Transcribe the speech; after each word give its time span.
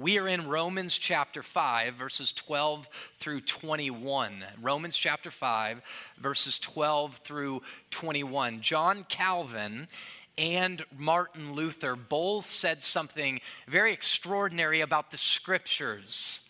We 0.00 0.18
are 0.18 0.26
in 0.26 0.48
Romans 0.48 0.96
chapter 0.96 1.42
5, 1.42 1.92
verses 1.92 2.32
12 2.32 2.88
through 3.18 3.42
21. 3.42 4.46
Romans 4.62 4.96
chapter 4.96 5.30
5, 5.30 5.82
verses 6.18 6.58
12 6.58 7.16
through 7.18 7.60
21. 7.90 8.62
John 8.62 9.04
Calvin 9.10 9.88
and 10.38 10.86
Martin 10.96 11.52
Luther 11.52 11.96
both 11.96 12.46
said 12.46 12.82
something 12.82 13.42
very 13.68 13.92
extraordinary 13.92 14.80
about 14.80 15.10
the 15.10 15.18
scriptures. 15.18 16.48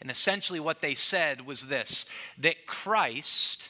And 0.00 0.10
essentially, 0.10 0.58
what 0.58 0.80
they 0.80 0.94
said 0.94 1.44
was 1.44 1.66
this 1.66 2.06
that 2.38 2.66
Christ 2.66 3.68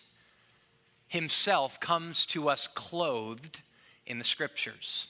himself 1.09 1.81
comes 1.81 2.27
to 2.27 2.49
us 2.49 2.69
clothed 2.69 3.61
in 4.07 4.19
the 4.19 4.25
scriptures. 4.25 5.09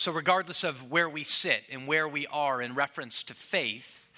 So, 0.00 0.12
regardless 0.12 0.64
of 0.64 0.90
where 0.90 1.10
we 1.10 1.24
sit 1.24 1.62
and 1.70 1.86
where 1.86 2.08
we 2.08 2.26
are 2.28 2.62
in 2.62 2.74
reference 2.74 3.22
to 3.24 3.34
faith, 3.34 4.08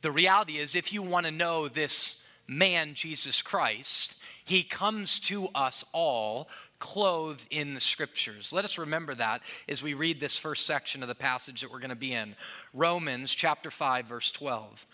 the 0.00 0.10
reality 0.10 0.54
is 0.54 0.74
if 0.74 0.92
you 0.92 1.00
want 1.00 1.26
to 1.26 1.30
know 1.30 1.68
this 1.68 2.16
man, 2.48 2.94
Jesus 2.94 3.40
Christ, 3.40 4.16
he 4.44 4.64
comes 4.64 5.20
to 5.20 5.46
us 5.54 5.84
all 5.92 6.48
clothed 6.80 7.46
in 7.52 7.74
the 7.74 7.80
scriptures. 7.80 8.52
Let 8.52 8.64
us 8.64 8.78
remember 8.78 9.14
that 9.14 9.42
as 9.68 9.80
we 9.80 9.94
read 9.94 10.18
this 10.18 10.38
first 10.38 10.66
section 10.66 11.02
of 11.02 11.08
the 11.08 11.14
passage 11.14 11.60
that 11.60 11.70
we're 11.70 11.78
going 11.78 11.90
to 11.90 11.94
be 11.94 12.14
in. 12.14 12.34
Romans 12.74 13.32
chapter 13.32 13.70
5 13.70 14.06
verse 14.06 14.32
12. 14.32 14.84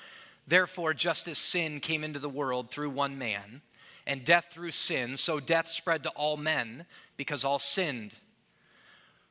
Therefore 0.46 0.92
just 0.92 1.26
as 1.26 1.38
sin 1.38 1.80
came 1.80 2.04
into 2.04 2.18
the 2.18 2.28
world 2.28 2.70
through 2.70 2.90
one 2.90 3.16
man, 3.16 3.62
and 4.06 4.26
death 4.26 4.48
through 4.50 4.72
sin, 4.72 5.16
so 5.16 5.40
death 5.40 5.68
spread 5.68 6.02
to 6.02 6.10
all 6.10 6.36
men 6.36 6.84
because 7.16 7.46
all 7.46 7.58
sinned. 7.58 8.16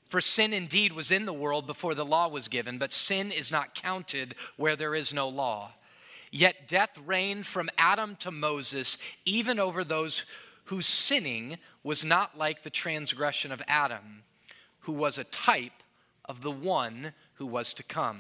For 0.08 0.22
sin 0.22 0.54
indeed 0.54 0.94
was 0.94 1.12
in 1.12 1.26
the 1.26 1.34
world 1.34 1.68
before 1.68 1.94
the 1.94 2.06
law 2.06 2.30
was 2.30 2.48
given, 2.48 2.78
but 2.78 2.94
sin 2.94 3.32
is 3.32 3.52
not 3.52 3.76
counted 3.76 4.36
where 4.56 4.76
there 4.76 4.96
is 4.96 5.14
no 5.14 5.28
law. 5.28 5.74
Yet 6.32 6.68
death 6.68 6.98
reigned 7.06 7.46
from 7.46 7.70
Adam 7.78 8.16
to 8.22 8.32
Moses, 8.32 8.98
even 9.26 9.60
over 9.60 9.84
those 9.84 10.26
whose 10.66 10.86
sinning 10.86 11.58
was 11.84 12.06
not 12.06 12.38
like 12.38 12.64
the 12.64 12.70
transgression 12.70 13.52
of 13.52 13.62
Adam, 13.68 14.24
who 14.82 14.94
was 14.94 15.18
a 15.18 15.24
type 15.26 15.84
of 16.26 16.42
the 16.42 16.52
one 16.52 17.14
who 17.36 17.46
was 17.46 17.74
to 17.74 17.84
come. 17.84 18.20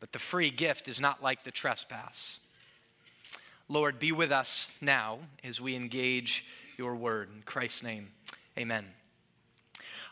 But 0.00 0.12
the 0.12 0.18
free 0.18 0.50
gift 0.50 0.88
is 0.88 1.00
not 1.00 1.22
like 1.22 1.44
the 1.44 1.50
trespass. 1.50 2.40
Lord, 3.68 3.98
be 3.98 4.12
with 4.12 4.32
us 4.32 4.70
now 4.80 5.18
as 5.42 5.60
we 5.60 5.74
engage 5.74 6.44
your 6.76 6.94
word. 6.94 7.30
In 7.34 7.42
Christ's 7.42 7.82
name, 7.82 8.08
amen. 8.58 8.84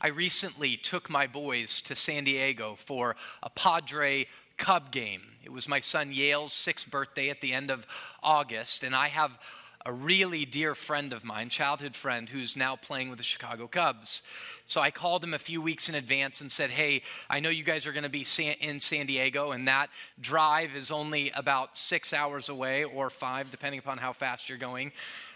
I 0.05 0.08
recently 0.08 0.77
took 0.77 1.08
my 1.08 1.28
boys 1.28 1.81
to 1.83 1.95
San 1.95 2.25
Diego 2.25 2.75
for 2.75 3.14
a 3.41 3.48
Padre 3.48 4.27
Cub 4.56 4.91
game. 4.91 5.22
It 5.44 5.53
was 5.53 5.69
my 5.69 5.78
son 5.78 6.11
Yale's 6.11 6.53
sixth 6.53 6.91
birthday 6.91 7.31
at 7.31 7.41
the 7.41 7.53
end 7.53 7.70
of 7.70 7.86
August, 8.20 8.83
and 8.83 8.97
I 8.97 9.06
have 9.06 9.39
a 9.86 9.92
really 9.92 10.44
dear 10.44 10.75
friend 10.75 11.12
of 11.12 11.25
mine, 11.25 11.50
childhood 11.50 11.94
friend, 11.94 12.28
who's 12.28 12.56
now 12.56 12.75
playing 12.75 13.11
with 13.11 13.19
the 13.19 13.25
Chicago 13.25 13.69
Cubs. 13.69 14.22
So 14.67 14.81
I 14.81 14.91
called 14.91 15.22
him 15.22 15.34
a 15.34 15.39
few 15.39 15.62
weeks 15.62 15.89
in 15.89 15.94
advance 15.94 16.41
and 16.41 16.50
said, 16.50 16.70
Hey, 16.70 17.03
I 17.31 17.39
know 17.39 17.48
you 17.48 17.62
guys 17.62 17.87
are 17.87 17.92
going 17.92 18.03
to 18.03 18.09
be 18.09 18.27
in 18.61 18.81
San 18.81 19.06
Diego, 19.06 19.53
and 19.53 19.69
that 19.69 19.89
drive 20.20 20.75
is 20.75 20.91
only 20.91 21.31
about 21.37 21.78
six 21.78 22.12
hours 22.12 22.48
away 22.48 22.83
or 22.83 23.09
five, 23.09 23.53
depending 23.53 23.78
upon 23.78 23.98
how 23.98 24.12
fast 24.12 24.48
you're 24.48 24.59
going. 24.59 24.91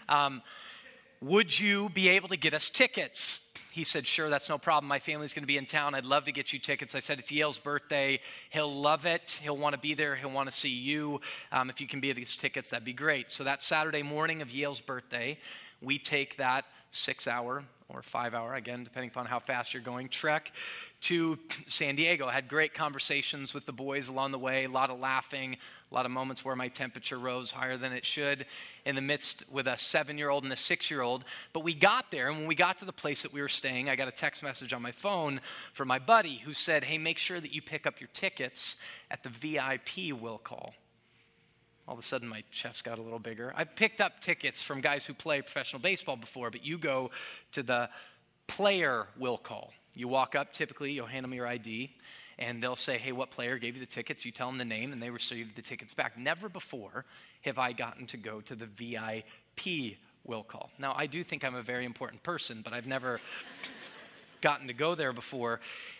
Um, 0.09 0.41
would 1.21 1.57
you 1.57 1.89
be 1.89 2.09
able 2.09 2.27
to 2.27 2.37
get 2.37 2.53
us 2.53 2.69
tickets? 2.69 3.46
He 3.77 3.83
said, 3.83 4.07
Sure, 4.07 4.29
that's 4.29 4.49
no 4.49 4.57
problem. 4.57 4.87
My 4.89 4.97
family's 4.99 5.33
going 5.33 5.43
to 5.43 5.47
be 5.47 5.55
in 5.55 5.67
town. 5.67 5.93
I'd 5.93 6.03
love 6.03 6.25
to 6.25 6.31
get 6.31 6.51
you 6.51 6.59
tickets. 6.59 6.95
I 6.95 6.99
said, 6.99 7.19
It's 7.19 7.31
Yale's 7.31 7.59
birthday. 7.59 8.19
He'll 8.49 8.73
love 8.73 9.05
it. 9.05 9.39
He'll 9.41 9.55
want 9.55 9.73
to 9.73 9.79
be 9.79 9.93
there. 9.93 10.15
He'll 10.15 10.31
want 10.31 10.49
to 10.49 10.55
see 10.55 10.69
you. 10.69 11.21
Um, 11.51 11.69
if 11.69 11.79
you 11.79 11.87
can 11.87 11.99
be 11.99 12.09
at 12.09 12.15
these 12.15 12.35
tickets, 12.35 12.71
that'd 12.71 12.83
be 12.83 12.91
great. 12.91 13.31
So 13.31 13.43
that 13.43 13.61
Saturday 13.61 14.01
morning 14.01 14.41
of 14.41 14.51
Yale's 14.51 14.81
birthday, 14.81 15.37
we 15.79 15.99
take 15.99 16.37
that 16.37 16.65
six 16.89 17.27
hour 17.27 17.63
or 17.89 18.01
five 18.01 18.33
hour, 18.33 18.53
again, 18.53 18.83
depending 18.83 19.09
upon 19.09 19.25
how 19.25 19.39
fast 19.39 19.73
you're 19.73 19.81
going, 19.81 20.09
trek 20.09 20.51
to 20.99 21.39
San 21.67 21.95
Diego. 21.95 22.27
I 22.27 22.33
had 22.33 22.47
great 22.47 22.73
conversations 22.73 23.53
with 23.53 23.65
the 23.65 23.71
boys 23.71 24.09
along 24.09 24.31
the 24.31 24.39
way, 24.39 24.65
a 24.65 24.69
lot 24.69 24.89
of 24.89 24.99
laughing, 24.99 25.55
a 25.89 25.95
lot 25.95 26.05
of 26.05 26.11
moments 26.11 26.43
where 26.43 26.55
my 26.55 26.67
temperature 26.67 27.17
rose 27.17 27.51
higher 27.51 27.77
than 27.77 27.93
it 27.93 28.05
should 28.05 28.45
in 28.85 28.95
the 28.95 29.01
midst 29.01 29.45
with 29.49 29.67
a 29.67 29.77
seven 29.77 30.17
year 30.17 30.29
old 30.29 30.43
and 30.43 30.51
a 30.51 30.57
six 30.57 30.91
year 30.91 31.01
old. 31.01 31.23
But 31.53 31.63
we 31.63 31.73
got 31.73 32.11
there, 32.11 32.27
and 32.27 32.37
when 32.37 32.47
we 32.47 32.55
got 32.55 32.77
to 32.79 32.85
the 32.85 32.91
place 32.91 33.23
that 33.23 33.31
we 33.31 33.41
were 33.41 33.47
staying, 33.47 33.89
I 33.89 33.95
got 33.95 34.09
a 34.09 34.11
text 34.11 34.43
message 34.43 34.73
on 34.73 34.81
my 34.81 34.91
phone 34.91 35.39
from 35.73 35.87
my 35.87 35.99
buddy 35.99 36.37
who 36.37 36.53
said, 36.53 36.83
Hey, 36.83 36.97
make 36.97 37.17
sure 37.17 37.39
that 37.39 37.53
you 37.53 37.61
pick 37.61 37.87
up 37.87 38.01
your 38.01 38.09
tickets 38.11 38.75
at 39.09 39.23
the 39.23 39.29
VIP 39.29 40.19
will 40.19 40.39
call. 40.39 40.73
All 41.87 41.93
of 41.93 41.99
a 41.99 42.03
sudden, 42.03 42.27
my 42.27 42.43
chest 42.51 42.83
got 42.83 42.99
a 42.99 43.01
little 43.01 43.19
bigger. 43.19 43.53
I 43.55 43.63
picked 43.63 44.01
up 44.01 44.19
tickets 44.19 44.61
from 44.61 44.81
guys 44.81 45.05
who 45.05 45.13
play 45.13 45.41
professional 45.41 45.81
baseball 45.81 46.17
before, 46.17 46.51
but 46.51 46.65
you 46.65 46.77
go 46.77 47.11
to 47.53 47.63
the 47.63 47.89
player 48.47 49.07
will 49.17 49.37
call. 49.37 49.71
You 49.95 50.07
walk 50.07 50.35
up, 50.35 50.51
typically, 50.51 50.91
you'll 50.91 51.05
hand 51.07 51.23
them 51.23 51.33
your 51.33 51.47
ID, 51.47 51.95
and 52.37 52.61
they'll 52.61 52.75
say, 52.75 52.97
Hey, 52.97 53.13
what 53.13 53.31
player 53.31 53.57
gave 53.57 53.75
you 53.75 53.79
the 53.79 53.85
tickets? 53.85 54.25
You 54.25 54.31
tell 54.31 54.47
them 54.47 54.57
the 54.57 54.65
name, 54.65 54.91
and 54.91 55.01
they 55.01 55.09
receive 55.09 55.55
the 55.55 55.61
tickets 55.61 55.93
back. 55.93 56.17
Never 56.17 56.49
before 56.49 57.05
have 57.41 57.57
I 57.57 57.71
gotten 57.71 58.05
to 58.07 58.17
go 58.17 58.41
to 58.41 58.55
the 58.55 58.65
VIP 58.65 59.97
will 60.25 60.43
call. 60.43 60.69
Now, 60.77 60.93
I 60.95 61.05
do 61.05 61.23
think 61.23 61.45
I'm 61.45 61.55
a 61.55 61.61
very 61.61 61.85
important 61.85 62.21
person, 62.21 62.61
but 62.63 62.73
I've 62.73 62.85
never 62.85 63.21
gotten 64.41 64.67
to 64.67 64.73
go 64.73 64.95
there 64.95 65.13
before. 65.13 65.59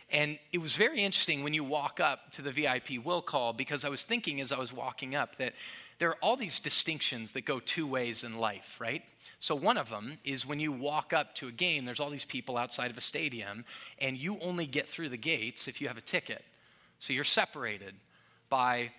And 0.09 0.39
it 0.53 0.59
was 0.59 0.75
very 0.77 1.01
interesting 1.01 1.43
when 1.43 1.53
you 1.53 1.63
walk 1.63 1.99
up 1.99 2.31
to 2.33 2.41
the 2.41 2.51
VIP 2.51 3.03
will 3.03 3.21
call 3.21 3.53
because 3.53 3.83
I 3.83 3.89
was 3.89 4.03
thinking 4.03 4.39
as 4.39 4.51
I 4.51 4.59
was 4.59 4.71
walking 4.71 5.15
up 5.15 5.35
that 5.37 5.53
there 5.99 6.09
are 6.09 6.17
all 6.21 6.37
these 6.37 6.59
distinctions 6.59 7.33
that 7.33 7.45
go 7.45 7.59
two 7.59 7.85
ways 7.85 8.23
in 8.23 8.37
life, 8.37 8.77
right? 8.79 9.03
So, 9.39 9.53
one 9.53 9.77
of 9.77 9.89
them 9.89 10.17
is 10.23 10.45
when 10.45 10.59
you 10.59 10.71
walk 10.71 11.13
up 11.13 11.35
to 11.35 11.47
a 11.47 11.51
game, 11.51 11.85
there's 11.85 11.99
all 11.99 12.09
these 12.09 12.25
people 12.25 12.57
outside 12.57 12.89
of 12.89 12.97
a 12.97 13.01
stadium, 13.01 13.65
and 13.99 14.17
you 14.17 14.39
only 14.41 14.65
get 14.65 14.89
through 14.89 15.09
the 15.09 15.17
gates 15.17 15.67
if 15.67 15.79
you 15.79 15.87
have 15.87 15.97
a 15.97 16.01
ticket. 16.01 16.43
So, 16.97 17.13
you're 17.13 17.23
separated 17.23 17.93
by 18.49 18.91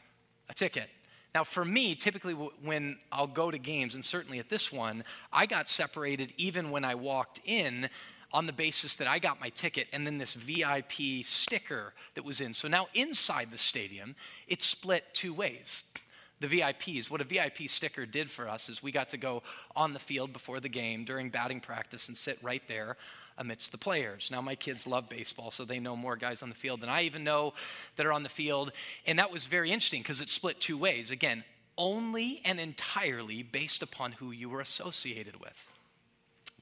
a 0.48 0.54
ticket. 0.54 0.88
Now, 1.34 1.44
for 1.44 1.64
me, 1.64 1.94
typically 1.94 2.34
when 2.34 2.98
I'll 3.12 3.26
go 3.26 3.50
to 3.50 3.58
games, 3.58 3.94
and 3.94 4.04
certainly 4.04 4.38
at 4.38 4.48
this 4.48 4.72
one, 4.72 5.04
I 5.32 5.46
got 5.46 5.68
separated 5.68 6.32
even 6.36 6.70
when 6.70 6.84
I 6.84 6.94
walked 6.94 7.40
in 7.44 7.88
on 8.32 8.46
the 8.46 8.52
basis 8.52 8.96
that 8.96 9.08
I 9.08 9.18
got 9.18 9.40
my 9.40 9.48
ticket 9.48 9.88
and 9.92 10.06
then 10.06 10.18
this 10.18 10.34
VIP 10.34 11.24
sticker 11.24 11.94
that 12.14 12.24
was 12.24 12.40
in. 12.40 12.54
So 12.54 12.68
now 12.68 12.88
inside 12.94 13.50
the 13.50 13.58
stadium, 13.58 14.16
it's 14.46 14.66
split 14.66 15.04
two 15.12 15.32
ways. 15.32 15.84
The 16.40 16.46
VIPs, 16.46 17.10
what 17.10 17.20
a 17.20 17.24
VIP 17.24 17.68
sticker 17.68 18.06
did 18.06 18.30
for 18.30 18.48
us 18.48 18.68
is 18.68 18.82
we 18.82 18.92
got 18.92 19.08
to 19.10 19.16
go 19.16 19.42
on 19.74 19.92
the 19.92 19.98
field 19.98 20.32
before 20.32 20.60
the 20.60 20.68
game 20.68 21.04
during 21.04 21.30
batting 21.30 21.60
practice 21.60 22.06
and 22.06 22.16
sit 22.16 22.38
right 22.42 22.62
there 22.68 22.96
amidst 23.38 23.72
the 23.72 23.78
players. 23.78 24.30
Now, 24.30 24.40
my 24.40 24.54
kids 24.54 24.86
love 24.86 25.08
baseball, 25.08 25.50
so 25.50 25.64
they 25.64 25.80
know 25.80 25.96
more 25.96 26.16
guys 26.16 26.42
on 26.42 26.48
the 26.48 26.54
field 26.54 26.80
than 26.80 26.88
I 26.88 27.02
even 27.02 27.24
know 27.24 27.54
that 27.96 28.06
are 28.06 28.12
on 28.12 28.22
the 28.22 28.28
field. 28.28 28.72
And 29.06 29.18
that 29.18 29.32
was 29.32 29.46
very 29.46 29.70
interesting 29.70 30.02
because 30.02 30.20
it 30.20 30.28
split 30.28 30.60
two 30.60 30.76
ways. 30.76 31.10
Again, 31.10 31.44
only 31.76 32.40
and 32.44 32.60
entirely 32.60 33.42
based 33.42 33.82
upon 33.82 34.12
who 34.12 34.30
you 34.30 34.48
were 34.48 34.60
associated 34.60 35.40
with. 35.40 35.77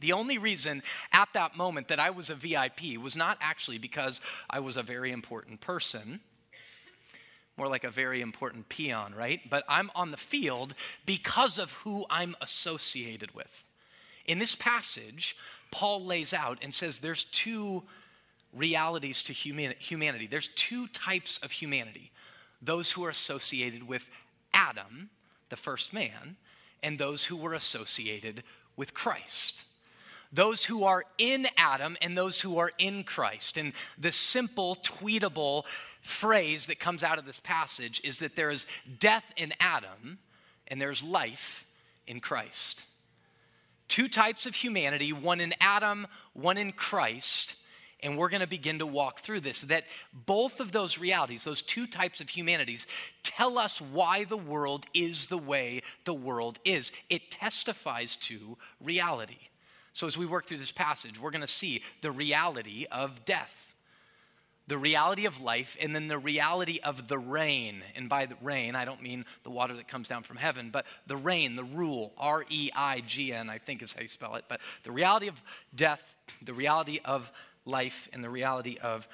The 0.01 0.13
only 0.13 0.39
reason 0.39 0.83
at 1.13 1.29
that 1.33 1.57
moment 1.57 1.89
that 1.89 1.99
I 1.99 2.11
was 2.11 2.29
a 2.29 2.35
VIP 2.35 2.99
was 3.01 3.17
not 3.17 3.39
actually 3.41 3.79
because 3.79 4.21
I 4.51 4.61
was 4.61 4.77
a 4.77 4.83
very 4.83 5.11
important 5.11 5.61
person, 5.61 6.21
more 7.57 7.69
like 7.69 7.85
a 7.85 7.91
very 7.91 8.21
important 8.21 8.69
peon, 8.69 9.15
right? 9.15 9.41
But 9.49 9.65
I'm 9.69 9.91
on 9.95 10.11
the 10.11 10.19
field 10.19 10.75
because 11.07 11.59
of 11.59 11.73
who 11.73 12.05
I'm 12.11 12.35
associated 12.43 13.35
with. 13.35 13.65
In 14.27 14.39
this 14.39 14.55
passage, 14.55 15.37
Paul 15.71 16.05
lays 16.05 16.35
out 16.35 16.59
and 16.63 16.75
says 16.75 16.99
there's 16.99 17.25
two 17.25 17.85
realities 18.53 19.23
to 19.25 19.33
humanity. 19.33 20.27
There's 20.27 20.49
two 20.49 20.89
types 20.89 21.39
of 21.39 21.53
humanity 21.53 22.13
those 22.63 22.93
who 22.93 23.05
are 23.05 23.11
associated 23.11 23.87
with 23.87 24.09
Adam, 24.55 25.11
the 25.51 25.57
first 25.57 25.93
man, 25.93 26.37
and 26.83 26.99
those 26.99 27.27
who 27.27 27.37
were 27.37 27.53
associated 27.53 28.43
with 28.77 28.95
Christ 28.95 29.65
those 30.33 30.65
who 30.65 30.85
are 30.85 31.05
in 31.19 31.47
Adam 31.57 31.97
and 32.01 32.17
those 32.17 32.41
who 32.41 32.59
are 32.59 32.73
in 32.79 33.05
Christ. 33.05 33.57
And 33.57 33.73
the 33.99 34.13
simple, 34.13 34.77
tweetable 34.77 35.65
phrase 36.01 36.67
that 36.67 36.79
comes 36.79 37.03
out 37.03 37.19
of 37.19 37.27
this 37.27 37.41
passage 37.41 38.01
is 38.05 38.19
that 38.21 38.37
there 38.37 38.51
is 38.51 38.67
death 38.99 39.33
in 39.37 39.53
Adam 39.61 40.19
and 40.69 40.81
there's 40.81 41.03
life 41.03 41.67
in 42.07 42.21
Christ. 42.21 42.85
Two 43.89 44.09
types 44.09 44.47
of 44.47 44.55
humanity, 44.55 45.13
one 45.13 45.41
in 45.41 45.55
Adam, 45.61 46.07
one 46.33 46.59
in 46.59 46.73
Christ. 46.73 47.57
And 48.03 48.19
we're 48.19 48.29
going 48.29 48.41
to 48.41 48.47
begin 48.47 48.81
to 48.81 48.87
walk 48.87 49.21
through 49.21 49.41
this. 49.41 49.63
That 49.63 49.85
both 50.13 50.61
of 50.61 50.73
those 50.73 50.99
realities, 50.99 51.45
those 51.45 51.63
two 51.63 51.87
types 51.87 52.21
of 52.21 52.29
humanities, 52.29 52.87
tell 53.23 53.59
us 53.59 53.81
why 53.81 54.25
the 54.25 54.37
world 54.37 54.87
is 54.93 55.27
the 55.27 55.39
way 55.39 55.83
the 56.05 56.15
world 56.15 56.59
is. 56.65 56.93
It 57.09 57.31
testifies 57.31 58.17
to 58.17 58.59
reality. 58.81 59.49
So, 59.97 60.07
as 60.07 60.19
we 60.19 60.27
work 60.27 60.45
through 60.45 60.59
this 60.59 60.73
passage, 60.73 61.19
we're 61.19 61.31
going 61.31 61.41
to 61.41 61.49
see 61.49 61.83
the 62.03 62.11
reality 62.11 62.85
of 62.93 63.25
death. 63.25 63.75
the 64.67 64.77
reality 64.77 65.27
of 65.27 65.41
life, 65.41 65.77
and 65.81 65.95
then 65.95 66.09
the 66.09 66.19
reality 66.19 66.81
of 66.83 67.09
the 67.09 67.19
reign. 67.19 67.83
And 67.95 68.09
by 68.09 68.27
the 68.27 68.37
reign, 68.43 68.75
I 68.75 68.85
don't 68.85 69.01
mean 69.01 69.25
the 69.45 69.51
water 69.51 69.75
that 69.77 69.89
comes 69.89 70.09
down 70.09 70.23
from 70.25 70.37
heaven, 70.37 70.71
but 70.71 70.85
the 71.07 71.17
reign, 71.17 71.57
the 71.57 71.65
rule, 71.65 72.13
R 72.19 72.45
E 72.51 72.71
I 72.75 73.01
G 73.01 73.33
N, 73.33 73.49
I 73.49 73.59
think 73.59 73.83
is 73.83 73.93
how 73.93 74.03
you 74.03 74.09
spell 74.09 74.35
it. 74.35 74.45
But 74.49 74.61
the 74.83 74.93
reality 74.93 75.29
of 75.29 75.41
death, 75.75 76.17
the 76.43 76.53
reality 76.53 76.99
of 77.05 77.31
life, 77.65 78.09
and 78.13 78.23
the 78.23 78.31
reality 78.31 78.77
of 78.83 79.09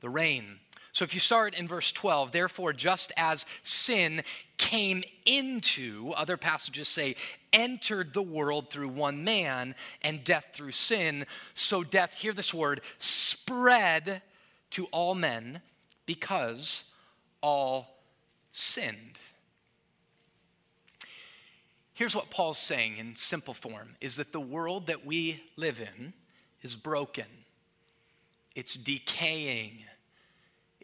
the 0.00 0.08
reign. 0.08 0.58
So 0.94 1.04
if 1.04 1.12
you 1.12 1.18
start 1.18 1.58
in 1.58 1.66
verse 1.66 1.90
12, 1.90 2.30
therefore, 2.30 2.72
just 2.72 3.10
as 3.16 3.46
sin 3.64 4.22
came 4.58 5.02
into, 5.26 6.12
other 6.16 6.36
passages 6.36 6.86
say, 6.86 7.16
entered 7.52 8.12
the 8.12 8.22
world 8.22 8.70
through 8.70 8.90
one 8.90 9.24
man, 9.24 9.74
and 10.02 10.22
death 10.22 10.50
through 10.52 10.70
sin, 10.70 11.26
so 11.52 11.82
death, 11.82 12.14
hear 12.14 12.32
this 12.32 12.54
word, 12.54 12.80
spread 12.98 14.22
to 14.70 14.84
all 14.92 15.16
men 15.16 15.60
because 16.06 16.84
all 17.40 17.98
sinned. 18.52 19.18
Here's 21.94 22.14
what 22.14 22.30
Paul's 22.30 22.58
saying 22.58 22.98
in 22.98 23.16
simple 23.16 23.54
form 23.54 23.96
is 24.00 24.14
that 24.14 24.30
the 24.30 24.40
world 24.40 24.86
that 24.86 25.04
we 25.04 25.42
live 25.56 25.80
in 25.80 26.12
is 26.62 26.76
broken. 26.76 27.26
It's 28.54 28.74
decaying 28.74 29.80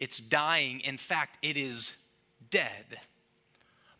it's 0.01 0.19
dying. 0.19 0.81
In 0.81 0.97
fact, 0.97 1.37
it 1.43 1.55
is 1.55 1.95
dead. 2.49 2.99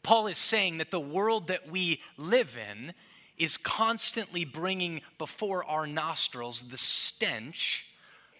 Paul 0.03 0.27
is 0.27 0.39
saying 0.39 0.79
that 0.79 0.89
the 0.89 0.99
world 0.99 1.47
that 1.47 1.69
we 1.69 2.01
live 2.17 2.57
in 2.57 2.93
is 3.37 3.55
constantly 3.55 4.43
bringing 4.43 5.01
before 5.19 5.63
our 5.65 5.85
nostrils 5.85 6.63
the 6.63 6.77
stench 6.77 7.85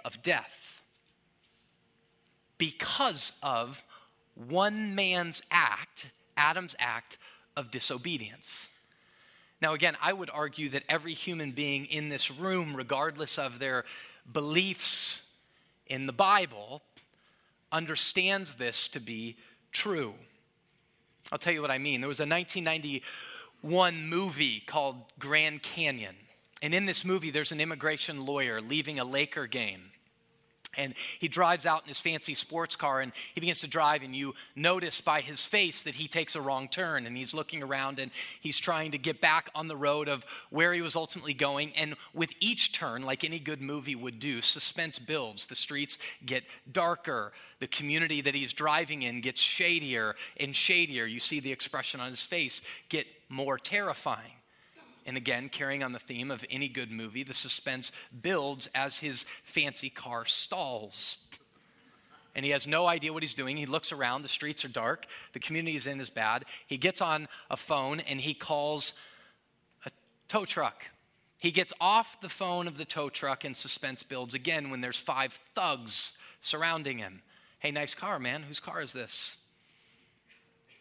of 0.04 0.22
death 0.24 0.82
because 2.58 3.34
of 3.44 3.84
one 4.36 4.96
man's 4.96 5.44
act, 5.52 6.12
Adam's 6.36 6.76
act 6.80 7.20
of 7.56 7.70
disobedience. 7.70 8.70
Now, 9.62 9.76
again, 9.76 9.96
I 10.02 10.14
would 10.14 10.32
argue 10.32 10.70
that 10.70 10.84
every 10.90 11.14
human 11.14 11.52
being 11.52 11.86
in 11.86 12.10
this 12.10 12.32
room, 12.32 12.76
regardless 12.76 13.38
of 13.38 13.60
their 13.60 13.86
beliefs 14.32 15.22
in 15.86 16.08
the 16.08 16.14
Bible, 16.14 16.82
understands 17.72 18.56
this 18.56 18.88
to 18.90 19.00
be 19.00 19.38
true. 19.72 20.14
I'll 21.32 21.38
tell 21.38 21.54
you 21.54 21.62
what 21.62 21.72
I 21.72 21.78
mean. 21.78 22.02
There 22.02 22.08
was 22.08 22.20
a 22.20 22.28
1991 22.28 24.08
movie 24.08 24.60
called 24.60 24.98
Grand 25.20 25.64
Canyon. 25.64 26.16
And 26.62 26.74
in 26.74 26.86
this 26.86 27.06
movie, 27.06 27.32
there's 27.32 27.52
an 27.52 27.62
immigration 27.62 28.26
lawyer 28.26 28.62
leaving 28.62 29.00
a 29.00 29.06
Laker 29.06 29.48
game. 29.48 29.91
And 30.78 30.94
he 31.20 31.28
drives 31.28 31.66
out 31.66 31.84
in 31.84 31.90
his 31.90 32.00
fancy 32.00 32.34
sports 32.34 32.76
car 32.76 33.02
and 33.02 33.12
he 33.34 33.42
begins 33.42 33.60
to 33.62 33.68
drive, 33.68 34.04
and 34.04 34.16
you 34.16 34.34
notice 34.56 35.02
by 35.02 35.22
his 35.22 35.44
face 35.44 35.84
that 35.84 35.96
he 35.96 36.08
takes 36.08 36.36
a 36.36 36.42
wrong 36.42 36.68
turn 36.68 37.06
and 37.06 37.18
he's 37.18 37.34
looking 37.34 37.62
around 37.62 38.00
and 38.00 38.12
he's 38.40 38.58
trying 38.58 38.92
to 38.92 38.98
get 38.98 39.20
back 39.20 39.50
on 39.54 39.68
the 39.68 39.76
road 39.76 40.08
of 40.08 40.26
where 40.50 40.74
he 40.74 40.82
was 40.82 40.96
ultimately 40.96 41.34
going. 41.34 41.74
And 41.76 41.96
with 42.14 42.32
each 42.40 42.72
turn, 42.72 43.04
like 43.04 43.24
any 43.24 43.40
good 43.40 43.62
movie 43.62 43.96
would 43.96 44.20
do, 44.20 44.42
suspense 44.42 44.98
builds. 45.00 45.48
The 45.48 45.56
streets 45.56 45.98
get 46.26 46.44
darker, 46.72 47.34
the 47.60 47.68
community 47.68 48.22
that 48.22 48.34
he's 48.34 48.54
driving 48.54 49.02
in 49.02 49.22
gets 49.22 49.42
shadier 49.42 50.16
and 50.40 50.56
shadier. 50.56 51.06
You 51.06 51.20
see 51.20 51.40
the 51.40 51.52
expression 51.52 52.00
on 52.00 52.10
his 52.10 52.22
face 52.22 52.62
get 52.90 53.08
more 53.30 53.58
terrifying. 53.58 54.41
And 55.06 55.18
again, 55.18 55.50
carrying 55.50 55.84
on 55.84 55.94
the 55.94 56.00
theme 56.00 56.32
of 56.32 56.46
any 56.50 56.68
good 56.68 56.92
movie, 56.92 57.24
the 57.24 57.34
suspense 57.34 57.92
builds 58.22 58.68
as 58.76 59.00
his 59.00 59.26
fancy 59.44 59.90
car 59.90 60.26
stalls. 60.26 61.18
And 62.36 62.46
he 62.46 62.52
has 62.52 62.68
no 62.68 62.88
idea 62.88 63.12
what 63.12 63.24
he's 63.24 63.34
doing. 63.34 63.58
He 63.58 63.66
looks 63.66 63.92
around, 63.92 64.22
the 64.22 64.30
streets 64.30 64.64
are 64.64 64.70
dark, 64.70 65.06
the 65.34 65.40
community 65.40 65.74
he's 65.74 65.86
in 65.86 66.00
is 66.00 66.10
bad. 66.10 66.46
He 66.66 66.78
gets 66.78 67.02
on 67.02 67.28
a 67.50 67.58
phone 67.58 68.00
and 68.00 68.22
he 68.22 68.34
calls 68.34 68.94
a 69.86 69.90
tow 70.28 70.46
truck. 70.46 70.88
He 71.40 71.52
gets 71.52 71.74
off 71.82 72.22
the 72.22 72.30
phone 72.30 72.68
of 72.68 72.78
the 72.78 72.86
tow 72.86 73.10
truck 73.10 73.44
and 73.44 73.58
suspense 73.58 74.04
builds 74.04 74.34
again 74.34 74.70
when 74.70 74.80
there's 74.80 75.00
five 75.00 75.34
thugs 75.34 76.14
surrounding 76.42 77.00
him. 77.00 77.22
Hey, 77.60 77.72
nice 77.72 77.94
car, 77.94 78.20
man. 78.20 78.44
Whose 78.44 78.60
car 78.60 78.82
is 78.82 78.94
this? 78.94 79.38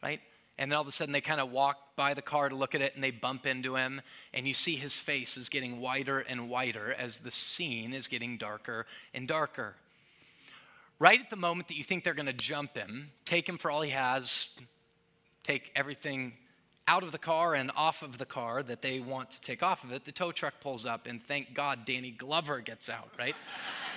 Right? 0.02 0.20
And 0.60 0.70
then 0.70 0.76
all 0.76 0.82
of 0.82 0.88
a 0.88 0.92
sudden 0.92 1.12
they 1.12 1.22
kind 1.22 1.40
of 1.40 1.50
walk 1.50 1.96
by 1.96 2.12
the 2.12 2.22
car 2.22 2.50
to 2.50 2.54
look 2.54 2.74
at 2.74 2.82
it 2.82 2.94
and 2.94 3.02
they 3.02 3.10
bump 3.10 3.46
into 3.46 3.76
him 3.76 4.02
and 4.34 4.46
you 4.46 4.52
see 4.52 4.76
his 4.76 4.94
face 4.94 5.38
is 5.38 5.48
getting 5.48 5.80
whiter 5.80 6.18
and 6.18 6.50
whiter 6.50 6.92
as 6.92 7.16
the 7.18 7.30
scene 7.30 7.94
is 7.94 8.06
getting 8.06 8.36
darker 8.36 8.86
and 9.14 9.26
darker. 9.26 9.74
Right 10.98 11.18
at 11.18 11.30
the 11.30 11.36
moment 11.36 11.68
that 11.68 11.78
you 11.78 11.82
think 11.82 12.04
they're 12.04 12.12
going 12.12 12.26
to 12.26 12.34
jump 12.34 12.76
him 12.76 13.08
take 13.24 13.48
him 13.48 13.56
for 13.56 13.70
all 13.70 13.80
he 13.80 13.90
has 13.90 14.50
take 15.42 15.72
everything 15.74 16.34
out 16.86 17.02
of 17.02 17.10
the 17.10 17.18
car 17.18 17.54
and 17.54 17.70
off 17.74 18.02
of 18.02 18.18
the 18.18 18.26
car 18.26 18.62
that 18.62 18.82
they 18.82 19.00
want 19.00 19.30
to 19.30 19.40
take 19.40 19.62
off 19.62 19.82
of 19.82 19.92
it 19.92 20.04
the 20.04 20.12
tow 20.12 20.30
truck 20.30 20.54
pulls 20.60 20.84
up 20.84 21.06
and 21.06 21.22
thank 21.22 21.54
god 21.54 21.86
danny 21.86 22.10
glover 22.10 22.60
gets 22.60 22.90
out 22.90 23.08
right 23.18 23.36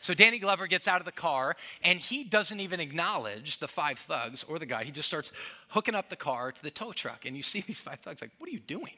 so 0.00 0.14
Danny 0.14 0.38
Glover 0.38 0.66
gets 0.66 0.86
out 0.86 1.00
of 1.00 1.04
the 1.04 1.12
car 1.12 1.56
and 1.82 1.98
he 1.98 2.24
doesn't 2.24 2.60
even 2.60 2.80
acknowledge 2.80 3.58
the 3.58 3.68
five 3.68 3.98
thugs 3.98 4.44
or 4.44 4.58
the 4.58 4.66
guy. 4.66 4.84
He 4.84 4.90
just 4.90 5.08
starts 5.08 5.32
hooking 5.68 5.94
up 5.94 6.08
the 6.08 6.16
car 6.16 6.52
to 6.52 6.62
the 6.62 6.70
tow 6.70 6.92
truck. 6.92 7.24
And 7.26 7.36
you 7.36 7.42
see 7.42 7.60
these 7.66 7.80
five 7.80 8.00
thugs 8.00 8.20
like, 8.20 8.30
what 8.38 8.48
are 8.48 8.52
you 8.52 8.60
doing? 8.60 8.94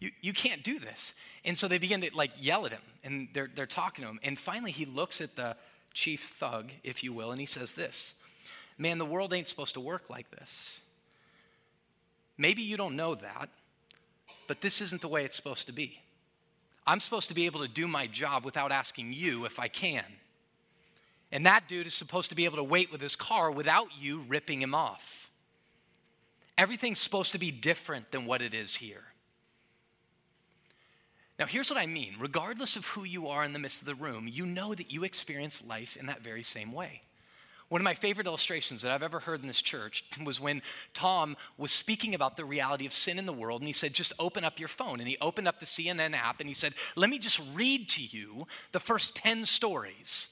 You, 0.00 0.10
you 0.20 0.32
can't 0.32 0.62
do 0.62 0.78
this. 0.78 1.14
And 1.44 1.58
so 1.58 1.66
they 1.66 1.78
begin 1.78 2.00
to 2.02 2.10
like 2.14 2.30
yell 2.38 2.66
at 2.66 2.72
him 2.72 2.82
and 3.02 3.28
they're, 3.32 3.50
they're 3.52 3.66
talking 3.66 4.04
to 4.04 4.10
him. 4.10 4.20
And 4.22 4.38
finally 4.38 4.70
he 4.70 4.86
looks 4.86 5.20
at 5.20 5.36
the 5.36 5.56
chief 5.92 6.34
thug, 6.38 6.70
if 6.84 7.02
you 7.02 7.12
will, 7.12 7.30
and 7.30 7.40
he 7.40 7.46
says 7.46 7.72
this 7.72 8.14
Man, 8.78 8.98
the 8.98 9.06
world 9.06 9.32
ain't 9.32 9.48
supposed 9.48 9.74
to 9.74 9.80
work 9.80 10.04
like 10.08 10.30
this. 10.30 10.78
Maybe 12.36 12.62
you 12.62 12.76
don't 12.76 12.94
know 12.94 13.16
that, 13.16 13.48
but 14.46 14.60
this 14.60 14.80
isn't 14.80 15.02
the 15.02 15.08
way 15.08 15.24
it's 15.24 15.36
supposed 15.36 15.66
to 15.66 15.72
be. 15.72 16.00
I'm 16.88 17.00
supposed 17.00 17.28
to 17.28 17.34
be 17.34 17.44
able 17.44 17.60
to 17.60 17.68
do 17.68 17.86
my 17.86 18.06
job 18.06 18.46
without 18.46 18.72
asking 18.72 19.12
you 19.12 19.44
if 19.44 19.60
I 19.60 19.68
can. 19.68 20.04
And 21.30 21.44
that 21.44 21.68
dude 21.68 21.86
is 21.86 21.92
supposed 21.92 22.30
to 22.30 22.34
be 22.34 22.46
able 22.46 22.56
to 22.56 22.64
wait 22.64 22.90
with 22.90 23.02
his 23.02 23.14
car 23.14 23.50
without 23.50 23.88
you 24.00 24.24
ripping 24.26 24.62
him 24.62 24.74
off. 24.74 25.30
Everything's 26.56 26.98
supposed 26.98 27.32
to 27.32 27.38
be 27.38 27.50
different 27.50 28.10
than 28.10 28.24
what 28.24 28.40
it 28.40 28.54
is 28.54 28.76
here. 28.76 29.04
Now, 31.38 31.44
here's 31.44 31.70
what 31.70 31.78
I 31.78 31.84
mean. 31.84 32.14
Regardless 32.18 32.74
of 32.74 32.86
who 32.86 33.04
you 33.04 33.28
are 33.28 33.44
in 33.44 33.52
the 33.52 33.58
midst 33.58 33.82
of 33.82 33.86
the 33.86 33.94
room, 33.94 34.26
you 34.26 34.46
know 34.46 34.74
that 34.74 34.90
you 34.90 35.04
experience 35.04 35.62
life 35.62 35.94
in 35.94 36.06
that 36.06 36.22
very 36.22 36.42
same 36.42 36.72
way. 36.72 37.02
One 37.68 37.82
of 37.82 37.84
my 37.84 37.94
favorite 37.94 38.26
illustrations 38.26 38.80
that 38.82 38.92
I've 38.92 39.02
ever 39.02 39.20
heard 39.20 39.42
in 39.42 39.46
this 39.46 39.60
church 39.60 40.04
was 40.24 40.40
when 40.40 40.62
Tom 40.94 41.36
was 41.58 41.70
speaking 41.70 42.14
about 42.14 42.36
the 42.36 42.44
reality 42.44 42.86
of 42.86 42.94
sin 42.94 43.18
in 43.18 43.26
the 43.26 43.32
world, 43.32 43.60
and 43.60 43.66
he 43.66 43.74
said, 43.74 43.92
Just 43.92 44.14
open 44.18 44.42
up 44.42 44.58
your 44.58 44.68
phone. 44.68 45.00
And 45.00 45.08
he 45.08 45.18
opened 45.20 45.48
up 45.48 45.60
the 45.60 45.66
CNN 45.66 46.14
app 46.14 46.40
and 46.40 46.48
he 46.48 46.54
said, 46.54 46.72
Let 46.96 47.10
me 47.10 47.18
just 47.18 47.40
read 47.52 47.88
to 47.90 48.02
you 48.02 48.46
the 48.72 48.80
first 48.80 49.14
10 49.16 49.44
stories. 49.44 50.28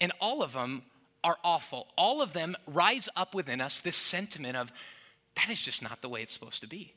And 0.00 0.12
all 0.20 0.42
of 0.42 0.54
them 0.54 0.82
are 1.22 1.38
awful. 1.44 1.86
All 1.96 2.20
of 2.20 2.32
them 2.32 2.56
rise 2.66 3.08
up 3.14 3.34
within 3.34 3.60
us 3.60 3.78
this 3.78 3.96
sentiment 3.96 4.56
of, 4.56 4.72
That 5.36 5.50
is 5.50 5.62
just 5.62 5.82
not 5.82 6.02
the 6.02 6.08
way 6.08 6.22
it's 6.22 6.34
supposed 6.34 6.62
to 6.62 6.68
be. 6.68 6.94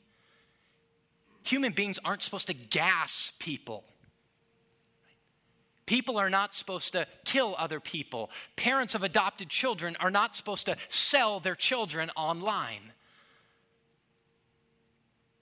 Human 1.44 1.72
beings 1.72 2.00
aren't 2.04 2.22
supposed 2.22 2.48
to 2.48 2.54
gas 2.54 3.30
people. 3.38 3.84
People 5.86 6.16
are 6.16 6.30
not 6.30 6.54
supposed 6.54 6.92
to 6.92 7.06
kill 7.24 7.54
other 7.58 7.78
people. 7.78 8.30
Parents 8.56 8.94
of 8.94 9.02
adopted 9.02 9.48
children 9.48 9.96
are 10.00 10.10
not 10.10 10.34
supposed 10.34 10.66
to 10.66 10.76
sell 10.88 11.40
their 11.40 11.54
children 11.54 12.10
online. 12.16 12.92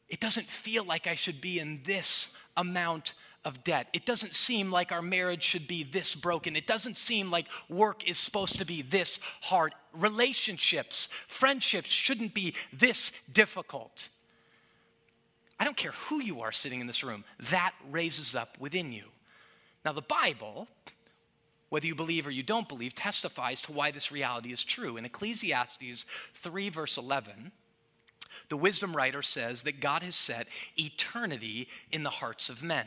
It 0.08 0.20
doesn't 0.20 0.46
feel 0.46 0.84
like 0.84 1.06
I 1.06 1.14
should 1.14 1.40
be 1.40 1.58
in 1.58 1.80
this 1.84 2.30
amount 2.56 3.14
of 3.44 3.64
debt. 3.64 3.88
It 3.92 4.04
doesn't 4.04 4.34
seem 4.34 4.70
like 4.70 4.92
our 4.92 5.02
marriage 5.02 5.42
should 5.42 5.66
be 5.66 5.84
this 5.84 6.14
broken. 6.14 6.54
It 6.54 6.66
doesn't 6.66 6.96
seem 6.96 7.30
like 7.30 7.46
work 7.68 8.08
is 8.08 8.18
supposed 8.18 8.58
to 8.58 8.64
be 8.64 8.82
this 8.82 9.20
hard. 9.42 9.74
Relationships, 9.92 11.08
friendships 11.28 11.88
shouldn't 11.88 12.34
be 12.34 12.54
this 12.72 13.12
difficult. 13.32 14.08
I 15.58 15.64
don't 15.64 15.76
care 15.76 15.92
who 15.92 16.20
you 16.20 16.40
are 16.42 16.52
sitting 16.52 16.80
in 16.80 16.86
this 16.88 17.04
room, 17.04 17.24
that 17.50 17.72
raises 17.90 18.34
up 18.34 18.58
within 18.58 18.92
you. 18.92 19.11
Now, 19.84 19.92
the 19.92 20.02
Bible, 20.02 20.68
whether 21.68 21.86
you 21.86 21.94
believe 21.94 22.26
or 22.26 22.30
you 22.30 22.42
don't 22.42 22.68
believe, 22.68 22.94
testifies 22.94 23.60
to 23.62 23.72
why 23.72 23.90
this 23.90 24.12
reality 24.12 24.52
is 24.52 24.64
true. 24.64 24.96
In 24.96 25.04
Ecclesiastes 25.04 26.06
3, 26.34 26.68
verse 26.68 26.96
11, 26.96 27.52
the 28.48 28.56
wisdom 28.56 28.96
writer 28.96 29.22
says 29.22 29.62
that 29.62 29.80
God 29.80 30.02
has 30.02 30.16
set 30.16 30.46
eternity 30.76 31.68
in 31.90 32.02
the 32.02 32.10
hearts 32.10 32.48
of 32.48 32.62
men. 32.62 32.86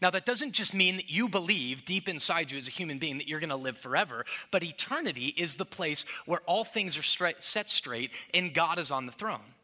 Now, 0.00 0.10
that 0.10 0.26
doesn't 0.26 0.52
just 0.52 0.74
mean 0.74 0.96
that 0.96 1.10
you 1.10 1.28
believe 1.28 1.86
deep 1.86 2.06
inside 2.08 2.50
you 2.50 2.58
as 2.58 2.68
a 2.68 2.72
human 2.72 2.98
being 2.98 3.16
that 3.16 3.28
you're 3.28 3.40
going 3.40 3.48
to 3.48 3.56
live 3.56 3.78
forever, 3.78 4.26
but 4.50 4.62
eternity 4.62 5.32
is 5.36 5.54
the 5.54 5.64
place 5.64 6.04
where 6.26 6.42
all 6.44 6.64
things 6.64 6.98
are 6.98 7.02
straight, 7.02 7.42
set 7.42 7.70
straight 7.70 8.10
and 8.34 8.52
God 8.52 8.78
is 8.78 8.90
on 8.90 9.06
the 9.06 9.12
throne. 9.12 9.54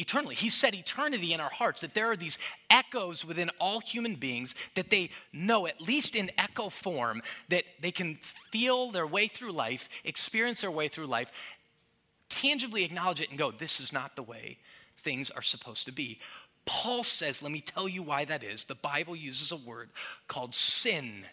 Eternally. 0.00 0.34
He 0.34 0.50
set 0.50 0.74
eternity 0.74 1.32
in 1.32 1.40
our 1.40 1.50
hearts, 1.50 1.82
that 1.82 1.94
there 1.94 2.10
are 2.10 2.16
these 2.16 2.38
echoes 2.70 3.24
within 3.24 3.50
all 3.58 3.80
human 3.80 4.14
beings 4.14 4.54
that 4.74 4.90
they 4.90 5.10
know, 5.32 5.66
at 5.66 5.80
least 5.80 6.16
in 6.16 6.30
echo 6.38 6.68
form, 6.68 7.22
that 7.48 7.64
they 7.80 7.92
can 7.92 8.16
feel 8.50 8.90
their 8.90 9.06
way 9.06 9.26
through 9.26 9.52
life, 9.52 9.88
experience 10.04 10.62
their 10.62 10.70
way 10.70 10.88
through 10.88 11.06
life, 11.06 11.30
tangibly 12.28 12.84
acknowledge 12.84 13.20
it, 13.20 13.30
and 13.30 13.38
go, 13.38 13.50
This 13.50 13.80
is 13.80 13.92
not 13.92 14.16
the 14.16 14.22
way 14.22 14.58
things 14.96 15.30
are 15.30 15.42
supposed 15.42 15.86
to 15.86 15.92
be. 15.92 16.18
Paul 16.64 17.04
says, 17.04 17.42
Let 17.42 17.52
me 17.52 17.60
tell 17.60 17.88
you 17.88 18.02
why 18.02 18.24
that 18.24 18.42
is. 18.42 18.64
The 18.64 18.74
Bible 18.74 19.16
uses 19.16 19.52
a 19.52 19.56
word 19.56 19.90
called 20.28 20.54
sin 20.54 21.24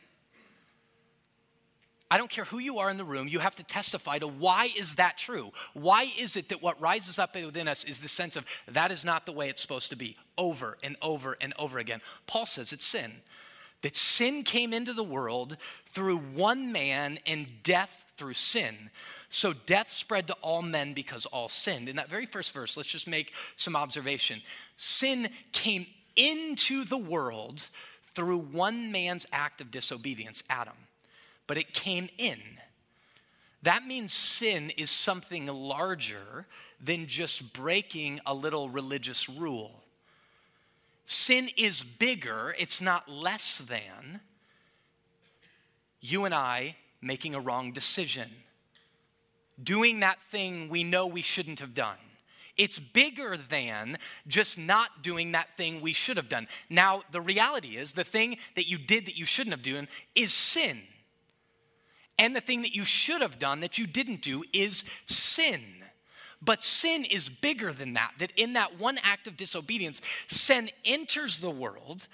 I 2.10 2.18
don't 2.18 2.30
care 2.30 2.46
who 2.46 2.60
you 2.60 2.80
are 2.80 2.90
in 2.90 2.98
the 2.98 3.04
room, 3.04 3.28
you 3.28 3.40
have 3.40 3.56
to 3.56 3.64
testify 3.64 4.20
to 4.20 4.28
why 4.28 4.70
is 4.78 4.96
that 4.96 5.18
true? 5.18 5.52
Why 5.74 6.08
is 6.18 6.38
it 6.38 6.50
that 6.50 6.62
what 6.62 6.80
rises 6.80 7.20
up 7.20 7.36
within 7.36 7.68
us 7.68 7.84
is 7.84 8.00
the 8.00 8.08
sense 8.08 8.36
of 8.36 8.46
that 8.68 8.92
is 8.92 9.04
not 9.04 9.26
the 9.26 9.34
way 9.34 9.50
it's 9.50 9.62
supposed 9.62 9.90
to 9.90 9.98
be 9.98 10.16
over 10.38 10.78
and 10.82 10.96
over 11.02 11.38
and 11.42 11.54
over 11.60 11.80
again? 11.80 12.02
Paul 12.26 12.46
says 12.46 12.72
it's 12.72 12.86
sin. 12.86 13.12
That 13.82 13.96
sin 13.96 14.44
came 14.44 14.74
into 14.74 14.94
the 14.94 15.04
world 15.04 15.58
through 15.86 16.18
one 16.18 16.72
man 16.72 17.20
and 17.28 17.48
death 17.62 18.06
through 18.16 18.34
sin. 18.34 18.90
So 19.30 19.54
death 19.54 19.92
spread 19.92 20.28
to 20.28 20.34
all 20.36 20.62
men 20.62 20.94
because 20.94 21.26
all 21.28 21.50
sinned. 21.50 21.90
In 21.90 21.98
that 21.98 22.10
very 22.10 22.26
first 22.26 22.54
verse, 22.54 22.78
let's 22.78 22.90
just 22.90 23.08
make 23.08 23.34
some 23.56 23.76
observation. 23.76 24.42
Sin 24.78 25.30
came 25.52 25.86
into 26.16 26.86
the 26.86 26.98
world 26.98 27.68
through 28.16 28.40
one 28.40 28.92
man's 28.92 29.28
act 29.32 29.62
of 29.62 29.70
disobedience, 29.70 30.42
Adam 30.50 30.74
but 31.48 31.58
it 31.58 31.74
came 31.74 32.10
in. 32.18 32.40
That 33.64 33.86
means 33.86 34.14
sin 34.14 34.70
is 34.78 34.92
something 34.92 35.48
larger 35.48 36.46
than 36.80 37.08
just 37.08 37.54
breaking 37.54 38.20
a 38.26 38.34
little 38.34 38.70
religious 38.70 39.28
rule. 39.28 39.84
Sin 41.06 41.50
is 41.58 41.84
bigger, 41.84 42.54
it's 42.60 42.82
not 42.82 43.10
less 43.10 43.58
than 43.58 44.22
you 46.02 46.26
and 46.26 46.34
I 46.34 46.76
making 47.02 47.36
a 47.36 47.40
wrong 47.40 47.72
decision, 47.72 48.30
doing 49.62 50.02
that 50.02 50.22
thing 50.22 50.70
we 50.70 50.84
know 50.84 51.08
we 51.08 51.22
shouldn't 51.22 51.60
have 51.60 51.74
done. 51.74 51.98
It's 52.58 52.80
bigger 52.80 53.38
than 53.38 53.98
just 54.28 54.58
not 54.58 55.04
doing 55.04 55.34
that 55.34 55.56
thing 55.58 55.80
we 55.80 55.94
should 55.94 56.18
have 56.18 56.30
done. 56.30 56.48
Now, 56.70 57.04
the 57.12 57.22
reality 57.22 57.78
is 57.78 57.94
the 57.94 58.04
thing 58.04 58.38
that 58.56 58.68
you 58.68 58.78
did 58.78 59.06
that 59.06 59.18
you 59.18 59.26
shouldn't 59.26 59.54
have 59.54 59.64
done 59.64 59.88
is 60.16 60.34
sin. 60.34 60.82
And 62.20 62.36
the 62.36 62.42
thing 62.42 62.64
that 62.64 62.76
you 62.76 62.84
should 62.84 63.22
have 63.22 63.40
done 63.40 63.60
that 63.60 63.78
you 63.78 63.88
didn't 63.88 64.22
do 64.22 64.44
is 64.54 64.84
sin. 65.06 65.62
But 66.42 66.64
sin 66.64 67.04
is 67.04 67.30
bigger 67.30 67.74
than 67.74 67.94
that, 67.94 68.14
that 68.20 68.32
in 68.36 68.54
that 68.54 68.80
one 68.80 69.00
act 69.04 69.28
of 69.28 69.38
disobedience, 69.38 70.02
sin 70.28 70.70
enters 70.86 71.40
the 71.40 71.50
world 71.50 72.08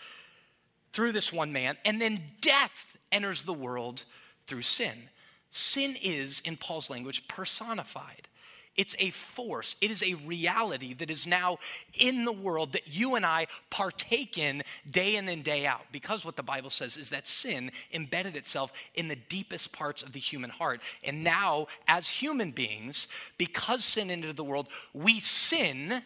through 0.94 1.12
this 1.12 1.34
one 1.34 1.52
man, 1.52 1.78
and 1.84 2.00
then 2.00 2.22
death 2.40 2.98
enters 3.12 3.44
the 3.44 3.54
world 3.54 4.06
through 4.48 4.62
sin. 4.62 5.10
Sin 5.50 5.96
is, 6.02 6.42
in 6.46 6.58
Paul's 6.58 6.90
language, 6.90 7.28
personified. 7.28 8.28
It's 8.76 8.96
a 8.98 9.12
force, 9.12 9.76
it 9.82 9.92
is 9.92 10.02
a 10.02 10.16
reality 10.16 10.96
that 10.96 11.12
is 11.12 11.28
now 11.28 11.60
in 11.94 12.26
the 12.26 12.32
world 12.32 12.74
that 12.74 12.88
you 12.88 13.14
and 13.14 13.24
I 13.24 13.46
partake 13.70 14.38
in 14.38 14.64
day 14.90 15.16
in 15.16 15.30
and 15.30 15.44
day 15.44 15.68
out. 15.68 15.86
Because 15.92 16.26
what 16.26 16.38
the 16.38 16.44
Bible 16.44 16.72
says 16.72 16.98
is 16.98 17.12
that 17.12 17.28
sin 17.28 17.72
embedded 17.94 18.36
itself 18.36 18.74
in 18.96 19.10
the 19.10 19.16
deepest 19.16 19.74
parts 19.74 20.02
of 20.02 20.14
the 20.14 20.20
human 20.20 20.50
heart. 20.50 20.82
And 21.04 21.24
now, 21.24 21.68
as 21.88 22.10
human 22.10 22.50
beings, 22.50 23.08
because 23.38 23.86
sin 23.86 24.10
entered 24.10 24.38
the 24.38 24.44
world, 24.44 24.68
we 24.92 25.20
sin 25.20 26.02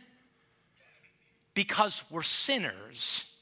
because 1.54 2.04
we're 2.10 2.22
sinners 2.22 3.37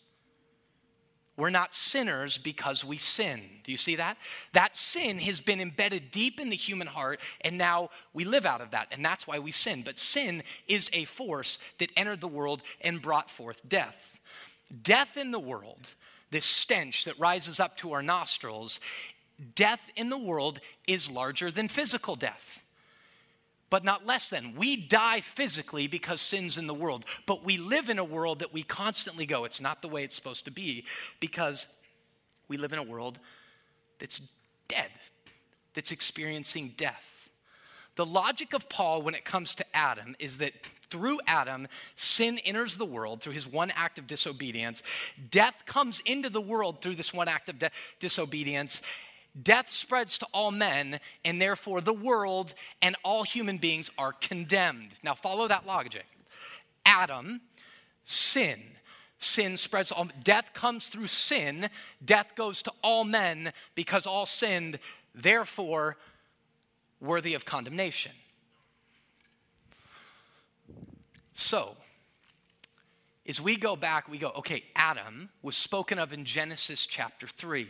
we're 1.37 1.49
not 1.49 1.73
sinners 1.73 2.37
because 2.37 2.85
we 2.85 2.97
sin. 2.97 3.41
Do 3.63 3.71
you 3.71 3.77
see 3.77 3.97
that? 3.97 4.17
That 4.53 4.75
sin 4.75 5.19
has 5.19 5.41
been 5.41 5.59
embedded 5.59 6.11
deep 6.11 6.39
in 6.39 6.49
the 6.49 6.55
human 6.55 6.87
heart, 6.87 7.19
and 7.41 7.57
now 7.57 7.89
we 8.13 8.23
live 8.23 8.45
out 8.45 8.61
of 8.61 8.71
that, 8.71 8.87
and 8.91 9.03
that's 9.03 9.27
why 9.27 9.39
we 9.39 9.51
sin. 9.51 9.81
But 9.83 9.99
sin 9.99 10.43
is 10.67 10.89
a 10.93 11.05
force 11.05 11.59
that 11.79 11.91
entered 11.97 12.21
the 12.21 12.27
world 12.27 12.61
and 12.81 13.01
brought 13.01 13.29
forth 13.29 13.67
death. 13.67 14.19
Death 14.81 15.17
in 15.17 15.31
the 15.31 15.39
world, 15.39 15.95
this 16.31 16.45
stench 16.45 17.05
that 17.05 17.19
rises 17.19 17.59
up 17.59 17.75
to 17.77 17.91
our 17.91 18.01
nostrils, 18.01 18.79
death 19.55 19.89
in 19.95 20.09
the 20.09 20.17
world 20.17 20.59
is 20.87 21.11
larger 21.11 21.51
than 21.51 21.67
physical 21.67 22.15
death 22.15 22.64
but 23.69 23.83
not 23.83 24.05
less 24.05 24.29
than. 24.29 24.55
We 24.55 24.75
die 24.75 25.21
physically 25.21 25.87
because 25.87 26.21
sin's 26.21 26.57
in 26.57 26.67
the 26.67 26.73
world, 26.73 27.05
but 27.25 27.43
we 27.43 27.57
live 27.57 27.89
in 27.89 27.99
a 27.99 28.03
world 28.03 28.39
that 28.39 28.53
we 28.53 28.63
constantly 28.63 29.25
go, 29.25 29.45
it's 29.45 29.61
not 29.61 29.81
the 29.81 29.87
way 29.87 30.03
it's 30.03 30.15
supposed 30.15 30.45
to 30.45 30.51
be 30.51 30.85
because 31.19 31.67
we 32.47 32.57
live 32.57 32.73
in 32.73 32.79
a 32.79 32.83
world 32.83 33.19
that's 33.99 34.21
dead, 34.67 34.91
that's 35.73 35.91
experiencing 35.91 36.73
death. 36.77 37.29
The 37.95 38.05
logic 38.05 38.53
of 38.53 38.67
Paul 38.69 39.01
when 39.01 39.15
it 39.15 39.23
comes 39.23 39.55
to 39.55 39.65
Adam 39.73 40.15
is 40.19 40.37
that 40.39 40.53
through 40.89 41.19
Adam, 41.27 41.67
sin 41.95 42.39
enters 42.45 42.77
the 42.77 42.85
world 42.85 43.21
through 43.21 43.33
his 43.33 43.47
one 43.47 43.71
act 43.75 43.97
of 43.97 44.05
disobedience. 44.05 44.83
Death 45.31 45.63
comes 45.65 46.01
into 46.05 46.29
the 46.29 46.41
world 46.41 46.81
through 46.81 46.95
this 46.95 47.13
one 47.13 47.27
act 47.27 47.49
of 47.49 47.57
de- 47.57 47.71
disobedience. 47.99 48.81
Death 49.41 49.69
spreads 49.69 50.17
to 50.19 50.27
all 50.33 50.51
men, 50.51 50.99
and 51.25 51.41
therefore 51.41 51.81
the 51.81 51.93
world 51.93 52.53
and 52.81 52.95
all 53.03 53.23
human 53.23 53.57
beings 53.57 53.91
are 53.97 54.13
condemned. 54.13 54.93
Now, 55.03 55.13
follow 55.13 55.47
that 55.47 55.67
logic. 55.67 56.05
Adam, 56.85 57.41
sin. 58.03 58.61
Sin 59.17 59.57
spreads 59.57 59.91
all, 59.91 60.07
death 60.23 60.53
comes 60.53 60.89
through 60.89 61.07
sin. 61.07 61.69
Death 62.03 62.35
goes 62.35 62.61
to 62.63 62.71
all 62.81 63.03
men 63.03 63.51
because 63.73 64.05
all 64.05 64.25
sinned, 64.25 64.79
therefore 65.13 65.97
worthy 67.01 67.33
of 67.33 67.43
condemnation. 67.45 68.11
So, 71.33 71.75
as 73.27 73.41
we 73.41 73.57
go 73.57 73.75
back, 73.75 74.07
we 74.07 74.17
go, 74.17 74.31
okay, 74.37 74.63
Adam 74.75 75.29
was 75.41 75.57
spoken 75.57 75.99
of 75.99 76.13
in 76.13 76.23
Genesis 76.23 76.85
chapter 76.85 77.27
3. 77.27 77.67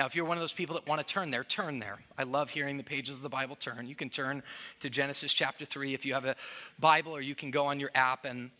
Now, 0.00 0.06
if 0.06 0.16
you're 0.16 0.24
one 0.24 0.38
of 0.38 0.40
those 0.40 0.54
people 0.54 0.76
that 0.76 0.88
want 0.88 1.06
to 1.06 1.14
turn 1.14 1.30
there, 1.30 1.44
turn 1.44 1.78
there. 1.78 1.98
I 2.16 2.22
love 2.22 2.48
hearing 2.48 2.78
the 2.78 2.82
pages 2.82 3.18
of 3.18 3.22
the 3.22 3.28
Bible 3.28 3.54
turn. 3.54 3.86
You 3.86 3.94
can 3.94 4.08
turn 4.08 4.42
to 4.80 4.88
Genesis 4.88 5.30
chapter 5.30 5.66
3 5.66 5.92
if 5.92 6.06
you 6.06 6.14
have 6.14 6.24
a 6.24 6.36
Bible, 6.78 7.14
or 7.14 7.20
you 7.20 7.34
can 7.34 7.50
go 7.50 7.66
on 7.66 7.78
your 7.78 7.90
app 7.94 8.24
and 8.24 8.50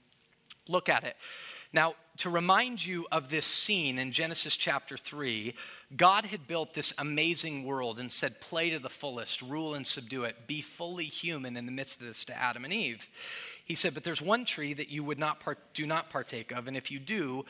look 0.69 0.91
at 0.91 1.03
it. 1.03 1.17
Now, 1.73 1.95
to 2.19 2.29
remind 2.29 2.85
you 2.85 3.07
of 3.11 3.31
this 3.31 3.47
scene 3.47 3.99
in 3.99 4.13
Genesis 4.13 4.55
chapter 4.55 4.99
3, 4.99 5.55
God 5.97 6.27
had 6.27 6.47
built 6.47 6.75
this 6.75 6.93
amazing 6.99 7.65
world 7.65 7.99
and 7.99 8.13
said, 8.13 8.43
Play 8.43 8.69
to 8.69 8.79
the 8.79 8.91
fullest, 8.91 9.41
rule 9.41 9.75
and 9.75 9.87
subdue 9.87 10.25
it, 10.25 10.47
be 10.47 10.61
fully 10.61 11.07
human 11.07 11.57
in 11.57 11.65
the 11.65 11.73
midst 11.73 12.03
of 12.03 12.07
this 12.07 12.23
to 12.27 12.37
Adam 12.37 12.65
and 12.65 12.73
Eve. 12.75 13.09
He 13.65 13.75
said, 13.75 13.95
But 13.95 14.05
there's 14.05 14.21
one 14.21 14.45
tree 14.45 14.75
that 14.75 14.91
you 14.91 15.03
would 15.05 15.19
not 15.19 15.41
part- 15.41 15.73
do 15.73 15.87
not 15.87 16.11
partake 16.11 16.53
of, 16.53 16.69
and 16.69 16.77
if 16.77 16.91
you 16.91 16.99
do, 16.99 17.47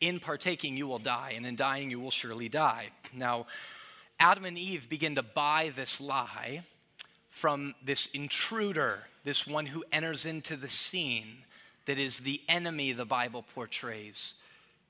in 0.00 0.20
partaking 0.20 0.76
you 0.76 0.86
will 0.86 0.98
die, 0.98 1.32
and 1.36 1.46
in 1.46 1.56
dying 1.56 1.90
you 1.90 2.00
will 2.00 2.10
surely 2.10 2.48
die. 2.48 2.88
Now, 3.12 3.46
Adam 4.18 4.44
and 4.44 4.58
Eve 4.58 4.88
begin 4.88 5.14
to 5.16 5.22
buy 5.22 5.72
this 5.74 6.00
lie 6.00 6.62
from 7.30 7.74
this 7.84 8.06
intruder, 8.06 9.00
this 9.24 9.46
one 9.46 9.66
who 9.66 9.84
enters 9.92 10.24
into 10.24 10.56
the 10.56 10.68
scene 10.68 11.38
that 11.86 11.98
is 11.98 12.20
the 12.20 12.40
enemy 12.48 12.92
the 12.92 13.04
Bible 13.04 13.44
portrays 13.54 14.34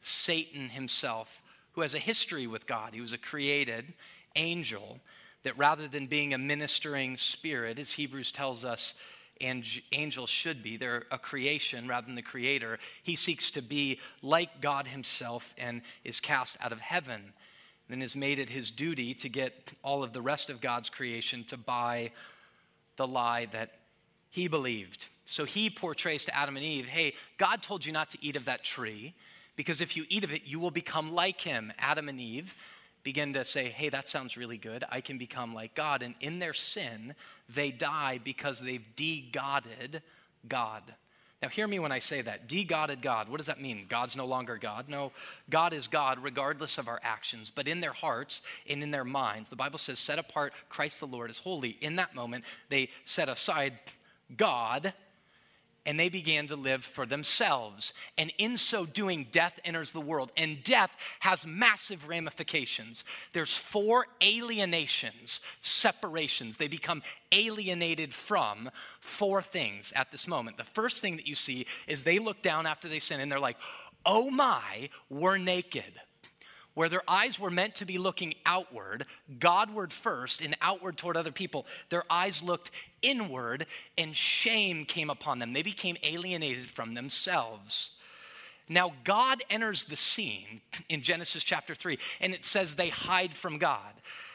Satan 0.00 0.68
himself, 0.68 1.40
who 1.73 1.80
has 1.80 1.94
a 1.94 1.99
history 1.99 2.46
with 2.46 2.66
God. 2.66 2.92
He 2.92 3.00
was 3.00 3.12
a 3.12 3.18
created 3.18 3.94
angel 4.37 5.00
that 5.42 5.56
rather 5.58 5.88
than 5.88 6.06
being 6.06 6.34
a 6.34 6.38
ministering 6.38 7.16
spirit, 7.16 7.78
as 7.78 7.92
Hebrews 7.92 8.32
tells 8.32 8.64
us, 8.64 8.94
and 9.41 9.64
angels 9.93 10.31
should 10.31 10.62
be. 10.62 10.76
They're 10.76 11.05
a 11.11 11.19
creation 11.19 11.88
rather 11.88 12.07
than 12.07 12.14
the 12.14 12.23
creator. 12.23 12.79
He 13.03 13.17
seeks 13.17 13.50
to 13.53 13.62
be 13.62 14.00
like 14.23 14.61
God 14.61 14.87
himself 14.87 15.55
and 15.59 15.83
is 16.05 16.21
cast 16.21 16.57
out 16.61 16.73
of 16.73 16.81
heaven. 16.81 17.33
Then 17.88 18.00
has 18.00 18.17
made 18.17 18.38
it 18.38 18.49
his 18.49 18.71
duty 18.71 19.12
to 19.14 19.29
get 19.29 19.73
all 19.83 20.03
of 20.03 20.12
the 20.12 20.23
rest 20.23 20.50
of 20.50 20.61
God's 20.61 20.88
creation 20.88 21.45
to 21.45 21.59
buy 21.59 22.12
the 22.97 23.07
lie 23.07 23.47
that 23.47 23.73
he 24.31 24.49
believed. 24.49 25.07
So 25.26 25.45
he 25.45 25.71
portrays 25.71 26.25
to 26.26 26.37
Adam 26.37 26.57
and 26.57 26.64
Eve 26.64 26.87
hey, 26.87 27.14
God 27.38 27.62
told 27.62 27.85
you 27.85 27.93
not 27.93 28.11
to 28.11 28.19
eat 28.21 28.37
of 28.37 28.47
that 28.47 28.64
tree 28.64 29.14
because 29.57 29.81
if 29.81 29.97
you 29.97 30.05
eat 30.09 30.25
of 30.25 30.33
it, 30.33 30.43
you 30.45 30.59
will 30.59 30.71
become 30.71 31.14
like 31.14 31.41
him. 31.41 31.73
Adam 31.79 32.09
and 32.09 32.21
Eve 32.21 32.57
begin 33.04 33.34
to 33.34 33.44
say, 33.44 33.68
hey, 33.68 33.90
that 33.90 34.08
sounds 34.08 34.37
really 34.37 34.58
good. 34.58 34.82
I 34.90 35.00
can 35.00 35.18
become 35.18 35.54
like 35.54 35.75
God. 35.75 36.02
And 36.02 36.14
in 36.20 36.40
their 36.40 36.54
sin, 36.54 37.14
they 37.49 37.70
die 37.70 38.18
because 38.25 38.58
they've 38.58 38.84
de-godded 38.96 40.02
God. 40.49 40.82
Now, 41.42 41.50
hear 41.50 41.68
me 41.68 41.78
when 41.78 41.92
I 41.92 41.99
say 41.99 42.23
that. 42.23 42.49
De-godded 42.49 43.02
God. 43.02 43.28
What 43.28 43.37
does 43.37 43.49
that 43.49 43.61
mean? 43.61 43.84
God's 43.87 44.16
no 44.16 44.25
longer 44.25 44.56
God? 44.56 44.88
No, 44.88 45.12
God 45.50 45.75
is 45.75 45.87
God 45.87 46.23
regardless 46.23 46.78
of 46.78 46.88
our 46.88 47.00
actions. 47.02 47.52
But 47.54 47.68
in 47.68 47.80
their 47.80 47.92
hearts 47.92 48.40
and 48.68 48.82
in 48.82 48.90
their 48.90 49.04
minds, 49.04 49.50
the 49.50 49.56
Bible 49.56 49.78
says, 49.78 49.99
set 49.99 50.18
apart 50.18 50.54
Christ 50.70 51.00
the 51.00 51.06
Lord 51.06 51.28
as 51.28 51.38
holy. 51.38 51.76
In 51.82 51.96
that 51.96 52.14
moment, 52.14 52.44
they 52.70 52.88
set 53.04 53.28
aside 53.28 53.75
God 54.34 54.94
and 55.87 55.99
they 55.99 56.09
began 56.09 56.47
to 56.47 56.57
live 56.57 56.85
for 56.85 57.07
themselves. 57.07 57.93
And 58.17 58.33
in 58.38 58.57
so 58.57 58.87
doing, 58.87 59.26
death 59.31 59.61
enters 59.64 59.93
the 59.93 60.00
world. 60.00 60.31
And 60.37 60.62
death 60.62 60.97
has 61.21 61.47
massive 61.47 62.09
ramifications. 62.09 63.05
There's 63.33 63.57
four 63.57 64.07
alienations, 64.23 65.41
separations. 65.61 66.57
They 66.57 66.69
become 66.69 67.03
alienated 67.33 68.14
from 68.14 68.71
four 69.00 69.43
things 69.43 69.93
at 69.95 70.11
this 70.11 70.26
moment. 70.26 70.57
The 70.57 70.64
first 70.64 71.00
thing 71.00 71.17
that 71.17 71.26
you 71.26 71.35
see 71.35 71.67
is 71.87 72.05
they 72.05 72.19
look 72.19 72.43
down 72.43 72.67
after 72.67 72.88
they 72.88 73.00
sin 73.00 73.21
and 73.21 73.31
they're 73.31 73.38
like, 73.41 73.59
oh 74.07 74.31
my, 74.31 74.88
we're 75.11 75.38
naked 75.38 75.93
where 76.75 76.88
their 76.88 77.02
eyes 77.09 77.38
were 77.38 77.50
meant 77.50 77.76
to 77.76 77.87
be 77.87 77.99
looking 77.99 78.35
outward, 78.45 79.07
Godward 79.38 79.93
first, 79.93 80.40
and 80.40 80.57
outward 80.61 80.97
toward 80.97 81.16
other 81.16 81.33
people, 81.33 81.66
their 81.88 82.04
eyes 82.11 82.43
looked 82.43 82.71
inward 83.00 83.66
and 83.97 84.14
shame 84.14 84.85
came 84.85 85.11
upon 85.11 85.38
them. 85.38 85.52
They 85.52 85.62
became 85.62 85.97
alienated 86.02 86.66
from 86.66 86.95
themselves. 86.95 87.93
Now, 88.69 88.93
God 89.04 89.43
enters 89.50 89.85
the 89.85 89.97
scene 89.97 90.62
in 90.88 91.02
Genesis 91.02 91.45
chapter 91.45 91.75
3, 91.75 91.99
and 92.21 92.33
it 92.33 92.45
says 92.45 92.75
they 92.75 92.88
hide 92.88 93.35
from 93.35 93.59
God. 93.59 93.93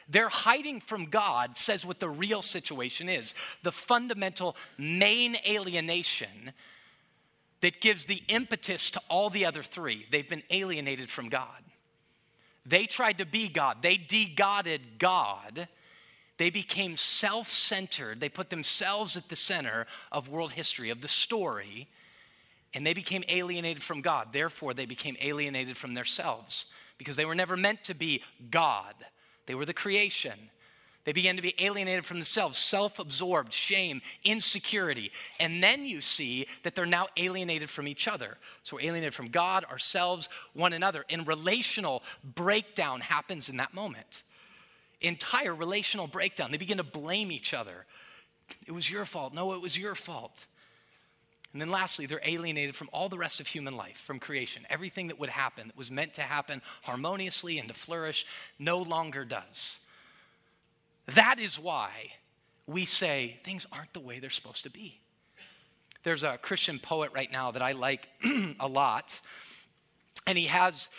Their 0.07 0.29
hiding 0.29 0.81
from 0.81 1.05
God 1.05 1.55
says 1.55 1.85
what 1.85 1.99
the 1.99 2.09
real 2.09 2.41
situation 2.41 3.09
is 3.09 3.35
the 3.61 3.71
fundamental 3.71 4.55
main 4.77 5.35
alienation 5.47 6.53
that 7.61 7.79
gives 7.79 8.05
the 8.05 8.23
impetus 8.27 8.89
to 8.91 9.01
all 9.07 9.29
the 9.29 9.45
other 9.45 9.61
three. 9.61 10.07
They've 10.09 10.27
been 10.27 10.43
alienated 10.49 11.09
from 11.09 11.29
God. 11.29 11.63
They 12.69 12.85
tried 12.85 13.17
to 13.17 13.25
be 13.25 13.49
God, 13.49 13.77
they 13.81 13.97
de-godded 13.97 14.99
God. 14.99 15.67
They 16.37 16.49
became 16.49 16.95
self 16.95 17.51
centered. 17.51 18.21
They 18.21 18.29
put 18.29 18.49
themselves 18.49 19.17
at 19.17 19.27
the 19.27 19.35
center 19.35 19.87
of 20.09 20.29
world 20.29 20.53
history, 20.53 20.89
of 20.89 21.01
the 21.01 21.09
story, 21.09 21.89
and 22.73 22.87
they 22.87 22.93
became 22.93 23.25
alienated 23.27 23.83
from 23.83 23.99
God. 23.99 24.29
Therefore, 24.31 24.73
they 24.73 24.85
became 24.85 25.17
alienated 25.19 25.75
from 25.75 25.95
themselves 25.95 26.67
because 26.97 27.17
they 27.17 27.25
were 27.25 27.35
never 27.35 27.57
meant 27.57 27.83
to 27.85 27.93
be 27.93 28.23
God. 28.49 28.93
They 29.47 29.55
were 29.55 29.65
the 29.65 29.73
creation. 29.73 30.49
They 31.09 31.13
began 31.13 31.37
to 31.37 31.41
be 31.41 31.55
alienated 31.57 32.05
from 32.05 32.17
themselves, 32.17 32.59
self 32.59 32.99
absorbed, 32.99 33.51
shame, 33.51 34.03
insecurity. 34.23 35.11
And 35.39 35.63
then 35.63 35.87
you 35.87 36.01
see 36.01 36.45
that 36.61 36.75
they're 36.75 36.85
now 36.85 37.07
alienated 37.17 37.71
from 37.71 37.87
each 37.87 38.07
other. 38.07 38.37
So 38.61 38.75
we're 38.75 38.83
alienated 38.83 39.15
from 39.15 39.29
God, 39.29 39.65
ourselves, 39.65 40.29
one 40.53 40.71
another. 40.71 41.05
And 41.09 41.25
relational 41.25 42.03
breakdown 42.23 42.99
happens 42.99 43.49
in 43.49 43.57
that 43.57 43.73
moment. 43.73 44.21
Entire 45.01 45.55
relational 45.55 46.05
breakdown. 46.05 46.51
They 46.51 46.57
begin 46.57 46.77
to 46.77 46.83
blame 46.83 47.31
each 47.31 47.55
other. 47.55 47.87
It 48.67 48.71
was 48.71 48.87
your 48.87 49.05
fault. 49.05 49.33
No, 49.33 49.53
it 49.53 49.63
was 49.63 49.75
your 49.75 49.95
fault. 49.95 50.45
And 51.53 51.59
then 51.59 51.71
lastly, 51.71 52.05
they're 52.05 52.21
alienated 52.23 52.75
from 52.75 52.89
all 52.93 53.09
the 53.09 53.17
rest 53.17 53.39
of 53.39 53.47
human 53.47 53.75
life, 53.75 53.97
from 53.97 54.19
creation. 54.19 54.67
Everything 54.69 55.07
that 55.07 55.19
would 55.19 55.31
happen, 55.31 55.69
that 55.69 55.75
was 55.75 55.89
meant 55.89 56.13
to 56.13 56.21
happen 56.21 56.61
harmoniously 56.83 57.57
and 57.57 57.67
to 57.67 57.73
flourish, 57.73 58.27
no 58.59 58.77
longer 58.77 59.25
does. 59.25 59.79
That 61.15 61.39
is 61.39 61.59
why 61.59 61.91
we 62.67 62.85
say 62.85 63.39
things 63.43 63.65
aren't 63.71 63.93
the 63.93 63.99
way 63.99 64.19
they're 64.19 64.29
supposed 64.29 64.63
to 64.63 64.69
be. 64.69 64.99
There's 66.03 66.23
a 66.23 66.37
Christian 66.37 66.79
poet 66.79 67.11
right 67.13 67.31
now 67.31 67.51
that 67.51 67.61
I 67.61 67.73
like 67.73 68.07
a 68.59 68.67
lot, 68.67 69.19
and 70.25 70.37
he 70.37 70.45
has. 70.45 70.89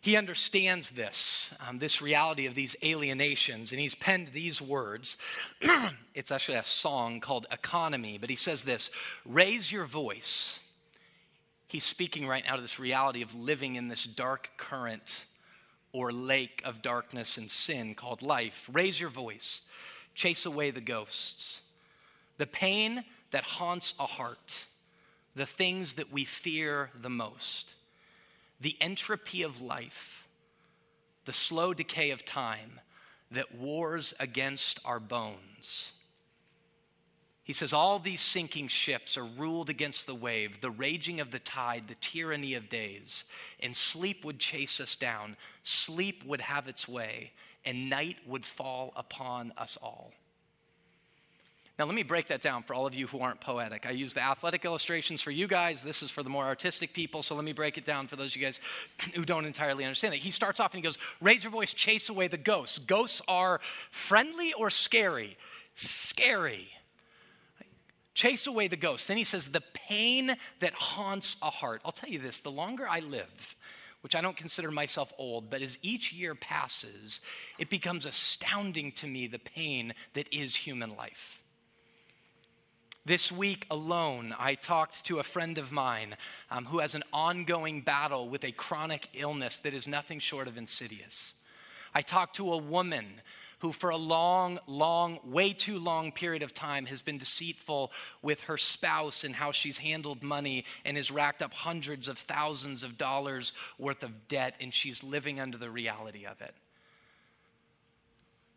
He 0.00 0.16
understands 0.16 0.90
this, 0.90 1.54
um, 1.64 1.78
this 1.78 2.02
reality 2.02 2.46
of 2.46 2.56
these 2.56 2.74
alienations, 2.82 3.70
and 3.70 3.80
he's 3.80 3.94
penned 3.94 4.32
these 4.32 4.60
words. 4.60 5.16
it's 6.14 6.32
actually 6.32 6.58
a 6.58 6.64
song 6.64 7.20
called 7.20 7.46
Economy, 7.52 8.18
but 8.18 8.28
he 8.28 8.34
says 8.34 8.64
this 8.64 8.90
Raise 9.24 9.70
your 9.70 9.84
voice. 9.84 10.58
He's 11.68 11.84
speaking 11.84 12.26
right 12.26 12.44
now 12.44 12.56
to 12.56 12.62
this 12.62 12.80
reality 12.80 13.22
of 13.22 13.32
living 13.34 13.76
in 13.76 13.86
this 13.86 14.02
dark 14.02 14.50
current 14.56 15.26
or 15.92 16.12
lake 16.12 16.62
of 16.64 16.82
darkness 16.82 17.36
and 17.36 17.50
sin 17.50 17.94
called 17.94 18.22
life. 18.22 18.68
Raise 18.72 19.00
your 19.00 19.10
voice, 19.10 19.62
chase 20.14 20.46
away 20.46 20.70
the 20.70 20.80
ghosts. 20.80 21.62
The 22.38 22.46
pain 22.46 23.04
that 23.30 23.44
haunts 23.44 23.94
a 24.00 24.06
heart, 24.06 24.66
the 25.34 25.46
things 25.46 25.94
that 25.94 26.12
we 26.12 26.24
fear 26.24 26.90
the 27.00 27.10
most, 27.10 27.74
the 28.60 28.76
entropy 28.80 29.42
of 29.42 29.60
life, 29.60 30.26
the 31.24 31.32
slow 31.32 31.74
decay 31.74 32.10
of 32.10 32.24
time 32.24 32.80
that 33.30 33.54
wars 33.54 34.14
against 34.18 34.80
our 34.84 35.00
bones. 35.00 35.92
He 37.44 37.52
says, 37.52 37.72
All 37.72 37.98
these 37.98 38.20
sinking 38.20 38.68
ships 38.68 39.16
are 39.18 39.24
ruled 39.24 39.68
against 39.68 40.06
the 40.06 40.14
wave, 40.14 40.60
the 40.60 40.70
raging 40.70 41.20
of 41.20 41.30
the 41.30 41.38
tide, 41.38 41.88
the 41.88 41.96
tyranny 41.96 42.54
of 42.54 42.68
days. 42.68 43.24
And 43.60 43.76
sleep 43.76 44.24
would 44.24 44.38
chase 44.38 44.80
us 44.80 44.96
down, 44.96 45.36
sleep 45.62 46.24
would 46.24 46.40
have 46.40 46.68
its 46.68 46.88
way, 46.88 47.32
and 47.64 47.90
night 47.90 48.18
would 48.26 48.44
fall 48.44 48.92
upon 48.96 49.52
us 49.56 49.76
all. 49.82 50.12
Now, 51.78 51.86
let 51.86 51.94
me 51.94 52.02
break 52.02 52.28
that 52.28 52.42
down 52.42 52.62
for 52.62 52.74
all 52.74 52.86
of 52.86 52.94
you 52.94 53.06
who 53.06 53.20
aren't 53.20 53.40
poetic. 53.40 53.86
I 53.86 53.90
use 53.90 54.12
the 54.12 54.20
athletic 54.20 54.64
illustrations 54.64 55.22
for 55.22 55.30
you 55.30 55.48
guys. 55.48 55.82
This 55.82 56.02
is 56.02 56.10
for 56.10 56.22
the 56.22 56.28
more 56.28 56.44
artistic 56.44 56.92
people. 56.92 57.22
So 57.22 57.34
let 57.34 57.44
me 57.44 57.52
break 57.52 57.78
it 57.78 57.84
down 57.84 58.06
for 58.06 58.14
those 58.14 58.36
of 58.36 58.36
you 58.36 58.46
guys 58.46 58.60
who 59.14 59.24
don't 59.24 59.46
entirely 59.46 59.82
understand 59.84 60.14
it. 60.14 60.18
He 60.18 60.30
starts 60.30 60.60
off 60.60 60.74
and 60.74 60.78
he 60.78 60.82
goes, 60.82 60.98
Raise 61.20 61.42
your 61.42 61.50
voice, 61.50 61.72
chase 61.72 62.08
away 62.08 62.28
the 62.28 62.36
ghosts. 62.36 62.78
Ghosts 62.78 63.22
are 63.26 63.58
friendly 63.90 64.52
or 64.52 64.70
scary? 64.70 65.36
Scary 65.74 66.68
chase 68.14 68.46
away 68.46 68.68
the 68.68 68.76
ghost. 68.76 69.08
Then 69.08 69.16
he 69.16 69.24
says, 69.24 69.50
the 69.50 69.62
pain 69.74 70.36
that 70.60 70.74
haunts 70.74 71.36
a 71.42 71.50
heart. 71.50 71.80
I'll 71.84 71.92
tell 71.92 72.10
you 72.10 72.18
this 72.18 72.40
the 72.40 72.50
longer 72.50 72.86
I 72.88 73.00
live, 73.00 73.56
which 74.02 74.14
I 74.14 74.20
don't 74.20 74.36
consider 74.36 74.70
myself 74.70 75.12
old, 75.18 75.50
but 75.50 75.62
as 75.62 75.78
each 75.82 76.12
year 76.12 76.34
passes, 76.34 77.20
it 77.58 77.70
becomes 77.70 78.06
astounding 78.06 78.92
to 78.92 79.06
me 79.06 79.26
the 79.26 79.38
pain 79.38 79.94
that 80.14 80.32
is 80.32 80.56
human 80.56 80.90
life. 80.96 81.38
This 83.04 83.32
week 83.32 83.66
alone, 83.68 84.32
I 84.38 84.54
talked 84.54 85.04
to 85.06 85.18
a 85.18 85.24
friend 85.24 85.58
of 85.58 85.72
mine 85.72 86.14
um, 86.52 86.66
who 86.66 86.78
has 86.78 86.94
an 86.94 87.02
ongoing 87.12 87.80
battle 87.80 88.28
with 88.28 88.44
a 88.44 88.52
chronic 88.52 89.08
illness 89.14 89.58
that 89.58 89.74
is 89.74 89.88
nothing 89.88 90.20
short 90.20 90.46
of 90.46 90.56
insidious. 90.56 91.34
I 91.94 92.02
talked 92.02 92.36
to 92.36 92.52
a 92.52 92.58
woman 92.58 93.20
who, 93.62 93.70
for 93.70 93.90
a 93.90 93.96
long, 93.96 94.58
long, 94.66 95.20
way 95.24 95.52
too 95.52 95.78
long 95.78 96.10
period 96.10 96.42
of 96.42 96.52
time, 96.52 96.84
has 96.84 97.00
been 97.00 97.16
deceitful 97.16 97.92
with 98.20 98.40
her 98.42 98.56
spouse 98.56 99.22
and 99.22 99.36
how 99.36 99.52
she's 99.52 99.78
handled 99.78 100.20
money 100.20 100.64
and 100.84 100.96
has 100.96 101.12
racked 101.12 101.40
up 101.40 101.54
hundreds 101.54 102.08
of 102.08 102.18
thousands 102.18 102.82
of 102.82 102.98
dollars 102.98 103.52
worth 103.78 104.02
of 104.02 104.26
debt, 104.26 104.56
and 104.60 104.74
she's 104.74 105.04
living 105.04 105.38
under 105.38 105.56
the 105.56 105.70
reality 105.70 106.26
of 106.26 106.40
it. 106.40 106.56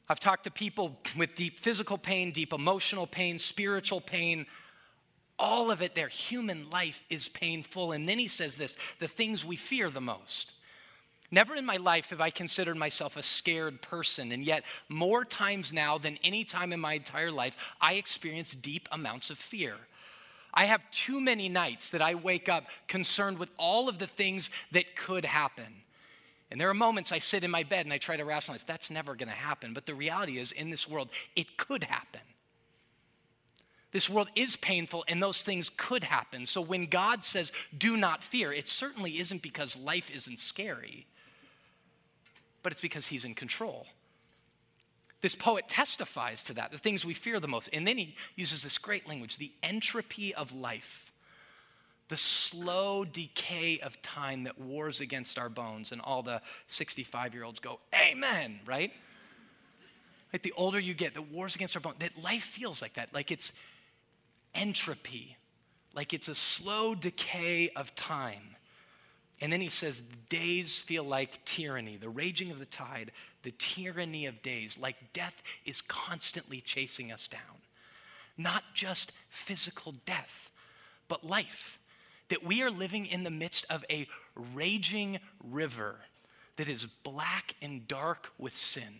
I've 0.10 0.20
talked 0.20 0.46
to 0.46 0.52
people 0.52 1.00
with 1.16 1.36
deep 1.36 1.60
physical 1.60 2.00
pain, 2.00 2.32
deep 2.32 2.52
emotional 2.52 3.06
pain, 3.06 3.38
spiritual 3.38 4.02
pain, 4.02 4.48
all 5.38 5.70
of 5.70 5.84
it, 5.84 5.94
their 5.94 6.08
human 6.08 6.72
life 6.72 7.04
is 7.12 7.28
painful. 7.28 7.92
And 7.92 8.10
then 8.10 8.18
he 8.18 8.28
says 8.28 8.56
this 8.56 8.76
the 9.00 9.08
things 9.08 9.46
we 9.46 9.56
fear 9.56 9.92
the 9.92 10.02
most 10.02 10.54
Never 11.32 11.56
in 11.56 11.66
my 11.66 11.78
life 11.78 12.12
have 12.12 12.22
I 12.22 12.30
considered 12.30 12.78
myself 12.78 13.18
a 13.18 13.24
scared 13.24 13.82
person, 13.82 14.32
and 14.32 14.44
yet, 14.44 14.64
more 14.90 15.26
times 15.26 15.74
now 15.74 15.98
than 15.98 16.18
any 16.24 16.44
time 16.44 16.72
in 16.72 16.80
my 16.80 16.94
entire 16.94 17.32
life, 17.32 17.58
I 17.82 17.94
experience 17.94 18.54
deep 18.54 18.88
amounts 18.92 19.30
of 19.30 19.38
fear. 19.38 19.76
I 20.54 20.66
have 20.66 20.90
too 20.92 21.20
many 21.20 21.50
nights 21.50 21.90
that 21.90 22.02
I 22.02 22.16
wake 22.16 22.48
up 22.48 22.68
concerned 22.88 23.40
with 23.40 23.50
all 23.58 23.90
of 23.90 24.00
the 24.00 24.08
things 24.08 24.50
that 24.72 24.96
could 24.96 25.26
happen. 25.26 25.82
And 26.52 26.62
there 26.62 26.70
are 26.70 26.76
moments 26.76 27.12
I 27.12 27.20
sit 27.20 27.44
in 27.44 27.52
my 27.52 27.64
bed 27.64 27.86
and 27.86 27.92
I 27.92 27.98
try 27.98 28.16
to 28.16 28.24
rationalize 28.24 28.64
that's 28.64 28.92
never 28.92 29.16
going 29.16 29.28
to 29.28 29.36
happen. 29.36 29.74
But 29.74 29.88
the 29.88 29.96
reality 29.96 30.38
is, 30.38 30.52
in 30.52 30.70
this 30.70 30.88
world, 30.88 31.10
it 31.36 31.58
could 31.58 31.84
happen. 31.84 32.22
This 33.92 34.10
world 34.10 34.30
is 34.36 34.56
painful 34.56 35.04
and 35.08 35.22
those 35.22 35.44
things 35.44 35.70
could 35.76 36.04
happen. 36.04 36.46
So 36.46 36.62
when 36.62 36.86
God 36.86 37.26
says, 37.26 37.52
do 37.78 37.98
not 37.98 38.24
fear, 38.24 38.54
it 38.54 38.70
certainly 38.70 39.20
isn't 39.20 39.42
because 39.42 39.76
life 39.76 40.12
isn't 40.14 40.40
scary 40.40 41.08
but 42.66 42.72
it's 42.72 42.82
because 42.82 43.06
he's 43.06 43.26
in 43.26 43.36
control. 43.36 43.86
This 45.22 45.36
poet 45.36 45.68
testifies 45.68 46.44
to 46.46 46.56
that, 46.56 46.72
the 46.72 46.80
things 46.80 47.06
we 47.06 47.14
fear 47.14 47.40
the 47.40 47.48
most. 47.48 47.70
And 47.72 47.88
then 47.88 47.96
he 47.96 48.16
uses 48.36 48.64
this 48.64 48.80
great 48.80 49.08
language 49.08 49.38
the 49.38 49.52
entropy 49.62 50.34
of 50.34 50.52
life, 50.52 51.14
the 52.08 52.18
slow 52.18 53.06
decay 53.06 53.80
of 53.82 54.02
time 54.02 54.46
that 54.46 54.60
wars 54.60 55.00
against 55.00 55.38
our 55.38 55.48
bones. 55.48 55.92
And 55.92 56.02
all 56.02 56.24
the 56.24 56.42
65 56.66 57.36
year 57.36 57.44
olds 57.44 57.60
go, 57.60 57.80
Amen, 57.94 58.60
right? 58.66 58.92
Like 60.34 60.42
the 60.42 60.54
older 60.58 60.80
you 60.80 60.96
get, 60.96 61.14
the 61.14 61.22
wars 61.22 61.56
against 61.56 61.76
our 61.76 61.82
bones, 61.82 61.98
that 62.00 62.18
life 62.24 62.42
feels 62.42 62.82
like 62.82 62.96
that, 62.96 63.14
like 63.14 63.30
it's 63.30 63.54
entropy, 64.56 65.38
like 65.94 66.16
it's 66.16 66.30
a 66.30 66.36
slow 66.36 66.96
decay 66.96 67.70
of 67.76 67.94
time. 67.94 68.56
And 69.42 69.52
then 69.52 69.62
he 69.62 69.70
says, 69.70 70.04
days 70.30 70.80
feel 70.80 71.04
like 71.04 71.44
tyranny, 71.44 71.98
the 71.98 72.10
raging 72.10 72.52
of 72.52 72.60
the 72.60 72.66
tide, 72.66 73.12
the 73.44 73.52
tyranny 73.52 74.26
of 74.26 74.42
days, 74.42 74.78
like 74.80 74.96
death 75.14 75.44
is 75.66 75.82
constantly 75.82 76.62
chasing 76.62 77.12
us 77.12 77.28
down. 77.28 77.62
Not 78.38 78.64
just 78.74 79.12
physical 79.30 79.94
death, 80.06 80.52
but 81.08 81.26
life. 81.26 81.80
That 82.30 82.44
we 82.44 82.64
are 82.64 82.72
living 82.72 83.06
in 83.06 83.24
the 83.24 83.30
midst 83.30 83.66
of 83.70 83.86
a 83.90 84.08
raging 84.54 85.20
river 85.44 85.98
that 86.56 86.70
is 86.70 86.86
black 86.86 87.56
and 87.62 87.88
dark 87.88 88.32
with 88.38 88.56
sin 88.56 89.00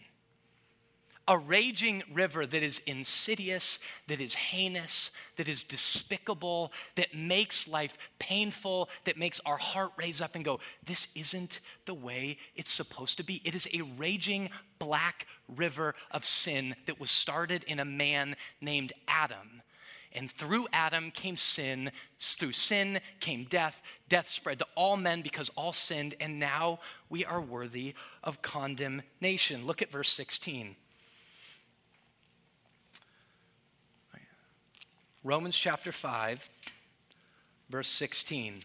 a 1.28 1.38
raging 1.38 2.04
river 2.14 2.46
that 2.46 2.62
is 2.62 2.80
insidious, 2.86 3.80
that 4.08 4.20
is 4.20 4.36
heinous, 4.36 5.12
that 5.38 5.48
is 5.48 5.64
despicable, 5.64 6.72
that 6.96 7.16
makes 7.16 7.68
life 7.68 7.98
painful, 8.20 8.90
that 9.06 9.18
makes 9.18 9.40
our 9.46 9.58
heart 9.58 9.92
raise 9.98 10.22
up 10.22 10.36
and 10.36 10.46
go, 10.46 10.60
This 10.86 11.08
isn't 11.16 11.62
the 11.86 11.94
way 11.94 12.38
it's 12.56 12.72
supposed 12.72 13.18
to 13.18 13.24
be. 13.24 13.42
It 13.44 13.56
is 13.56 13.68
a 13.74 13.82
raging 13.98 14.50
black 14.78 15.26
river 15.56 15.96
of 16.12 16.26
sin 16.26 16.76
that 16.86 17.00
was 17.00 17.12
started 17.12 17.64
in 17.64 17.80
a 17.80 17.86
man 17.86 18.36
named 18.62 18.94
Adam. 19.08 19.62
And 20.14 20.32
through 20.32 20.68
Adam 20.72 21.12
came 21.12 21.36
sin. 21.36 21.92
Through 22.18 22.54
sin 22.54 23.00
came 23.20 23.46
death. 23.50 23.82
Death 24.08 24.30
spread 24.30 24.60
to 24.60 24.68
all 24.74 24.96
men 24.96 25.22
because 25.22 25.50
all 25.58 25.74
sinned. 25.74 26.16
And 26.22 26.40
now 26.40 26.80
we 27.10 27.26
are 27.26 27.42
worthy 27.42 27.96
of 28.24 28.42
condemnation. 28.42 29.66
Look 29.66 29.82
at 29.82 29.92
verse 29.92 30.10
16. 30.10 30.78
Romans 35.26 35.58
chapter 35.58 35.92
5, 35.92 36.48
verse 37.72 37.88
16. 37.88 38.62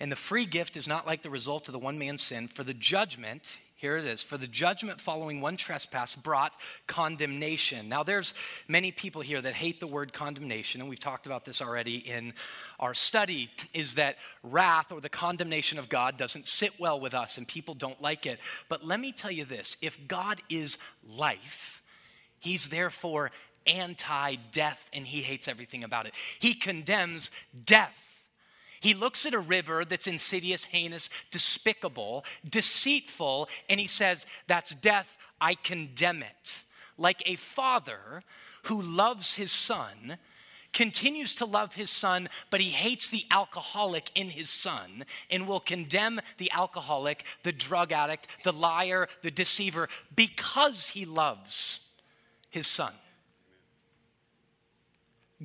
And 0.00 0.10
the 0.10 0.16
free 0.16 0.46
gift 0.46 0.78
is 0.78 0.88
not 0.88 1.06
like 1.06 1.20
the 1.20 1.28
result 1.28 1.68
of 1.68 1.72
the 1.72 1.78
one 1.78 1.98
man's 1.98 2.22
sin, 2.22 2.48
for 2.48 2.64
the 2.64 2.72
judgment, 2.72 3.58
here 3.76 3.98
it 3.98 4.06
is, 4.06 4.22
for 4.22 4.38
the 4.38 4.46
judgment 4.46 5.02
following 5.02 5.42
one 5.42 5.58
trespass 5.58 6.14
brought 6.14 6.54
condemnation. 6.86 7.90
Now, 7.90 8.02
there's 8.02 8.32
many 8.68 8.90
people 8.90 9.20
here 9.20 9.42
that 9.42 9.52
hate 9.52 9.80
the 9.80 9.86
word 9.86 10.14
condemnation, 10.14 10.80
and 10.80 10.88
we've 10.88 10.98
talked 10.98 11.26
about 11.26 11.44
this 11.44 11.60
already 11.60 11.98
in 11.98 12.32
our 12.80 12.94
study, 12.94 13.50
is 13.74 13.96
that 13.96 14.16
wrath 14.42 14.92
or 14.92 15.02
the 15.02 15.10
condemnation 15.10 15.78
of 15.78 15.90
God 15.90 16.16
doesn't 16.16 16.48
sit 16.48 16.80
well 16.80 16.98
with 16.98 17.12
us, 17.12 17.36
and 17.36 17.46
people 17.46 17.74
don't 17.74 18.00
like 18.00 18.24
it. 18.24 18.40
But 18.70 18.82
let 18.82 18.98
me 18.98 19.12
tell 19.12 19.30
you 19.30 19.44
this 19.44 19.76
if 19.82 20.08
God 20.08 20.40
is 20.48 20.78
life, 21.06 21.82
He's 22.38 22.68
therefore 22.68 23.30
anti 23.66 24.36
death 24.52 24.88
and 24.92 25.06
he 25.06 25.22
hates 25.22 25.48
everything 25.48 25.84
about 25.84 26.06
it. 26.06 26.14
He 26.38 26.54
condemns 26.54 27.30
death. 27.64 28.00
He 28.80 28.92
looks 28.92 29.24
at 29.24 29.32
a 29.32 29.38
river 29.38 29.84
that's 29.84 30.06
insidious, 30.06 30.66
heinous, 30.66 31.08
despicable, 31.30 32.24
deceitful, 32.46 33.48
and 33.68 33.80
he 33.80 33.86
says, 33.86 34.26
That's 34.46 34.74
death. 34.74 35.16
I 35.40 35.54
condemn 35.54 36.22
it. 36.22 36.64
Like 36.98 37.22
a 37.26 37.36
father 37.36 38.22
who 38.64 38.80
loves 38.80 39.36
his 39.36 39.50
son 39.50 40.18
continues 40.74 41.34
to 41.36 41.46
love 41.46 41.76
his 41.76 41.88
son, 41.88 42.28
but 42.50 42.60
he 42.60 42.70
hates 42.70 43.08
the 43.08 43.24
alcoholic 43.30 44.10
in 44.14 44.28
his 44.28 44.50
son 44.50 45.04
and 45.30 45.48
will 45.48 45.60
condemn 45.60 46.20
the 46.36 46.50
alcoholic, 46.52 47.24
the 47.42 47.52
drug 47.52 47.92
addict, 47.92 48.26
the 48.42 48.52
liar, 48.52 49.08
the 49.22 49.30
deceiver, 49.30 49.88
because 50.14 50.90
he 50.90 51.06
loves 51.06 51.80
his 52.50 52.66
son. 52.66 52.92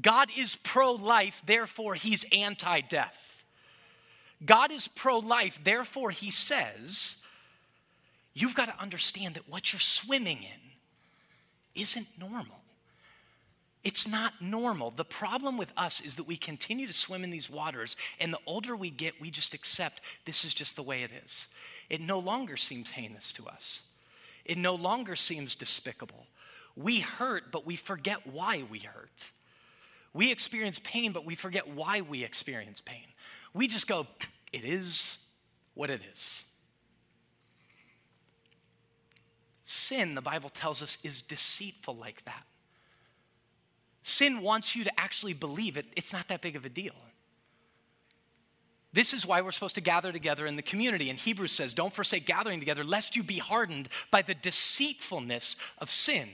God 0.02 0.30
is 0.38 0.56
pro 0.58 0.92
life, 0.94 1.42
therefore, 1.46 1.96
he's 1.96 2.26
anti 2.32 2.82
death. 2.82 3.46
God 4.46 4.72
is 4.72 4.88
pro 4.88 5.20
life, 5.20 5.60
therefore, 5.64 6.12
he 6.12 6.32
says, 6.32 7.18
you've 8.34 8.56
got 8.56 8.68
to 8.68 8.82
understand 8.82 9.36
that 9.36 9.50
what 9.50 9.74
you're 9.74 9.80
swimming 9.80 10.38
in 10.38 11.82
isn't 11.82 12.08
normal. 12.18 12.56
It's 13.84 14.08
not 14.08 14.34
normal. 14.42 14.92
The 14.92 15.06
problem 15.06 15.58
with 15.58 15.72
us 15.78 16.02
is 16.02 16.16
that 16.18 16.28
we 16.28 16.36
continue 16.36 16.86
to 16.86 16.94
swim 16.94 17.24
in 17.24 17.32
these 17.32 17.50
waters, 17.50 17.96
and 18.20 18.34
the 18.34 18.40
older 18.46 18.76
we 18.76 18.90
get, 18.90 19.20
we 19.22 19.32
just 19.32 19.54
accept 19.54 20.02
this 20.26 20.44
is 20.44 20.54
just 20.54 20.76
the 20.76 20.84
way 20.84 21.04
it 21.04 21.12
is. 21.26 21.48
It 21.90 22.02
no 22.02 22.20
longer 22.20 22.58
seems 22.58 22.92
heinous 22.92 23.32
to 23.34 23.48
us, 23.48 23.84
it 24.46 24.58
no 24.58 24.76
longer 24.76 25.16
seems 25.16 25.56
despicable. 25.56 26.28
We 26.76 27.00
hurt, 27.00 27.52
but 27.52 27.66
we 27.66 27.76
forget 27.76 28.28
why 28.28 28.64
we 28.70 28.80
hurt. 28.80 29.32
We 30.14 30.32
experience 30.32 30.80
pain, 30.84 31.12
but 31.12 31.26
we 31.26 31.36
forget 31.36 31.68
why 31.68 32.02
we 32.02 32.24
experience 32.24 32.82
pain. 32.82 33.06
We 33.54 33.68
just 33.68 33.88
go, 33.88 34.08
it 34.52 34.64
is 34.64 35.18
what 35.76 35.90
it 35.90 36.02
is. 36.12 36.44
Sin, 39.66 40.16
the 40.16 40.22
Bible 40.22 40.50
tells 40.50 40.82
us, 40.82 40.98
is 41.04 41.22
deceitful 41.22 41.96
like 41.96 42.26
that. 42.26 42.44
Sin 44.02 44.42
wants 44.42 44.76
you 44.76 44.84
to 44.84 45.00
actually 45.00 45.34
believe 45.34 45.78
it, 45.78 45.86
it's 45.96 46.12
not 46.12 46.28
that 46.30 46.42
big 46.42 46.56
of 46.56 46.66
a 46.66 46.70
deal. 46.70 46.96
This 48.92 49.14
is 49.14 49.26
why 49.26 49.42
we're 49.42 49.52
supposed 49.52 49.76
to 49.76 49.82
gather 49.82 50.12
together 50.12 50.48
in 50.48 50.56
the 50.56 50.64
community. 50.64 51.12
And 51.12 51.20
Hebrews 51.20 51.52
says, 51.52 51.76
Don't 51.76 51.94
forsake 51.94 52.26
gathering 52.26 52.60
together, 52.60 52.84
lest 52.84 53.16
you 53.16 53.22
be 53.22 53.38
hardened 53.38 53.88
by 54.10 54.24
the 54.24 54.34
deceitfulness 54.34 55.56
of 55.78 55.92
sin. 55.92 56.28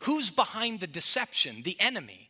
Who's 0.00 0.30
behind 0.30 0.78
the 0.78 0.86
deception? 0.86 1.62
The 1.64 1.80
enemy 1.80 2.27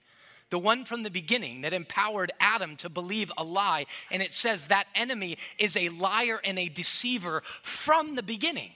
the 0.51 0.59
one 0.59 0.85
from 0.85 1.03
the 1.03 1.11
beginning 1.11 1.63
that 1.63 1.73
empowered 1.73 2.33
Adam 2.41 2.77
to 2.77 2.89
believe 2.89 3.31
a 3.37 3.45
lie. 3.45 3.87
And 4.11 4.23
it 4.23 4.33
says 4.33 4.67
that 4.67 4.87
enemy 4.95 5.39
is 5.59 5.77
a 5.77 5.91
liar 5.91 6.41
and 6.43 6.59
a 6.59 6.69
deceiver 6.69 7.43
from 7.63 8.15
the 8.15 8.23
beginning. 8.23 8.73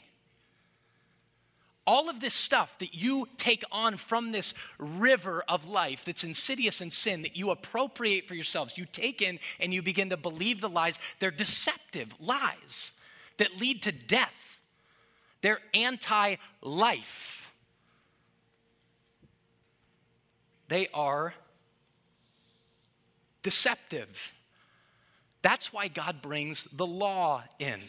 All 1.85 2.09
of 2.09 2.21
this 2.21 2.35
stuff 2.35 2.79
that 2.79 2.95
you 2.95 3.27
take 3.37 3.65
on 3.73 3.97
from 3.97 4.31
this 4.31 4.55
river 4.79 5.43
of 5.49 5.67
life 5.67 6.05
that's 6.05 6.23
insidious 6.23 6.81
and 6.81 6.93
sin 6.93 7.23
that 7.23 7.37
you 7.37 7.51
appropriate 7.51 8.29
for 8.29 8.35
yourselves, 8.35 8.79
you 8.79 8.85
take 8.85 9.21
in 9.21 9.41
and 9.59 9.75
you 9.75 9.83
begin 9.83 10.11
to 10.11 10.17
believe 10.17 10.61
the 10.61 10.69
lies. 10.69 10.99
They're 11.19 11.33
deceptive 11.33 12.15
lies 12.21 12.93
that 13.39 13.59
lead 13.59 13.83
to 13.83 13.93
death, 13.93 14.61
they're 15.41 15.61
anti 15.75 16.37
life. 16.61 17.39
They 20.69 20.89
are 20.95 21.35
deceptive. 23.43 24.35
That's 25.43 25.73
why 25.73 25.89
God 25.89 26.23
brings 26.23 26.65
the 26.65 26.87
law 26.87 27.43
in. 27.59 27.81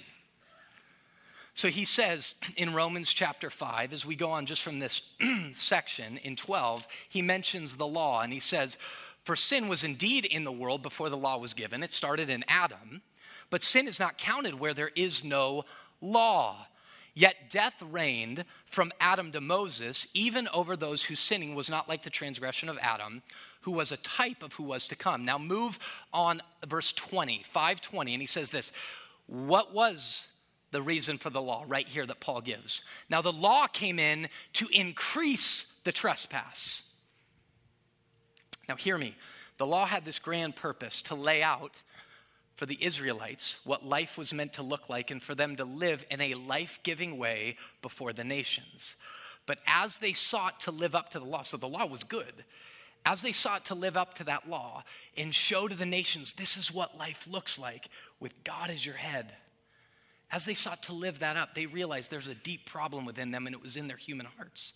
So 1.55 1.67
he 1.67 1.85
says 1.85 2.35
in 2.57 2.73
Romans 2.73 3.13
chapter 3.13 3.49
5, 3.49 3.93
as 3.93 4.05
we 4.05 4.15
go 4.15 4.31
on 4.31 4.47
just 4.47 4.63
from 4.63 4.79
this 4.79 5.03
section 5.53 6.17
in 6.17 6.35
12, 6.35 6.87
he 7.09 7.21
mentions 7.21 7.75
the 7.75 7.85
law 7.85 8.21
and 8.21 8.33
he 8.33 8.39
says, 8.39 8.77
For 9.23 9.35
sin 9.35 9.67
was 9.67 9.83
indeed 9.83 10.25
in 10.25 10.45
the 10.45 10.51
world 10.51 10.81
before 10.81 11.09
the 11.09 11.17
law 11.17 11.37
was 11.37 11.53
given. 11.53 11.83
It 11.83 11.93
started 11.93 12.29
in 12.29 12.43
Adam, 12.47 13.03
but 13.51 13.61
sin 13.61 13.87
is 13.87 13.99
not 13.99 14.17
counted 14.17 14.59
where 14.59 14.73
there 14.73 14.91
is 14.95 15.23
no 15.23 15.63
law. 16.01 16.67
Yet 17.13 17.51
death 17.51 17.83
reigned 17.83 18.45
from 18.65 18.91
Adam 18.99 19.31
to 19.33 19.41
Moses, 19.41 20.07
even 20.15 20.47
over 20.51 20.75
those 20.75 21.03
whose 21.03 21.19
sinning 21.19 21.53
was 21.53 21.69
not 21.69 21.87
like 21.87 22.01
the 22.01 22.09
transgression 22.09 22.69
of 22.69 22.79
Adam, 22.81 23.21
who 23.63 23.71
was 23.71 23.91
a 23.91 23.97
type 23.97 24.43
of 24.43 24.53
who 24.53 24.63
was 24.63 24.87
to 24.87 24.95
come. 24.95 25.25
Now 25.25 25.37
move 25.37 25.79
on 26.13 26.41
verse 26.65 26.93
20, 26.93 27.43
520, 27.43 28.13
and 28.13 28.21
he 28.21 28.27
says 28.27 28.51
this 28.51 28.71
What 29.27 29.73
was 29.73 30.27
the 30.71 30.81
reason 30.81 31.17
for 31.17 31.29
the 31.29 31.41
law 31.41 31.65
right 31.67 31.87
here 31.87 32.05
that 32.05 32.19
Paul 32.19 32.41
gives? 32.41 32.83
Now 33.09 33.21
the 33.21 33.31
law 33.31 33.67
came 33.67 33.99
in 33.99 34.29
to 34.53 34.67
increase 34.71 35.65
the 35.83 35.91
trespass. 35.91 36.83
Now 38.69 38.75
hear 38.75 38.97
me. 38.97 39.15
The 39.57 39.67
law 39.67 39.85
had 39.85 40.05
this 40.05 40.19
grand 40.19 40.55
purpose 40.55 41.01
to 41.03 41.15
lay 41.15 41.43
out 41.43 41.81
for 42.55 42.65
the 42.65 42.83
Israelites 42.83 43.59
what 43.63 43.85
life 43.85 44.17
was 44.17 44.33
meant 44.33 44.53
to 44.53 44.63
look 44.63 44.89
like 44.89 45.11
and 45.11 45.21
for 45.21 45.35
them 45.35 45.55
to 45.55 45.65
live 45.65 46.05
in 46.09 46.21
a 46.21 46.35
life 46.35 46.79
giving 46.83 47.17
way 47.17 47.57
before 47.81 48.13
the 48.13 48.23
nations. 48.23 48.95
But 49.45 49.59
as 49.67 49.97
they 49.97 50.13
sought 50.13 50.59
to 50.61 50.71
live 50.71 50.95
up 50.95 51.09
to 51.09 51.19
the 51.19 51.25
law, 51.25 51.41
so 51.43 51.57
the 51.57 51.67
law 51.67 51.85
was 51.85 52.03
good, 52.03 52.45
as 53.05 53.21
they 53.21 53.31
sought 53.31 53.65
to 53.65 53.75
live 53.75 53.97
up 53.97 54.13
to 54.15 54.23
that 54.23 54.49
law 54.49 54.83
and 55.17 55.35
show 55.35 55.67
to 55.67 55.75
the 55.75 55.85
nations 55.85 56.33
this 56.33 56.57
is 56.57 56.73
what 56.73 56.97
life 56.97 57.27
looks 57.29 57.59
like 57.59 57.89
with 58.19 58.43
God 58.43 58.69
as 58.69 58.85
your 58.85 58.95
head, 58.95 59.33
as 60.31 60.45
they 60.45 60.53
sought 60.53 60.83
to 60.83 60.93
live 60.93 61.19
that 61.19 61.37
up, 61.37 61.53
they 61.53 61.65
realized 61.65 62.09
there's 62.09 62.27
a 62.27 62.35
deep 62.35 62.65
problem 62.65 63.05
within 63.05 63.31
them 63.31 63.45
and 63.45 63.55
it 63.55 63.61
was 63.61 63.77
in 63.77 63.87
their 63.87 63.97
human 63.97 64.25
hearts. 64.37 64.73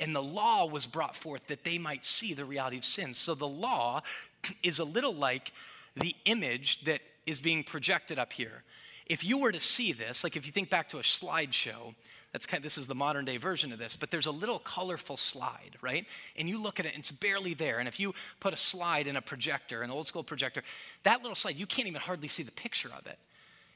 And 0.00 0.14
the 0.14 0.22
law 0.22 0.66
was 0.66 0.84
brought 0.84 1.14
forth 1.14 1.46
that 1.46 1.64
they 1.64 1.78
might 1.78 2.04
see 2.04 2.34
the 2.34 2.44
reality 2.44 2.76
of 2.76 2.84
sin. 2.84 3.14
So 3.14 3.34
the 3.34 3.48
law 3.48 4.02
is 4.62 4.78
a 4.78 4.84
little 4.84 5.14
like 5.14 5.52
the 5.96 6.14
image 6.24 6.84
that 6.84 7.00
is 7.24 7.40
being 7.40 7.62
projected 7.62 8.18
up 8.18 8.32
here. 8.32 8.64
If 9.06 9.24
you 9.24 9.38
were 9.38 9.52
to 9.52 9.60
see 9.60 9.92
this, 9.92 10.24
like 10.24 10.36
if 10.36 10.44
you 10.44 10.52
think 10.52 10.70
back 10.70 10.88
to 10.90 10.98
a 10.98 11.02
slideshow, 11.02 11.94
that's 12.32 12.46
kind 12.46 12.60
of, 12.60 12.62
this 12.62 12.78
is 12.78 12.86
the 12.86 12.94
modern 12.94 13.26
day 13.26 13.36
version 13.36 13.72
of 13.72 13.78
this, 13.78 13.94
but 13.94 14.10
there's 14.10 14.26
a 14.26 14.30
little 14.30 14.58
colorful 14.58 15.18
slide, 15.18 15.76
right? 15.82 16.06
And 16.36 16.48
you 16.48 16.60
look 16.60 16.80
at 16.80 16.86
it 16.86 16.94
and 16.94 17.00
it's 17.00 17.10
barely 17.10 17.52
there. 17.52 17.78
And 17.78 17.86
if 17.86 18.00
you 18.00 18.14
put 18.40 18.54
a 18.54 18.56
slide 18.56 19.06
in 19.06 19.16
a 19.16 19.22
projector, 19.22 19.82
an 19.82 19.90
old 19.90 20.06
school 20.06 20.22
projector, 20.22 20.62
that 21.02 21.20
little 21.20 21.34
slide, 21.34 21.56
you 21.56 21.66
can't 21.66 21.88
even 21.88 22.00
hardly 22.00 22.28
see 22.28 22.42
the 22.42 22.52
picture 22.52 22.90
of 22.98 23.06
it. 23.06 23.18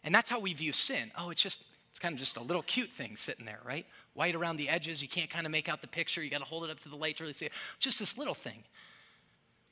And 0.05 0.14
that's 0.14 0.31
how 0.31 0.40
we 0.40 0.55
view 0.55 0.73
sin. 0.73 1.11
Oh, 1.19 1.29
it's 1.31 1.42
just, 1.42 1.62
it's 1.90 1.99
kind 1.99 2.14
of 2.14 2.19
just 2.19 2.38
a 2.38 2.42
little 2.42 2.62
cute 2.62 2.90
thing 2.90 3.16
sitting 3.16 3.45
there, 3.45 3.61
right? 3.62 3.85
White 4.14 4.35
around 4.35 4.57
the 4.57 4.71
edges, 4.71 5.03
you 5.03 5.09
can't 5.09 5.29
kind 5.29 5.45
of 5.45 5.53
make 5.53 5.69
out 5.69 5.83
the 5.83 5.88
picture, 5.88 6.23
you 6.23 6.31
got 6.31 6.38
to 6.38 6.45
hold 6.45 6.64
it 6.64 6.71
up 6.71 6.79
to 6.81 6.88
the 6.88 6.97
light 6.97 7.19
to 7.19 7.25
really 7.25 7.35
see 7.35 7.47
it. 7.47 7.53
Just 7.79 7.99
this 7.99 8.16
little 8.16 8.35
thing. 8.35 8.64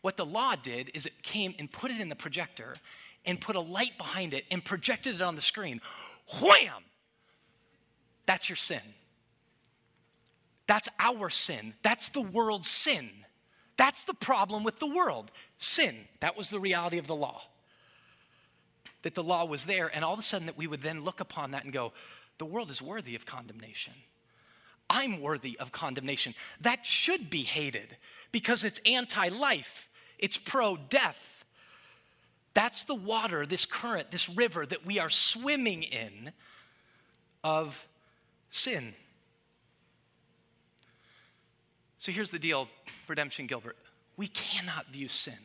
What 0.03 0.19
the 0.19 0.27
law 0.27 0.57
did 0.57 0.91
is 0.93 1.07
it 1.07 1.23
came 1.23 1.55
and 1.59 1.73
put 1.73 1.91
it 1.91 1.99
in 1.99 2.11
the 2.11 2.17
projector 2.17 2.75
and 3.25 3.41
put 3.41 3.57
a 3.57 3.61
light 3.61 3.97
behind 3.97 4.35
it 4.35 4.45
and 4.51 4.63
projected 4.63 5.15
it 5.15 5.23
on 5.23 5.35
the 5.35 5.41
screen. 5.41 5.81
Wham! 6.43 6.85
That's 8.27 8.49
your 8.49 8.57
sin. 8.57 8.83
That's 10.67 10.89
our 10.99 11.31
sin. 11.31 11.75
That's 11.83 12.09
the 12.09 12.23
world's 12.23 12.69
sin. 12.69 13.11
That's 13.77 14.05
the 14.05 14.15
problem 14.15 14.65
with 14.65 14.79
the 14.79 14.87
world. 14.87 15.31
Sin. 15.59 15.97
That 16.21 16.37
was 16.37 16.51
the 16.51 16.61
reality 16.61 16.99
of 16.99 17.07
the 17.07 17.15
law. 17.15 17.43
That 19.03 19.15
the 19.15 19.23
law 19.23 19.45
was 19.45 19.67
there, 19.67 19.91
and 19.95 20.05
all 20.05 20.15
of 20.15 20.19
a 20.19 20.23
sudden 20.23 20.47
that 20.47 20.57
we 20.57 20.67
would 20.67 20.81
then 20.81 21.05
look 21.05 21.21
upon 21.21 21.51
that 21.51 21.65
and 21.65 21.73
go, 21.73 21.93
the 22.39 22.47
world 22.47 22.71
is 22.71 22.81
worthy 22.81 23.15
of 23.15 23.27
condemnation. 23.27 23.93
I'm 24.89 25.21
worthy 25.21 25.59
of 25.59 25.73
condemnation. 25.73 26.35
That 26.61 26.87
should 26.87 27.31
be 27.31 27.43
hated 27.43 27.97
because 28.33 28.65
it's 28.65 28.81
anti 28.87 29.29
life 29.29 29.89
it's 30.19 30.39
pro 30.39 30.77
death. 30.77 31.45
That's 32.55 32.85
the 32.85 32.95
water, 32.95 33.47
this 33.47 33.67
current, 33.67 34.11
this 34.11 34.29
river 34.29 34.65
that 34.65 34.87
we 34.87 34.99
are 34.99 35.11
swimming 35.11 35.83
in 35.83 36.33
of 37.43 37.87
sin. 38.55 38.95
So 41.99 42.13
here's 42.13 42.31
the 42.31 42.39
deal, 42.39 42.69
Redemption 43.09 43.47
Gilbert. 43.47 43.77
We 44.17 44.29
cannot 44.29 44.87
view 44.87 45.09
sin 45.09 45.39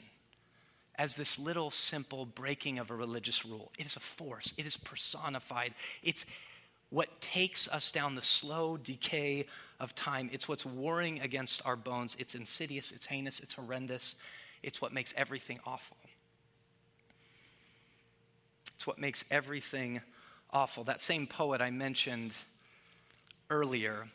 as 0.96 1.16
this 1.16 1.40
little 1.40 1.72
simple 1.72 2.26
breaking 2.26 2.78
of 2.78 2.92
a 2.92 2.96
religious 2.96 3.46
rule. 3.46 3.72
It 3.80 3.88
is 3.88 3.96
a 3.96 4.00
force, 4.00 4.54
it 4.58 4.68
is 4.68 4.78
personified. 4.78 5.74
It's 6.04 6.26
what 6.92 7.20
takes 7.20 7.68
us 7.68 7.92
down 7.92 8.16
the 8.16 8.22
slow 8.22 8.78
decay 8.78 9.48
of 9.80 9.96
time. 9.96 10.30
It's 10.32 10.48
what's 10.48 10.66
warring 10.66 11.20
against 11.22 11.66
our 11.66 11.76
bones. 11.76 12.16
It's 12.20 12.36
insidious, 12.36 12.92
it's 12.92 13.06
heinous, 13.06 13.40
it's 13.40 13.54
horrendous, 13.54 14.16
it's 14.62 14.82
what 14.82 14.92
makes 14.92 15.14
everything 15.18 15.60
awful. 15.66 15.98
It's 18.76 18.86
what 18.86 19.00
makes 19.00 19.24
everything 19.32 20.02
awful. 20.52 20.84
That 20.84 21.02
same 21.02 21.26
poet 21.26 21.62
I 21.62 21.70
mentioned 21.70 22.34
earlier, 23.50 24.08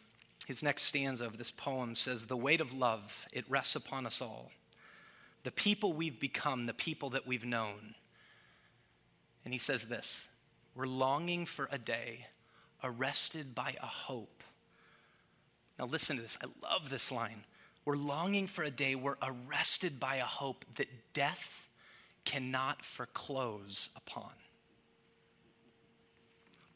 his 0.46 0.62
next 0.62 0.82
stanza 0.82 1.24
of 1.24 1.38
this 1.38 1.50
poem 1.50 1.94
says, 1.94 2.26
The 2.26 2.36
weight 2.36 2.60
of 2.60 2.72
love, 2.72 3.26
it 3.32 3.44
rests 3.48 3.76
upon 3.76 4.06
us 4.06 4.20
all. 4.20 4.50
The 5.42 5.50
people 5.50 5.92
we've 5.92 6.18
become, 6.18 6.66
the 6.66 6.74
people 6.74 7.10
that 7.10 7.26
we've 7.26 7.44
known. 7.44 7.94
And 9.44 9.52
he 9.52 9.58
says 9.58 9.86
this 9.86 10.28
We're 10.74 10.86
longing 10.86 11.46
for 11.46 11.68
a 11.70 11.78
day, 11.78 12.26
arrested 12.82 13.54
by 13.54 13.74
a 13.82 13.86
hope. 13.86 14.42
Now, 15.78 15.86
listen 15.86 16.16
to 16.16 16.22
this. 16.22 16.38
I 16.42 16.46
love 16.62 16.88
this 16.88 17.10
line. 17.10 17.44
We're 17.84 17.96
longing 17.96 18.46
for 18.46 18.64
a 18.64 18.70
day 18.70 18.94
we're 18.94 19.16
arrested 19.22 20.00
by 20.00 20.16
a 20.16 20.24
hope 20.24 20.64
that 20.76 20.88
death 21.12 21.68
cannot 22.24 22.82
foreclose 22.84 23.90
upon. 23.94 24.30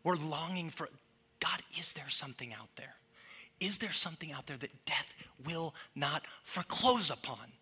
We're 0.05 0.17
longing 0.17 0.71
for, 0.71 0.89
God, 1.41 1.63
is 1.79 1.93
there 1.93 2.09
something 2.09 2.53
out 2.53 2.69
there? 2.77 2.95
Is 3.61 3.79
there 3.79 3.93
something 3.93 4.33
out 4.33 4.47
there 4.47 4.57
that 4.57 4.85
death 4.85 5.15
will 5.45 5.75
not 5.95 6.27
foreclose 6.43 7.11
upon? 7.11 7.53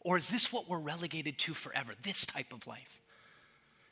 Or 0.00 0.16
is 0.16 0.28
this 0.28 0.52
what 0.52 0.68
we're 0.68 0.78
relegated 0.78 1.38
to 1.38 1.54
forever? 1.54 1.92
This 2.02 2.26
type 2.26 2.52
of 2.52 2.66
life? 2.66 3.00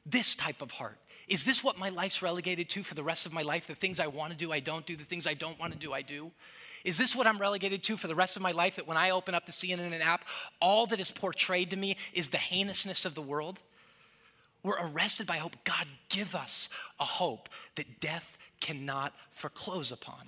This 0.04 0.34
type 0.34 0.60
of 0.60 0.72
heart? 0.72 0.98
Is 1.28 1.44
this 1.44 1.62
what 1.62 1.78
my 1.78 1.90
life's 1.90 2.22
relegated 2.22 2.68
to 2.70 2.82
for 2.82 2.94
the 2.94 3.04
rest 3.04 3.26
of 3.26 3.32
my 3.32 3.42
life? 3.42 3.66
The 3.66 3.74
things 3.74 4.00
I 4.00 4.08
want 4.08 4.32
to 4.32 4.36
do, 4.36 4.52
I 4.52 4.60
don't 4.60 4.84
do. 4.84 4.96
The 4.96 5.04
things 5.04 5.26
I 5.26 5.34
don't 5.34 5.58
want 5.58 5.72
to 5.72 5.78
do, 5.78 5.92
I 5.92 6.02
do. 6.02 6.32
Is 6.84 6.96
this 6.96 7.14
what 7.14 7.26
I'm 7.26 7.38
relegated 7.38 7.82
to 7.84 7.96
for 7.96 8.08
the 8.08 8.14
rest 8.14 8.36
of 8.36 8.42
my 8.42 8.52
life? 8.52 8.76
That 8.76 8.86
when 8.86 8.96
I 8.96 9.10
open 9.10 9.34
up 9.34 9.46
the 9.46 9.52
CNN 9.52 10.00
app, 10.00 10.24
all 10.60 10.86
that 10.86 10.98
is 10.98 11.10
portrayed 11.10 11.70
to 11.70 11.76
me 11.76 11.96
is 12.12 12.30
the 12.30 12.38
heinousness 12.38 13.04
of 13.04 13.14
the 13.14 13.22
world? 13.22 13.60
We're 14.62 14.88
arrested 14.88 15.26
by 15.26 15.36
hope. 15.36 15.56
God, 15.64 15.86
give 16.08 16.34
us 16.34 16.68
a 16.98 17.04
hope 17.04 17.48
that 17.76 18.00
death 18.00 18.36
cannot 18.60 19.12
foreclose 19.32 19.92
upon. 19.92 20.26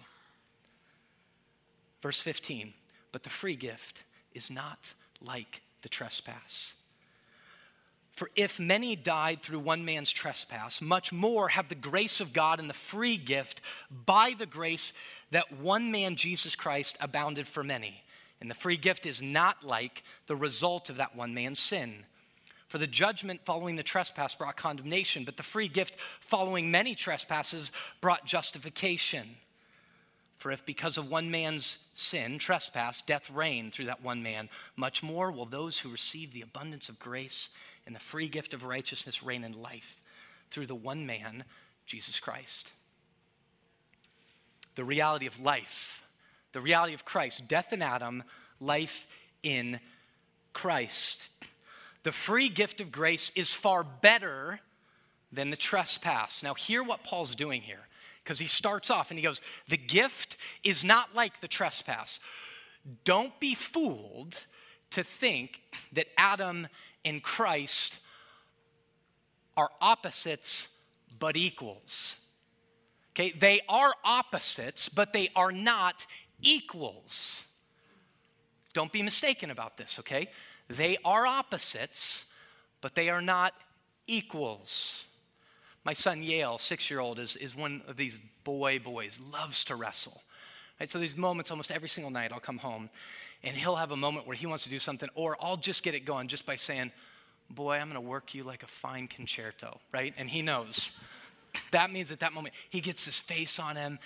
Verse 2.00 2.20
15, 2.20 2.72
but 3.12 3.22
the 3.22 3.30
free 3.30 3.54
gift 3.54 4.02
is 4.34 4.50
not 4.50 4.94
like 5.20 5.62
the 5.82 5.88
trespass. 5.88 6.74
For 8.12 8.30
if 8.36 8.60
many 8.60 8.94
died 8.94 9.40
through 9.40 9.60
one 9.60 9.84
man's 9.84 10.10
trespass, 10.10 10.82
much 10.82 11.12
more 11.12 11.48
have 11.48 11.68
the 11.68 11.74
grace 11.74 12.20
of 12.20 12.32
God 12.32 12.60
and 12.60 12.68
the 12.68 12.74
free 12.74 13.16
gift 13.16 13.62
by 13.90 14.34
the 14.38 14.46
grace 14.46 14.92
that 15.30 15.58
one 15.58 15.90
man, 15.90 16.16
Jesus 16.16 16.54
Christ, 16.54 16.96
abounded 17.00 17.48
for 17.48 17.64
many. 17.64 18.02
And 18.40 18.50
the 18.50 18.54
free 18.54 18.76
gift 18.76 19.06
is 19.06 19.22
not 19.22 19.64
like 19.64 20.02
the 20.26 20.36
result 20.36 20.90
of 20.90 20.96
that 20.96 21.16
one 21.16 21.32
man's 21.32 21.58
sin. 21.58 22.04
For 22.72 22.78
the 22.78 22.86
judgment 22.86 23.42
following 23.44 23.76
the 23.76 23.82
trespass 23.82 24.34
brought 24.34 24.56
condemnation, 24.56 25.24
but 25.24 25.36
the 25.36 25.42
free 25.42 25.68
gift 25.68 25.94
following 26.20 26.70
many 26.70 26.94
trespasses 26.94 27.70
brought 28.00 28.24
justification. 28.24 29.36
For 30.38 30.50
if 30.50 30.64
because 30.64 30.96
of 30.96 31.10
one 31.10 31.30
man's 31.30 31.80
sin, 31.92 32.38
trespass, 32.38 33.02
death 33.02 33.28
reigned 33.30 33.74
through 33.74 33.84
that 33.84 34.02
one 34.02 34.22
man, 34.22 34.48
much 34.74 35.02
more 35.02 35.30
will 35.30 35.44
those 35.44 35.80
who 35.80 35.90
receive 35.90 36.32
the 36.32 36.40
abundance 36.40 36.88
of 36.88 36.98
grace 36.98 37.50
and 37.84 37.94
the 37.94 38.00
free 38.00 38.26
gift 38.26 38.54
of 38.54 38.64
righteousness 38.64 39.22
reign 39.22 39.44
in 39.44 39.60
life 39.60 40.00
through 40.50 40.66
the 40.66 40.74
one 40.74 41.04
man, 41.04 41.44
Jesus 41.84 42.20
Christ. 42.20 42.72
The 44.76 44.84
reality 44.84 45.26
of 45.26 45.38
life, 45.38 46.04
the 46.52 46.62
reality 46.62 46.94
of 46.94 47.04
Christ, 47.04 47.46
death 47.46 47.74
in 47.74 47.82
Adam, 47.82 48.24
life 48.60 49.06
in 49.42 49.78
Christ. 50.54 51.28
The 52.02 52.12
free 52.12 52.48
gift 52.48 52.80
of 52.80 52.90
grace 52.90 53.30
is 53.34 53.52
far 53.54 53.84
better 53.84 54.60
than 55.32 55.50
the 55.50 55.56
trespass. 55.56 56.42
Now, 56.42 56.54
hear 56.54 56.82
what 56.82 57.04
Paul's 57.04 57.34
doing 57.34 57.62
here, 57.62 57.88
because 58.22 58.38
he 58.38 58.46
starts 58.46 58.90
off 58.90 59.10
and 59.10 59.18
he 59.18 59.24
goes, 59.24 59.40
The 59.68 59.76
gift 59.76 60.36
is 60.64 60.84
not 60.84 61.14
like 61.14 61.40
the 61.40 61.48
trespass. 61.48 62.20
Don't 63.04 63.38
be 63.38 63.54
fooled 63.54 64.44
to 64.90 65.04
think 65.04 65.62
that 65.92 66.08
Adam 66.18 66.68
and 67.04 67.22
Christ 67.22 68.00
are 69.56 69.70
opposites 69.80 70.68
but 71.18 71.36
equals. 71.36 72.16
Okay, 73.12 73.32
they 73.32 73.60
are 73.68 73.92
opposites, 74.04 74.88
but 74.88 75.12
they 75.12 75.28
are 75.36 75.52
not 75.52 76.06
equals. 76.40 77.44
Don't 78.72 78.90
be 78.90 79.02
mistaken 79.02 79.50
about 79.50 79.76
this, 79.76 79.98
okay? 79.98 80.28
They 80.76 80.96
are 81.04 81.26
opposites, 81.26 82.24
but 82.80 82.94
they 82.94 83.10
are 83.10 83.20
not 83.20 83.52
equals. 84.06 85.04
My 85.84 85.92
son 85.92 86.22
Yale, 86.22 86.58
six 86.58 86.90
year 86.90 87.00
old, 87.00 87.18
is, 87.18 87.36
is 87.36 87.56
one 87.56 87.82
of 87.88 87.96
these 87.96 88.18
boy 88.44 88.78
boys, 88.78 89.20
loves 89.32 89.64
to 89.64 89.76
wrestle. 89.76 90.22
Right? 90.80 90.90
So 90.90 90.98
these 90.98 91.16
moments 91.16 91.50
almost 91.50 91.70
every 91.70 91.88
single 91.88 92.10
night 92.10 92.32
I'll 92.32 92.40
come 92.40 92.58
home 92.58 92.90
and 93.44 93.56
he'll 93.56 93.76
have 93.76 93.90
a 93.90 93.96
moment 93.96 94.26
where 94.26 94.36
he 94.36 94.46
wants 94.46 94.64
to 94.64 94.70
do 94.70 94.78
something, 94.78 95.08
or 95.14 95.36
I'll 95.40 95.56
just 95.56 95.82
get 95.82 95.94
it 95.94 96.00
going 96.00 96.28
just 96.28 96.46
by 96.46 96.56
saying, 96.56 96.92
Boy, 97.50 97.76
I'm 97.76 97.88
gonna 97.88 98.00
work 98.00 98.34
you 98.34 98.44
like 98.44 98.62
a 98.62 98.66
fine 98.66 99.08
concerto, 99.08 99.80
right? 99.92 100.14
And 100.16 100.30
he 100.30 100.40
knows. 100.40 100.92
That 101.70 101.90
means 101.90 102.10
at 102.10 102.20
that 102.20 102.32
moment, 102.32 102.54
he 102.70 102.80
gets 102.80 103.04
his 103.04 103.20
face 103.20 103.58
on 103.58 103.76
him 103.76 103.98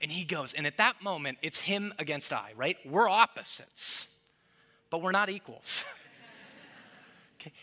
and 0.00 0.10
he 0.10 0.24
goes. 0.24 0.54
And 0.54 0.66
at 0.66 0.78
that 0.78 1.02
moment, 1.02 1.38
it's 1.42 1.60
him 1.60 1.92
against 1.98 2.32
I, 2.32 2.52
right? 2.56 2.78
We're 2.86 3.08
opposites, 3.08 4.06
but 4.88 5.02
we're 5.02 5.12
not 5.12 5.28
equals. 5.28 5.84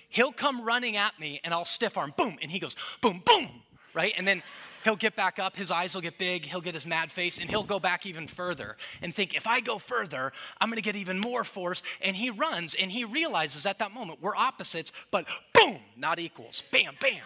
He'll 0.09 0.31
come 0.31 0.63
running 0.63 0.97
at 0.97 1.19
me 1.19 1.39
and 1.43 1.53
I'll 1.53 1.65
stiff 1.65 1.97
arm, 1.97 2.13
boom, 2.17 2.37
and 2.41 2.51
he 2.51 2.59
goes, 2.59 2.75
boom, 3.01 3.21
boom, 3.25 3.49
right? 3.93 4.13
And 4.17 4.27
then 4.27 4.43
he'll 4.83 4.95
get 4.95 5.15
back 5.15 5.39
up, 5.39 5.55
his 5.55 5.71
eyes 5.71 5.93
will 5.93 6.01
get 6.01 6.17
big, 6.17 6.45
he'll 6.45 6.61
get 6.61 6.73
his 6.73 6.85
mad 6.85 7.11
face, 7.11 7.37
and 7.37 7.49
he'll 7.49 7.63
go 7.63 7.79
back 7.79 8.05
even 8.05 8.27
further 8.27 8.77
and 9.01 9.13
think, 9.13 9.35
if 9.35 9.47
I 9.47 9.61
go 9.61 9.77
further, 9.77 10.31
I'm 10.59 10.69
gonna 10.69 10.81
get 10.81 10.95
even 10.95 11.19
more 11.19 11.43
force. 11.43 11.83
And 12.01 12.15
he 12.15 12.29
runs 12.29 12.75
and 12.75 12.91
he 12.91 13.05
realizes 13.05 13.65
at 13.65 13.79
that 13.79 13.93
moment, 13.93 14.19
we're 14.21 14.35
opposites, 14.35 14.91
but 15.11 15.25
boom, 15.53 15.77
not 15.97 16.19
equals. 16.19 16.63
Bam, 16.71 16.95
bam. 16.99 17.23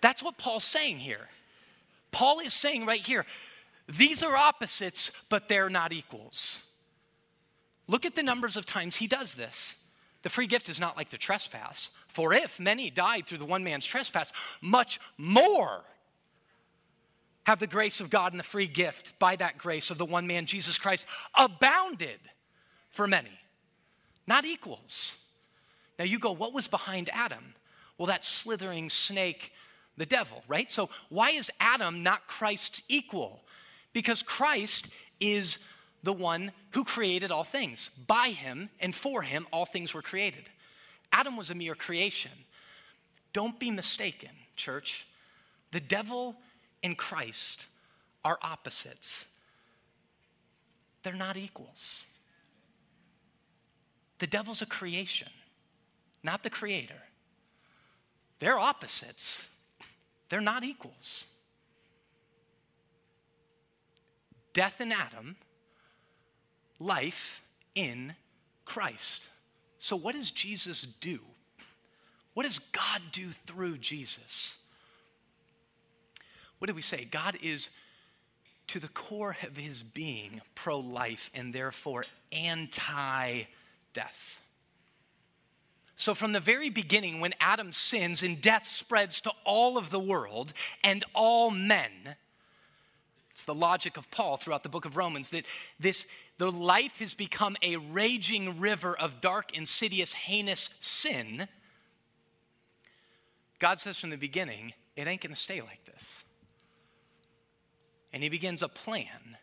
That's 0.00 0.22
what 0.22 0.38
Paul's 0.38 0.64
saying 0.64 0.98
here. 0.98 1.28
Paul 2.12 2.40
is 2.40 2.54
saying 2.54 2.86
right 2.86 3.00
here, 3.00 3.26
these 3.88 4.22
are 4.22 4.36
opposites, 4.36 5.10
but 5.28 5.48
they're 5.48 5.68
not 5.68 5.92
equals. 5.92 6.62
Look 7.86 8.06
at 8.06 8.14
the 8.14 8.22
numbers 8.22 8.56
of 8.56 8.64
times 8.64 8.96
he 8.96 9.06
does 9.06 9.34
this. 9.34 9.74
The 10.24 10.30
free 10.30 10.46
gift 10.46 10.70
is 10.70 10.80
not 10.80 10.96
like 10.96 11.10
the 11.10 11.18
trespass. 11.18 11.90
For 12.08 12.32
if 12.32 12.58
many 12.58 12.90
died 12.90 13.26
through 13.26 13.38
the 13.38 13.44
one 13.44 13.62
man's 13.62 13.84
trespass, 13.84 14.32
much 14.60 14.98
more 15.18 15.84
have 17.44 17.60
the 17.60 17.66
grace 17.66 18.00
of 18.00 18.08
God 18.08 18.32
and 18.32 18.40
the 18.40 18.44
free 18.44 18.66
gift 18.66 19.18
by 19.18 19.36
that 19.36 19.58
grace 19.58 19.90
of 19.90 19.98
the 19.98 20.06
one 20.06 20.26
man, 20.26 20.46
Jesus 20.46 20.78
Christ, 20.78 21.06
abounded 21.38 22.18
for 22.88 23.06
many, 23.06 23.38
not 24.26 24.46
equals. 24.46 25.18
Now 25.98 26.06
you 26.06 26.18
go, 26.18 26.32
what 26.32 26.54
was 26.54 26.68
behind 26.68 27.10
Adam? 27.12 27.54
Well, 27.98 28.06
that 28.06 28.24
slithering 28.24 28.88
snake, 28.88 29.52
the 29.98 30.06
devil, 30.06 30.42
right? 30.48 30.72
So 30.72 30.88
why 31.10 31.30
is 31.30 31.50
Adam 31.60 32.02
not 32.02 32.26
Christ's 32.26 32.80
equal? 32.88 33.42
Because 33.92 34.22
Christ 34.22 34.88
is 35.20 35.58
the 36.04 36.12
one 36.12 36.52
who 36.72 36.84
created 36.84 37.32
all 37.32 37.44
things. 37.44 37.90
By 38.06 38.28
him 38.28 38.68
and 38.78 38.94
for 38.94 39.22
him, 39.22 39.46
all 39.50 39.64
things 39.64 39.94
were 39.94 40.02
created. 40.02 40.44
Adam 41.12 41.36
was 41.36 41.50
a 41.50 41.54
mere 41.54 41.74
creation. 41.74 42.30
Don't 43.32 43.58
be 43.58 43.70
mistaken, 43.70 44.30
church. 44.54 45.06
The 45.72 45.80
devil 45.80 46.36
and 46.82 46.96
Christ 46.96 47.66
are 48.24 48.38
opposites, 48.42 49.26
they're 51.02 51.12
not 51.12 51.36
equals. 51.36 52.04
The 54.18 54.26
devil's 54.26 54.62
a 54.62 54.66
creation, 54.66 55.28
not 56.22 56.42
the 56.42 56.48
creator. 56.48 57.02
They're 58.38 58.58
opposites, 58.58 59.46
they're 60.28 60.40
not 60.40 60.62
equals. 60.62 61.26
Death 64.52 64.80
in 64.80 64.92
Adam, 64.92 65.36
life 66.84 67.42
in 67.74 68.14
Christ. 68.64 69.28
So, 69.78 69.96
what 69.96 70.14
does 70.14 70.30
Jesus 70.30 70.82
do? 70.82 71.20
What 72.34 72.44
does 72.44 72.58
God 72.58 73.00
do 73.12 73.28
through 73.46 73.78
Jesus? 73.78 74.56
What 76.58 76.66
did 76.66 76.76
we 76.76 76.82
say? 76.82 77.04
God 77.04 77.36
is 77.42 77.70
to 78.68 78.78
the 78.78 78.88
core 78.88 79.36
of 79.42 79.56
his 79.56 79.82
being 79.82 80.40
pro 80.54 80.78
life 80.78 81.30
and 81.34 81.52
therefore 81.52 82.04
anti 82.32 83.44
death. 83.92 84.40
So, 85.96 86.14
from 86.14 86.32
the 86.32 86.40
very 86.40 86.70
beginning, 86.70 87.20
when 87.20 87.34
Adam 87.40 87.72
sins 87.72 88.22
and 88.22 88.40
death 88.40 88.66
spreads 88.66 89.20
to 89.22 89.32
all 89.44 89.78
of 89.78 89.90
the 89.90 90.00
world 90.00 90.52
and 90.82 91.04
all 91.14 91.50
men, 91.50 92.16
it's 93.34 93.42
the 93.42 93.52
logic 93.52 93.96
of 93.96 94.08
Paul 94.12 94.36
throughout 94.36 94.62
the 94.62 94.68
book 94.68 94.84
of 94.84 94.96
Romans 94.96 95.30
that 95.30 95.44
this 95.80 96.06
the 96.38 96.52
life 96.52 97.00
has 97.00 97.14
become 97.14 97.56
a 97.62 97.76
raging 97.78 98.60
river 98.60 98.96
of 98.96 99.20
dark, 99.20 99.56
insidious, 99.56 100.14
heinous 100.14 100.70
sin. 100.78 101.48
God 103.58 103.80
says 103.80 103.98
from 103.98 104.10
the 104.10 104.16
beginning, 104.16 104.72
it 104.94 105.08
ain't 105.08 105.20
gonna 105.20 105.34
stay 105.34 105.60
like 105.60 105.84
this. 105.84 106.22
And 108.12 108.22
he 108.22 108.28
begins 108.28 108.62
a 108.62 108.68
plan 108.68 109.36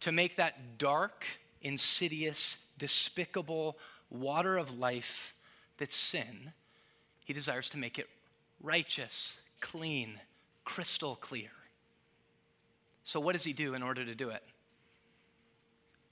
to 0.00 0.10
make 0.10 0.36
that 0.36 0.78
dark, 0.78 1.26
insidious, 1.60 2.56
despicable 2.78 3.76
water 4.08 4.56
of 4.56 4.78
life 4.78 5.34
that's 5.76 5.94
sin, 5.94 6.54
he 7.26 7.34
desires 7.34 7.68
to 7.68 7.76
make 7.76 7.98
it 7.98 8.08
righteous, 8.62 9.40
clean, 9.60 10.20
crystal 10.64 11.16
clear. 11.16 11.50
So, 13.04 13.20
what 13.20 13.34
does 13.34 13.44
he 13.44 13.52
do 13.52 13.74
in 13.74 13.82
order 13.82 14.04
to 14.04 14.14
do 14.14 14.30
it? 14.30 14.42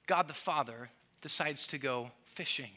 God 0.06 0.28
the 0.28 0.34
Father 0.34 0.90
decides 1.20 1.66
to 1.68 1.78
go 1.78 2.10
fishing 2.26 2.70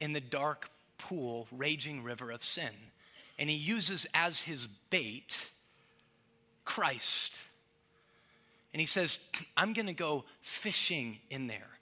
in 0.00 0.12
the 0.12 0.20
dark 0.20 0.70
pool, 0.98 1.48
raging 1.50 2.02
river 2.02 2.30
of 2.30 2.44
sin. 2.44 2.70
And 3.38 3.50
he 3.50 3.56
uses 3.56 4.06
as 4.14 4.42
his 4.42 4.66
bait 4.66 5.50
Christ. 6.64 7.40
And 8.72 8.80
he 8.80 8.86
says, 8.86 9.18
I'm 9.56 9.72
going 9.72 9.86
to 9.86 9.92
go 9.92 10.24
fishing 10.42 11.18
in 11.30 11.46
there 11.48 11.80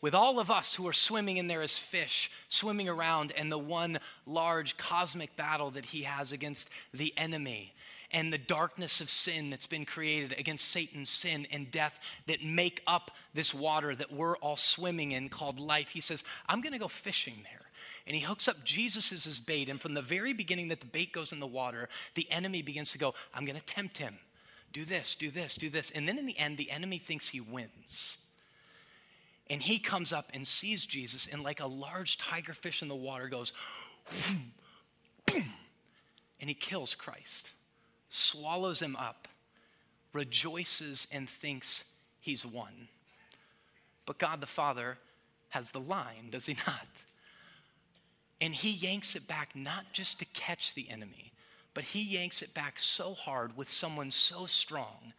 with 0.00 0.14
all 0.14 0.38
of 0.38 0.50
us 0.50 0.74
who 0.74 0.86
are 0.88 0.92
swimming 0.92 1.36
in 1.36 1.46
there 1.46 1.62
as 1.62 1.78
fish, 1.78 2.30
swimming 2.48 2.88
around, 2.88 3.32
and 3.36 3.50
the 3.50 3.58
one 3.58 3.98
large 4.26 4.76
cosmic 4.76 5.36
battle 5.36 5.70
that 5.70 5.86
he 5.86 6.02
has 6.02 6.32
against 6.32 6.68
the 6.92 7.12
enemy 7.16 7.74
and 8.12 8.32
the 8.32 8.38
darkness 8.38 9.00
of 9.00 9.10
sin 9.10 9.50
that's 9.50 9.66
been 9.66 9.84
created 9.84 10.38
against 10.38 10.68
Satan's 10.68 11.10
sin 11.10 11.46
and 11.50 11.70
death 11.70 11.98
that 12.26 12.42
make 12.44 12.82
up 12.86 13.10
this 13.34 13.52
water 13.52 13.94
that 13.94 14.12
we're 14.12 14.36
all 14.38 14.56
swimming 14.56 15.12
in 15.12 15.28
called 15.28 15.58
life. 15.58 15.88
He 15.90 16.00
says, 16.00 16.24
I'm 16.48 16.60
going 16.60 16.72
to 16.72 16.78
go 16.78 16.88
fishing 16.88 17.40
there. 17.44 17.62
And 18.06 18.14
he 18.14 18.22
hooks 18.22 18.46
up 18.46 18.64
Jesus 18.64 19.12
as 19.12 19.24
his 19.24 19.40
bait. 19.40 19.68
And 19.68 19.80
from 19.80 19.94
the 19.94 20.02
very 20.02 20.32
beginning 20.32 20.68
that 20.68 20.80
the 20.80 20.86
bait 20.86 21.12
goes 21.12 21.32
in 21.32 21.40
the 21.40 21.46
water, 21.46 21.88
the 22.14 22.30
enemy 22.30 22.62
begins 22.62 22.92
to 22.92 22.98
go, 22.98 23.14
I'm 23.34 23.44
going 23.44 23.58
to 23.58 23.64
tempt 23.64 23.98
him. 23.98 24.16
Do 24.72 24.84
this, 24.84 25.14
do 25.14 25.30
this, 25.30 25.56
do 25.56 25.68
this. 25.70 25.90
And 25.90 26.08
then 26.08 26.18
in 26.18 26.26
the 26.26 26.38
end, 26.38 26.56
the 26.56 26.70
enemy 26.70 26.98
thinks 26.98 27.28
he 27.28 27.40
wins. 27.40 28.18
And 29.48 29.62
he 29.62 29.78
comes 29.78 30.12
up 30.12 30.26
and 30.34 30.46
sees 30.46 30.84
Jesus, 30.84 31.28
and 31.30 31.42
like 31.42 31.60
a 31.60 31.66
large 31.66 32.18
tiger 32.18 32.52
fish 32.52 32.82
in 32.82 32.88
the 32.88 32.96
water, 32.96 33.28
goes, 33.28 33.52
boom, 34.10 34.52
boom, 35.24 35.52
and 36.40 36.48
he 36.50 36.54
kills 36.54 36.96
Christ 36.96 37.52
swallows 38.16 38.80
him 38.80 38.96
up, 38.96 39.28
rejoices, 40.12 41.06
and 41.12 41.28
thinks 41.28 41.84
he's 42.20 42.44
won. 42.44 42.88
But 44.06 44.18
God 44.18 44.40
the 44.40 44.46
Father 44.46 44.98
has 45.50 45.70
the 45.70 45.80
line, 45.80 46.30
does 46.30 46.46
he 46.46 46.54
not? 46.66 46.86
And 48.40 48.54
he 48.54 48.70
yanks 48.70 49.16
it 49.16 49.26
back 49.26 49.50
not 49.54 49.92
just 49.92 50.18
to 50.18 50.24
catch 50.26 50.74
the 50.74 50.90
enemy, 50.90 51.32
but 51.74 51.84
he 51.84 52.02
yanks 52.02 52.42
it 52.42 52.54
back 52.54 52.78
so 52.78 53.14
hard 53.14 53.56
with 53.56 53.68
someone 53.68 54.10
so 54.10 54.46
strong 54.46 55.12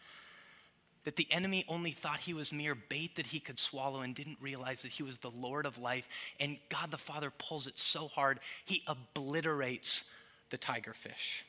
that 1.04 1.16
the 1.16 1.28
enemy 1.32 1.64
only 1.70 1.92
thought 1.92 2.20
he 2.20 2.34
was 2.34 2.52
mere 2.52 2.76
bait 2.76 3.16
that 3.16 3.28
he 3.28 3.40
could 3.40 3.60
swallow 3.60 4.02
and 4.02 4.14
didn't 4.14 4.38
realize 4.42 4.82
that 4.82 4.92
he 4.92 5.04
was 5.04 5.20
the 5.20 5.32
Lord 5.32 5.66
of 5.66 5.78
life. 5.78 6.08
And 6.40 6.58
God 6.70 6.92
the 6.92 6.98
Father 6.98 7.32
pulls 7.32 7.66
it 7.66 7.80
so 7.80 8.08
hard, 8.10 8.40
he 8.66 8.84
obliterates 8.88 10.04
the 10.50 10.58
tiger 10.58 10.94
fish 10.94 11.46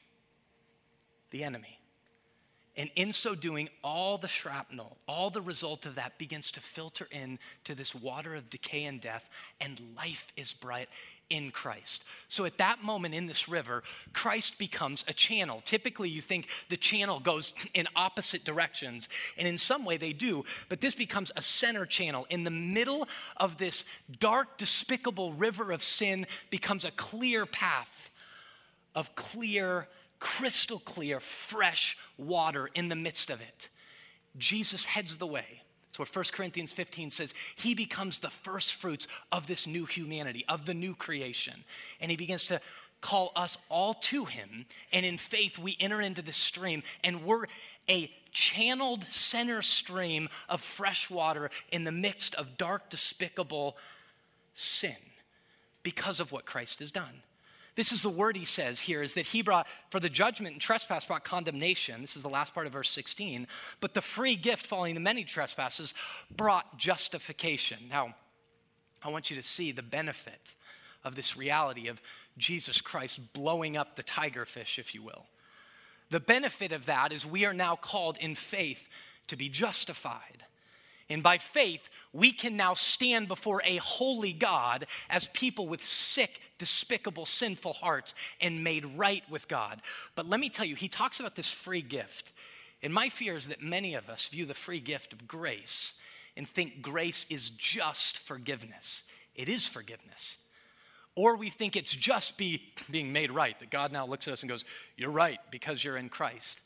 the 1.31 1.45
enemy. 1.45 1.79
And 2.79 2.91
in 2.95 3.13
so 3.13 3.35
doing, 3.35 3.69
all 3.83 4.19
the 4.19 4.29
shrapnel, 4.29 4.99
all 5.09 5.31
the 5.31 5.43
result 5.43 5.85
of 5.85 5.97
that 5.97 6.17
begins 6.17 6.53
to 6.53 6.61
filter 6.61 7.09
in 7.11 7.41
to 7.65 7.75
this 7.75 7.93
water 7.93 8.37
of 8.37 8.51
decay 8.51 8.85
and 8.85 9.01
death, 9.01 9.29
and 9.61 9.81
life 9.97 10.29
is 10.37 10.53
bright 10.53 10.89
in 11.29 11.51
Christ. 11.51 12.05
So 12.29 12.45
at 12.45 12.59
that 12.59 12.85
moment 12.85 13.17
in 13.17 13.27
this 13.27 13.49
river, 13.49 13.83
Christ 14.13 14.61
becomes 14.61 15.05
a 15.09 15.13
channel. 15.13 15.61
Typically, 15.65 16.09
you 16.09 16.21
think 16.21 16.47
the 16.69 16.77
channel 16.77 17.19
goes 17.19 17.53
in 17.75 17.89
opposite 17.97 18.45
directions, 18.45 19.09
and 19.37 19.49
in 19.49 19.59
some 19.59 19.85
way 19.85 19.97
they 19.97 20.13
do, 20.13 20.45
but 20.69 20.81
this 20.81 20.95
becomes 20.95 21.33
a 21.35 21.43
center 21.43 21.85
channel. 21.85 22.29
In 22.31 22.45
the 22.45 22.51
middle 22.51 23.09
of 23.37 23.57
this 23.57 23.85
dark, 24.21 24.57
despicable 24.57 25.33
river 25.33 25.73
of 25.73 25.83
sin 25.83 26.29
becomes 26.49 26.85
a 26.85 26.93
clear 26.93 27.45
path 27.45 28.13
of 28.95 29.17
clear 29.17 29.89
crystal 30.19 30.79
clear, 30.79 31.21
fresh 31.21 31.97
water 32.17 32.69
in 32.75 32.89
the 32.89 32.97
midst 32.97 33.31
of 33.31 33.41
it. 33.41 33.69
Jesus 34.37 34.85
heads 34.85 35.17
the 35.17 35.27
way. 35.27 35.63
That's 35.87 35.99
what 35.99 36.15
1 36.15 36.27
Corinthians 36.33 36.73
15 36.73 37.11
says. 37.11 37.35
He 37.57 37.75
becomes 37.75 38.19
the 38.19 38.31
first 38.31 38.75
fruits 38.75 39.09
of 39.33 39.47
this 39.47 39.67
new 39.67 39.87
humanity, 39.87 40.45
of 40.49 40.67
the 40.67 40.75
new 40.75 40.95
creation. 40.95 41.65
And 42.01 42.11
he 42.11 42.17
begins 42.17 42.47
to 42.47 42.61
call 43.01 43.33
us 43.37 43.57
all 43.69 43.95
to 43.95 44.25
him. 44.25 44.67
And 44.93 45.07
in 45.07 45.19
faith, 45.19 45.59
we 45.59 45.77
enter 45.81 46.01
into 46.01 46.23
the 46.23 46.33
stream, 46.33 46.83
and 47.03 47.25
we're 47.25 47.47
a 47.89 48.13
channeled 48.33 49.05
center 49.05 49.63
stream 49.63 50.29
of 50.49 50.61
fresh 50.61 51.11
water 51.11 51.51
in 51.73 51.85
the 51.85 51.93
midst 51.93 52.35
of 52.35 52.59
dark, 52.59 52.91
despicable 52.91 53.77
sin 54.55 54.97
because 55.83 56.21
of 56.21 56.33
what 56.33 56.45
Christ 56.45 56.81
has 56.81 56.91
done. 56.91 57.23
This 57.79 57.93
is 57.93 58.03
the 58.03 58.11
word 58.11 58.37
he 58.37 58.45
says 58.45 58.81
here 58.81 59.05
is 59.05 59.15
that 59.15 59.27
he 59.27 59.41
brought, 59.41 59.69
for 59.91 60.01
the 60.01 60.09
judgment 60.09 60.55
and 60.55 60.61
trespass 60.61 61.05
brought 61.05 61.23
condemnation. 61.23 62.01
This 62.01 62.17
is 62.17 62.25
the 62.25 62.29
last 62.29 62.53
part 62.53 62.67
of 62.67 62.73
verse 62.73 62.91
16. 62.91 63.47
But 63.79 63.95
the 63.95 64.03
free 64.03 64.35
gift 64.35 64.67
following 64.67 64.95
the 64.95 65.01
many 65.01 65.23
trespasses 65.23 65.95
brought 66.29 66.77
justification. 66.77 67.79
Now, 67.89 68.17
I 69.01 69.11
want 69.11 69.31
you 69.31 69.37
to 69.37 69.45
see 69.45 69.71
the 69.71 69.85
benefit 69.85 70.57
of 71.05 71.15
this 71.15 71.37
reality 71.37 71.87
of 71.87 72.03
Jesus 72.37 72.81
Christ 72.81 73.33
blowing 73.33 73.77
up 73.77 73.95
the 73.95 74.03
tiger 74.03 74.45
fish, 74.45 74.81
if 74.81 74.93
you 74.93 75.05
will. 75.05 75.27
The 76.11 76.19
benefit 76.19 76.73
of 76.73 76.87
that 76.87 77.13
is 77.13 77.25
we 77.25 77.47
are 77.47 77.55
now 77.55 77.77
called 77.77 78.17
in 78.21 78.35
faith 78.35 78.89
to 79.29 79.37
be 79.37 79.49
justified. 79.49 80.47
And 81.11 81.23
by 81.23 81.39
faith, 81.39 81.89
we 82.13 82.33
can 82.33 82.57
now 82.57 82.75
stand 82.75 83.29
before 83.29 83.63
a 83.65 83.77
holy 83.77 84.33
God 84.33 84.87
as 85.09 85.29
people 85.29 85.67
with 85.67 85.83
sick, 85.83 86.41
despicable, 86.59 87.25
sinful 87.25 87.75
hearts 87.75 88.15
and 88.41 88.63
made 88.63 88.85
right 88.85 89.25
with 89.31 89.49
God. 89.49 89.81
But 90.15 90.29
let 90.29 90.39
me 90.39 90.51
tell 90.51 90.67
you, 90.67 90.75
he 90.75 90.89
talks 90.89 91.19
about 91.19 91.35
this 91.35 91.51
free 91.51 91.81
gift. 91.81 92.33
And 92.83 92.93
my 92.93 93.09
fear 93.09 93.37
is 93.37 93.49
that 93.49 93.63
many 93.63 93.95
of 93.95 94.11
us 94.11 94.29
view 94.29 94.45
the 94.45 94.55
free 94.55 94.81
gift 94.81 95.13
of 95.13 95.27
grace 95.27 95.95
and 96.37 96.49
think 96.49 96.83
grace 96.83 97.27
is 97.31 97.51
just 97.51 98.19
forgiveness. 98.19 99.03
It 99.35 99.49
is 99.49 99.67
forgiveness. 99.67 100.37
Or 101.15 101.37
we 101.37 101.51
think 101.51 101.75
it's 101.75 101.97
just 101.97 102.37
be, 102.37 102.63
being 102.91 103.13
made 103.13 103.33
right, 103.33 103.59
that 103.59 103.71
God 103.71 103.91
now 103.91 104.07
looks 104.07 104.29
at 104.29 104.35
us 104.35 104.43
and 104.43 104.49
goes, 104.49 104.65
You're 104.97 105.11
right 105.11 105.41
because 105.51 105.83
you're 105.83 105.97
in 105.97 106.11
Christ. 106.11 106.61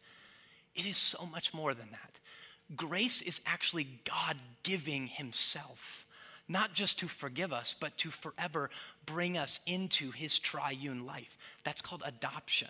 It 0.75 0.85
is 0.85 0.97
so 0.97 1.27
much 1.27 1.55
more 1.55 1.73
than 1.73 1.89
that. 1.91 2.19
Grace 2.77 3.23
is 3.23 3.41
actually 3.47 3.87
God 4.05 4.37
giving 4.63 5.07
Himself, 5.07 6.07
not 6.49 6.73
just 6.73 6.99
to 7.01 7.09
forgive 7.09 7.53
us, 7.53 7.75
but 7.79 7.97
to 7.99 8.11
forever 8.11 8.71
bring 9.07 9.37
us 9.37 9.61
into 9.67 10.11
His 10.11 10.39
triune 10.39 11.07
life. 11.07 11.37
That's 11.65 11.83
called 11.83 12.03
adoption. 12.05 12.69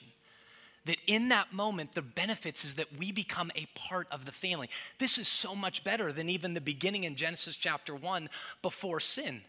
that 0.85 0.99
in 1.07 1.29
that 1.29 1.53
moment, 1.53 1.93
the 1.93 2.03
benefits 2.03 2.65
is 2.65 2.75
that 2.77 2.99
we 2.99 3.13
become 3.13 3.53
a 3.55 3.67
part 3.75 4.09
of 4.11 4.25
the 4.25 4.33
family. 4.33 4.69
This 4.99 5.17
is 5.17 5.29
so 5.29 5.55
much 5.55 5.85
better 5.85 6.13
than 6.13 6.29
even 6.29 6.55
the 6.55 6.61
beginning 6.61 7.05
in 7.05 7.15
Genesis 7.15 7.57
chapter 7.57 7.95
1 7.95 8.29
before 8.63 8.99
sin. 8.99 9.43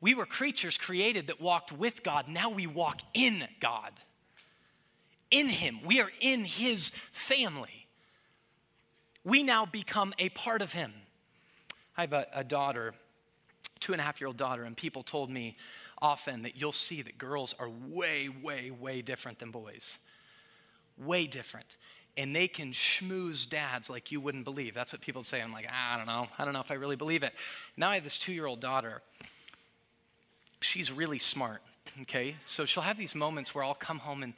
We 0.00 0.14
were 0.14 0.26
creatures 0.26 0.78
created 0.78 1.26
that 1.26 1.40
walked 1.40 1.72
with 1.72 2.02
God. 2.02 2.28
Now 2.28 2.50
we 2.50 2.66
walk 2.66 3.00
in 3.14 3.48
God. 3.60 3.92
In 5.30 5.48
Him. 5.48 5.80
We 5.84 6.00
are 6.00 6.10
in 6.20 6.44
His 6.44 6.90
family. 7.10 7.85
We 9.26 9.42
now 9.42 9.66
become 9.66 10.14
a 10.20 10.28
part 10.28 10.62
of 10.62 10.72
Him. 10.72 10.92
I 11.96 12.02
have 12.02 12.12
a, 12.12 12.26
a 12.32 12.44
daughter, 12.44 12.94
two 13.80 13.90
and 13.90 14.00
a 14.00 14.04
half 14.04 14.20
year 14.20 14.28
old 14.28 14.36
daughter, 14.36 14.62
and 14.62 14.76
people 14.76 15.02
told 15.02 15.30
me 15.30 15.56
often 16.00 16.42
that 16.42 16.56
you'll 16.56 16.70
see 16.70 17.02
that 17.02 17.18
girls 17.18 17.52
are 17.58 17.68
way, 17.68 18.28
way, 18.28 18.70
way 18.70 19.02
different 19.02 19.40
than 19.40 19.50
boys. 19.50 19.98
Way 20.96 21.26
different. 21.26 21.76
And 22.16 22.36
they 22.36 22.46
can 22.46 22.70
schmooze 22.70 23.48
dads 23.48 23.90
like 23.90 24.12
you 24.12 24.20
wouldn't 24.20 24.44
believe. 24.44 24.74
That's 24.74 24.92
what 24.92 25.02
people 25.02 25.24
say. 25.24 25.42
I'm 25.42 25.52
like, 25.52 25.66
ah, 25.68 25.94
I 25.94 25.96
don't 25.96 26.06
know. 26.06 26.28
I 26.38 26.44
don't 26.44 26.54
know 26.54 26.60
if 26.60 26.70
I 26.70 26.74
really 26.74 26.96
believe 26.96 27.24
it. 27.24 27.32
Now 27.76 27.90
I 27.90 27.96
have 27.96 28.04
this 28.04 28.18
two 28.18 28.32
year 28.32 28.46
old 28.46 28.60
daughter. 28.60 29.02
She's 30.60 30.92
really 30.92 31.18
smart, 31.18 31.62
okay? 32.02 32.36
So 32.46 32.64
she'll 32.64 32.84
have 32.84 32.96
these 32.96 33.16
moments 33.16 33.56
where 33.56 33.64
I'll 33.64 33.74
come 33.74 33.98
home 33.98 34.22
and 34.22 34.34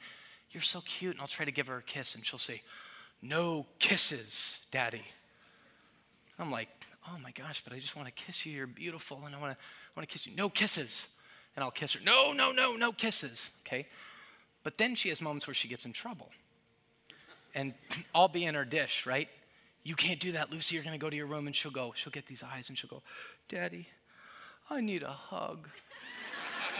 you're 0.49 0.63
so 0.63 0.81
cute, 0.81 1.11
and 1.11 1.21
I'll 1.21 1.27
try 1.27 1.45
to 1.45 1.51
give 1.51 1.67
her 1.67 1.77
a 1.77 1.83
kiss, 1.83 2.15
and 2.15 2.25
she'll 2.25 2.39
say, 2.39 2.63
No 3.21 3.65
kisses, 3.79 4.59
daddy. 4.71 5.03
I'm 6.37 6.51
like, 6.51 6.69
Oh 7.07 7.17
my 7.23 7.31
gosh, 7.31 7.63
but 7.63 7.73
I 7.73 7.79
just 7.79 7.95
want 7.95 8.07
to 8.07 8.13
kiss 8.13 8.45
you. 8.45 8.53
You're 8.53 8.67
beautiful, 8.67 9.19
and 9.25 9.33
I 9.33 9.39
want 9.39 9.57
to, 9.57 9.57
I 9.57 9.99
want 9.99 10.07
to 10.07 10.13
kiss 10.13 10.27
you. 10.27 10.35
No 10.35 10.47
kisses 10.47 11.07
and 11.59 11.63
I'll 11.65 11.71
kiss 11.71 11.93
her. 11.93 11.99
No, 12.05 12.31
no, 12.31 12.53
no, 12.53 12.77
no 12.77 12.93
kisses. 12.93 13.51
Okay? 13.65 13.85
But 14.63 14.77
then 14.77 14.95
she 14.95 15.09
has 15.09 15.21
moments 15.21 15.45
where 15.45 15.53
she 15.53 15.67
gets 15.67 15.85
in 15.85 15.91
trouble. 15.91 16.29
And 17.53 17.73
I'll 18.15 18.29
be 18.29 18.45
in 18.45 18.55
her 18.55 18.63
dish, 18.63 19.05
right? 19.05 19.27
You 19.83 19.95
can't 19.95 20.21
do 20.21 20.33
that, 20.33 20.51
Lucy. 20.51 20.75
You're 20.75 20.85
going 20.85 20.97
to 20.97 21.03
go 21.03 21.09
to 21.09 21.15
your 21.15 21.25
room 21.25 21.47
and 21.47 21.55
she'll 21.55 21.71
go, 21.71 21.93
she'll 21.95 22.11
get 22.11 22.27
these 22.27 22.43
eyes 22.43 22.69
and 22.69 22.77
she'll 22.77 22.89
go, 22.89 23.01
Daddy, 23.49 23.89
I 24.69 24.79
need 24.79 25.03
a 25.03 25.11
hug. 25.11 25.67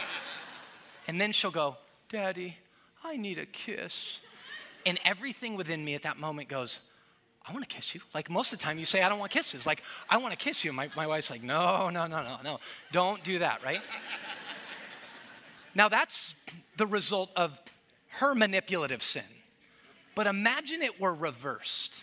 and 1.08 1.20
then 1.20 1.32
she'll 1.32 1.50
go, 1.50 1.76
Daddy, 2.08 2.56
I 3.04 3.18
need 3.18 3.38
a 3.38 3.46
kiss. 3.46 4.20
And 4.86 4.98
everything 5.04 5.56
within 5.56 5.84
me 5.84 5.94
at 5.94 6.02
that 6.02 6.18
moment 6.18 6.48
goes, 6.48 6.80
I 7.46 7.52
want 7.52 7.68
to 7.68 7.74
kiss 7.74 7.94
you. 7.94 8.00
Like 8.14 8.30
most 8.30 8.52
of 8.52 8.58
the 8.58 8.64
time, 8.64 8.78
you 8.78 8.84
say, 8.84 9.02
I 9.02 9.08
don't 9.08 9.18
want 9.18 9.32
kisses. 9.32 9.66
Like, 9.66 9.82
I 10.08 10.18
want 10.18 10.32
to 10.32 10.38
kiss 10.38 10.64
you. 10.64 10.72
My, 10.72 10.90
my 10.96 11.06
wife's 11.06 11.30
like, 11.30 11.42
no, 11.42 11.90
no, 11.90 12.06
no, 12.06 12.22
no, 12.22 12.38
no. 12.44 12.60
Don't 12.92 13.22
do 13.24 13.40
that, 13.40 13.62
right? 13.64 13.80
Now, 15.72 15.88
that's 15.88 16.34
the 16.76 16.86
result 16.86 17.30
of 17.36 17.60
her 18.08 18.34
manipulative 18.34 19.04
sin. 19.04 19.22
But 20.16 20.26
imagine 20.26 20.82
it 20.82 21.00
were 21.00 21.14
reversed 21.14 21.94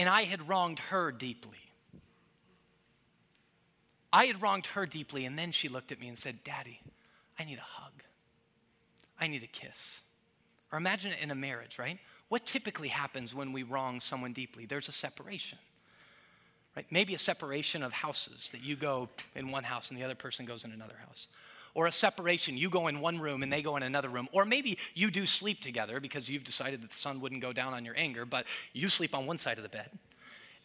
and 0.00 0.08
I 0.08 0.22
had 0.22 0.48
wronged 0.48 0.78
her 0.78 1.12
deeply. 1.12 1.58
I 4.12 4.24
had 4.24 4.40
wronged 4.40 4.66
her 4.68 4.86
deeply, 4.86 5.24
and 5.24 5.38
then 5.38 5.52
she 5.52 5.68
looked 5.68 5.92
at 5.92 6.00
me 6.00 6.08
and 6.08 6.18
said, 6.18 6.42
Daddy, 6.42 6.80
I 7.38 7.44
need 7.44 7.58
a 7.58 7.60
hug. 7.60 7.92
I 9.20 9.26
need 9.26 9.42
a 9.42 9.46
kiss. 9.46 10.00
Or 10.72 10.78
imagine 10.78 11.12
it 11.12 11.18
in 11.20 11.30
a 11.30 11.34
marriage, 11.34 11.78
right? 11.78 11.98
What 12.28 12.46
typically 12.46 12.88
happens 12.88 13.34
when 13.34 13.52
we 13.52 13.62
wrong 13.62 14.00
someone 14.00 14.32
deeply? 14.32 14.66
There's 14.66 14.88
a 14.88 14.92
separation, 14.92 15.58
right? 16.76 16.86
Maybe 16.90 17.14
a 17.14 17.18
separation 17.18 17.82
of 17.82 17.92
houses 17.92 18.50
that 18.52 18.62
you 18.62 18.76
go 18.76 19.08
in 19.34 19.50
one 19.50 19.64
house 19.64 19.90
and 19.90 19.98
the 19.98 20.04
other 20.04 20.14
person 20.14 20.46
goes 20.46 20.64
in 20.64 20.70
another 20.72 20.96
house 21.04 21.28
or 21.74 21.86
a 21.86 21.92
separation. 21.92 22.56
You 22.56 22.70
go 22.70 22.88
in 22.88 23.00
one 23.00 23.20
room 23.20 23.42
and 23.42 23.52
they 23.52 23.62
go 23.62 23.76
in 23.76 23.82
another 23.82 24.08
room. 24.08 24.28
Or 24.32 24.44
maybe 24.44 24.78
you 24.94 25.10
do 25.10 25.26
sleep 25.26 25.60
together 25.60 26.00
because 26.00 26.28
you've 26.28 26.44
decided 26.44 26.82
that 26.82 26.90
the 26.90 26.96
sun 26.96 27.20
wouldn't 27.20 27.42
go 27.42 27.52
down 27.52 27.74
on 27.74 27.84
your 27.84 27.94
anger, 27.96 28.24
but 28.24 28.46
you 28.72 28.88
sleep 28.88 29.14
on 29.14 29.26
one 29.26 29.38
side 29.38 29.56
of 29.56 29.62
the 29.62 29.68
bed 29.68 29.90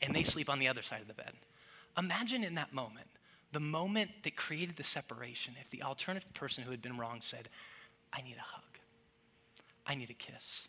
and 0.02 0.16
they 0.16 0.24
sleep 0.24 0.50
on 0.50 0.60
the 0.60 0.68
other 0.68 0.82
side 0.82 1.02
of 1.02 1.08
the 1.08 1.14
bed. 1.14 1.32
Imagine 1.98 2.44
in 2.44 2.56
that 2.56 2.74
moment, 2.74 3.08
the 3.52 3.60
moment 3.60 4.12
that 4.24 4.36
created 4.36 4.76
the 4.76 4.84
separation, 4.84 5.54
if 5.62 5.70
the 5.70 5.84
alternative 5.84 6.34
person 6.34 6.64
who 6.64 6.72
had 6.72 6.82
been 6.82 6.98
wrong 6.98 7.20
said, 7.22 7.48
I 8.12 8.22
need 8.22 8.36
a 8.38 8.42
hug, 8.42 8.64
I 9.86 9.96
need 9.96 10.10
a 10.10 10.14
kiss. 10.14 10.68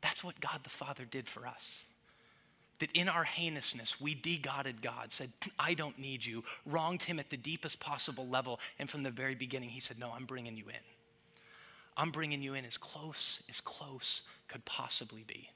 That's 0.00 0.22
what 0.22 0.40
God 0.40 0.60
the 0.62 0.70
Father 0.70 1.04
did 1.04 1.28
for 1.28 1.46
us 1.46 1.84
that 2.78 2.92
in 2.92 3.08
our 3.08 3.24
heinousness, 3.24 4.00
we 4.00 4.14
de-godded 4.14 4.82
God, 4.82 5.10
said, 5.12 5.30
I 5.58 5.74
don't 5.74 5.98
need 5.98 6.24
you, 6.24 6.44
wronged 6.64 7.02
him 7.02 7.18
at 7.18 7.30
the 7.30 7.36
deepest 7.36 7.80
possible 7.80 8.26
level. 8.26 8.60
And 8.78 8.88
from 8.88 9.02
the 9.02 9.10
very 9.10 9.34
beginning, 9.34 9.70
he 9.70 9.80
said, 9.80 9.98
No, 9.98 10.12
I'm 10.14 10.24
bringing 10.24 10.56
you 10.56 10.64
in. 10.68 10.80
I'm 11.96 12.10
bringing 12.10 12.42
you 12.42 12.54
in 12.54 12.64
as 12.64 12.78
close 12.78 13.42
as 13.48 13.60
close 13.60 14.22
could 14.46 14.64
possibly 14.64 15.24
be. 15.26 15.50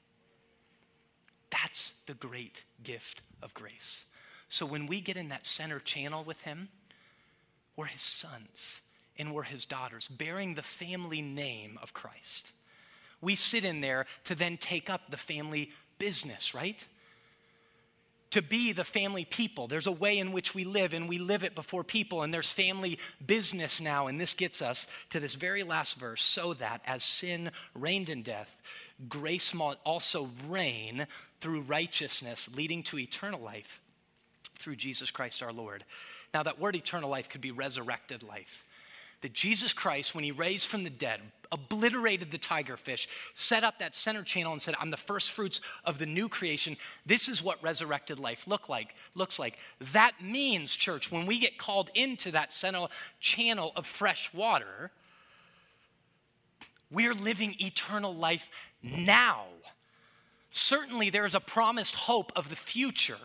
That's 1.49 1.93
the 2.05 2.15
great 2.15 2.65
gift 2.83 3.21
of 3.41 3.53
grace. 3.53 4.05
So 4.49 4.65
when 4.65 4.87
we 4.87 4.99
get 4.99 5.15
in 5.15 5.29
that 5.29 5.45
center 5.45 5.79
channel 5.79 6.23
with 6.23 6.41
him, 6.41 6.67
we're 7.75 7.85
his 7.85 8.01
sons 8.01 8.81
and 9.17 9.33
we're 9.33 9.43
his 9.43 9.65
daughters, 9.65 10.07
bearing 10.07 10.55
the 10.55 10.61
family 10.61 11.21
name 11.21 11.77
of 11.81 11.93
Christ. 11.93 12.51
We 13.21 13.35
sit 13.35 13.63
in 13.63 13.81
there 13.81 14.05
to 14.25 14.35
then 14.35 14.57
take 14.57 14.89
up 14.89 15.09
the 15.09 15.17
family 15.17 15.71
business, 15.97 16.53
right? 16.53 16.85
to 18.33 18.41
be 18.41 18.71
the 18.71 18.83
family 18.83 19.25
people. 19.25 19.67
There's 19.67 19.85
a 19.85 19.91
way 19.91 20.17
in 20.17 20.31
which 20.31 20.55
we 20.55 20.63
live, 20.63 20.93
and 20.93 21.07
we 21.07 21.19
live 21.19 21.43
it 21.43 21.53
before 21.53 21.83
people, 21.83 22.23
and 22.23 22.33
there's 22.33 22.51
family 22.51 22.97
business 23.23 23.79
now. 23.79 24.07
And 24.07 24.19
this 24.19 24.33
gets 24.33 24.59
us 24.59 24.87
to 25.11 25.19
this 25.19 25.35
very 25.35 25.61
last 25.61 25.99
verse 25.99 26.23
so 26.23 26.55
that 26.55 26.81
as 26.87 27.03
sin 27.03 27.51
reigned 27.75 28.09
in 28.09 28.23
death, 28.23 28.59
grace 29.07 29.53
might 29.53 29.77
also 29.85 30.31
reign 30.47 31.05
through 31.41 31.61
righteousness, 31.61 32.49
leading 32.55 32.81
to 32.83 32.97
eternal 32.97 33.39
life 33.39 33.79
through 34.55 34.77
Jesus 34.77 35.11
Christ 35.11 35.43
our 35.43 35.53
Lord. 35.53 35.83
Now, 36.33 36.41
that 36.41 36.59
word 36.59 36.75
eternal 36.75 37.11
life 37.11 37.29
could 37.29 37.41
be 37.41 37.51
resurrected 37.51 38.23
life 38.23 38.65
that 39.23 39.33
Jesus 39.33 39.73
Christ, 39.73 40.13
when 40.13 40.23
he 40.23 40.31
raised 40.31 40.67
from 40.67 40.83
the 40.83 40.89
dead, 40.89 41.19
obliterated 41.51 42.29
the 42.29 42.37
tiger 42.37 42.75
fish, 42.75 43.07
set 43.33 43.63
up 43.63 43.79
that 43.79 43.95
center 43.95 44.21
channel 44.21 44.51
and 44.51 44.61
said, 44.61 44.75
I'm 44.79 44.91
the 44.91 44.97
first 44.97 45.31
fruits 45.31 45.61
of 45.85 45.97
the 45.97 46.05
new 46.05 46.27
creation. 46.27 46.77
This 47.05 47.29
is 47.29 47.41
what 47.41 47.63
resurrected 47.63 48.19
life 48.19 48.47
look 48.47 48.69
like, 48.69 48.95
looks 49.15 49.39
like. 49.39 49.57
That 49.93 50.13
means, 50.21 50.75
church, 50.75 51.11
when 51.11 51.25
we 51.25 51.39
get 51.39 51.57
called 51.57 51.89
into 51.95 52.31
that 52.31 52.51
center 52.51 52.87
channel 53.19 53.71
of 53.75 53.85
fresh 53.85 54.33
water, 54.33 54.91
we're 56.91 57.15
living 57.15 57.55
eternal 57.59 58.13
life 58.13 58.49
now. 58.83 59.45
Certainly, 60.51 61.11
there 61.11 61.25
is 61.25 61.33
a 61.33 61.39
promised 61.39 61.95
hope 61.95 62.31
of 62.35 62.49
the 62.49 62.55
future 62.55 63.15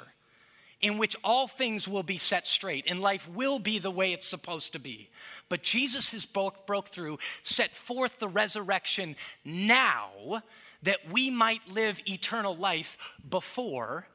in 0.80 0.98
which 0.98 1.16
all 1.24 1.48
things 1.48 1.88
will 1.88 2.02
be 2.02 2.18
set 2.18 2.46
straight 2.46 2.86
and 2.88 3.00
life 3.00 3.28
will 3.28 3.58
be 3.58 3.78
the 3.78 3.90
way 3.90 4.12
it's 4.12 4.26
supposed 4.26 4.72
to 4.72 4.78
be. 4.78 5.10
But 5.48 5.62
Jesus 5.62 6.12
has 6.12 6.24
broke, 6.24 6.66
broke 6.66 6.88
through, 6.88 7.18
set 7.42 7.74
forth 7.74 8.18
the 8.18 8.28
resurrection 8.28 9.16
now 9.44 10.42
that 10.82 11.10
we 11.10 11.30
might 11.30 11.72
live 11.72 12.00
eternal 12.06 12.54
life 12.54 12.96
before 13.28 14.06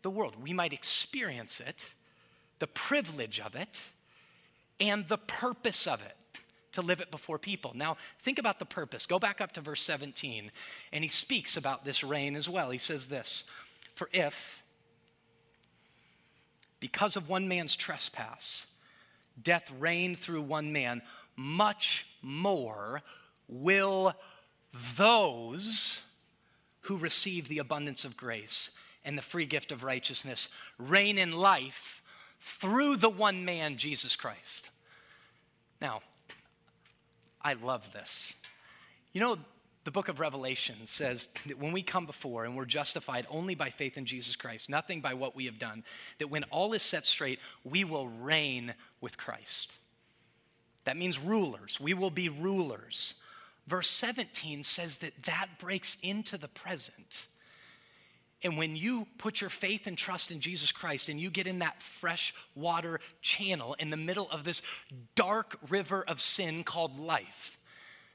the 0.00 0.10
world. 0.10 0.36
We 0.40 0.52
might 0.52 0.72
experience 0.72 1.60
it, 1.60 1.94
the 2.58 2.66
privilege 2.66 3.40
of 3.40 3.54
it, 3.54 3.82
and 4.80 5.06
the 5.08 5.18
purpose 5.18 5.86
of 5.86 6.00
it 6.00 6.16
to 6.72 6.80
live 6.80 7.00
it 7.00 7.10
before 7.10 7.38
people. 7.38 7.72
Now, 7.74 7.96
think 8.20 8.38
about 8.38 8.58
the 8.58 8.64
purpose. 8.64 9.06
Go 9.06 9.18
back 9.18 9.40
up 9.40 9.52
to 9.52 9.60
verse 9.60 9.82
17, 9.82 10.50
and 10.92 11.04
he 11.04 11.10
speaks 11.10 11.56
about 11.56 11.84
this 11.84 12.02
reign 12.02 12.34
as 12.34 12.48
well. 12.48 12.70
He 12.70 12.78
says 12.78 13.06
this 13.06 13.44
For 13.94 14.08
if, 14.12 14.61
because 16.82 17.14
of 17.14 17.28
one 17.28 17.46
man's 17.46 17.76
trespass, 17.76 18.66
death 19.40 19.70
reigned 19.78 20.18
through 20.18 20.42
one 20.42 20.72
man, 20.72 21.00
much 21.36 22.08
more 22.22 23.02
will 23.46 24.12
those 24.96 26.02
who 26.80 26.98
receive 26.98 27.46
the 27.46 27.60
abundance 27.60 28.04
of 28.04 28.16
grace 28.16 28.72
and 29.04 29.16
the 29.16 29.22
free 29.22 29.44
gift 29.44 29.70
of 29.70 29.84
righteousness 29.84 30.48
reign 30.76 31.18
in 31.18 31.30
life 31.30 32.02
through 32.40 32.96
the 32.96 33.08
one 33.08 33.44
man, 33.44 33.76
Jesus 33.76 34.16
Christ. 34.16 34.70
Now, 35.80 36.00
I 37.40 37.52
love 37.52 37.92
this. 37.92 38.34
You 39.12 39.20
know, 39.20 39.38
the 39.84 39.90
book 39.90 40.08
of 40.08 40.20
Revelation 40.20 40.76
says 40.86 41.28
that 41.46 41.58
when 41.58 41.72
we 41.72 41.82
come 41.82 42.06
before 42.06 42.44
and 42.44 42.56
we're 42.56 42.64
justified 42.64 43.26
only 43.28 43.54
by 43.54 43.70
faith 43.70 43.96
in 43.96 44.04
Jesus 44.04 44.36
Christ, 44.36 44.70
nothing 44.70 45.00
by 45.00 45.14
what 45.14 45.34
we 45.34 45.46
have 45.46 45.58
done, 45.58 45.82
that 46.18 46.30
when 46.30 46.44
all 46.44 46.72
is 46.72 46.82
set 46.82 47.04
straight, 47.04 47.40
we 47.64 47.82
will 47.84 48.08
reign 48.08 48.74
with 49.00 49.16
Christ. 49.16 49.76
That 50.84 50.96
means 50.96 51.18
rulers. 51.18 51.80
We 51.80 51.94
will 51.94 52.10
be 52.10 52.28
rulers. 52.28 53.14
Verse 53.66 53.88
17 53.88 54.64
says 54.64 54.98
that 54.98 55.22
that 55.24 55.48
breaks 55.58 55.96
into 56.02 56.36
the 56.36 56.48
present. 56.48 57.26
And 58.44 58.56
when 58.56 58.74
you 58.74 59.06
put 59.18 59.40
your 59.40 59.50
faith 59.50 59.86
and 59.86 59.96
trust 59.96 60.30
in 60.30 60.40
Jesus 60.40 60.72
Christ 60.72 61.08
and 61.08 61.20
you 61.20 61.30
get 61.30 61.46
in 61.46 61.60
that 61.60 61.80
fresh 61.80 62.34
water 62.54 63.00
channel 63.20 63.74
in 63.78 63.90
the 63.90 63.96
middle 63.96 64.28
of 64.30 64.44
this 64.44 64.62
dark 65.14 65.58
river 65.68 66.04
of 66.06 66.20
sin 66.20 66.64
called 66.64 66.98
life, 66.98 67.58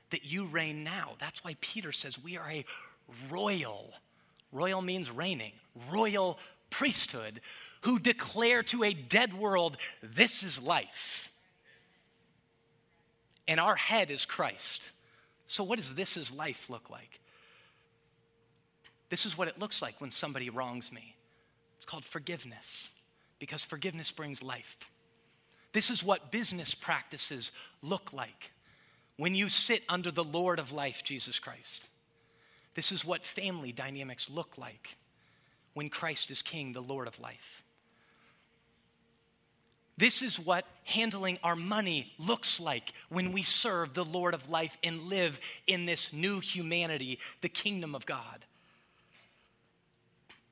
that 0.09 0.25
you 0.25 0.45
reign 0.45 0.83
now. 0.83 1.11
That's 1.19 1.43
why 1.43 1.55
Peter 1.61 1.91
says 1.91 2.21
we 2.21 2.37
are 2.37 2.49
a 2.49 2.65
royal, 3.29 3.93
royal 4.51 4.81
means 4.81 5.11
reigning, 5.11 5.53
royal 5.91 6.39
priesthood 6.69 7.41
who 7.81 7.99
declare 7.99 8.63
to 8.63 8.83
a 8.83 8.93
dead 8.93 9.33
world, 9.33 9.77
this 10.01 10.43
is 10.43 10.61
life. 10.61 11.31
And 13.47 13.59
our 13.59 13.75
head 13.75 14.11
is 14.11 14.25
Christ. 14.25 14.91
So, 15.45 15.63
what 15.63 15.77
does 15.77 15.95
this 15.95 16.17
is 16.17 16.33
life 16.33 16.69
look 16.69 16.89
like? 16.89 17.21
This 19.09 19.25
is 19.25 19.37
what 19.37 19.47
it 19.47 19.57
looks 19.57 19.81
like 19.81 20.01
when 20.01 20.11
somebody 20.11 20.49
wrongs 20.49 20.91
me. 20.91 21.15
It's 21.77 21.85
called 21.85 22.03
forgiveness, 22.03 22.91
because 23.39 23.63
forgiveness 23.63 24.11
brings 24.11 24.43
life. 24.43 24.77
This 25.71 25.89
is 25.89 26.03
what 26.03 26.31
business 26.31 26.75
practices 26.75 27.53
look 27.81 28.11
like 28.11 28.51
when 29.17 29.35
you 29.35 29.49
sit 29.49 29.83
under 29.89 30.11
the 30.11 30.23
Lord 30.23 30.59
of 30.59 30.71
life, 30.71 31.03
Jesus 31.03 31.39
Christ. 31.39 31.89
This 32.75 32.91
is 32.91 33.03
what 33.03 33.25
family 33.25 33.71
dynamics 33.71 34.29
look 34.29 34.57
like 34.57 34.95
when 35.73 35.89
Christ 35.89 36.31
is 36.31 36.41
King, 36.41 36.73
the 36.73 36.81
Lord 36.81 37.07
of 37.07 37.19
life. 37.19 37.63
This 39.97 40.21
is 40.21 40.39
what 40.39 40.65
handling 40.83 41.39
our 41.43 41.55
money 41.55 42.13
looks 42.19 42.59
like 42.59 42.93
when 43.09 43.31
we 43.31 43.41
serve 43.41 43.95
the 43.95 44.05
Lord 44.05 44.35
of 44.35 44.49
life 44.49 44.77
and 44.83 45.01
live 45.03 45.39
in 45.65 45.87
this 45.87 46.13
new 46.13 46.39
humanity, 46.39 47.17
the 47.41 47.49
kingdom 47.49 47.95
of 47.95 48.05
God. 48.05 48.45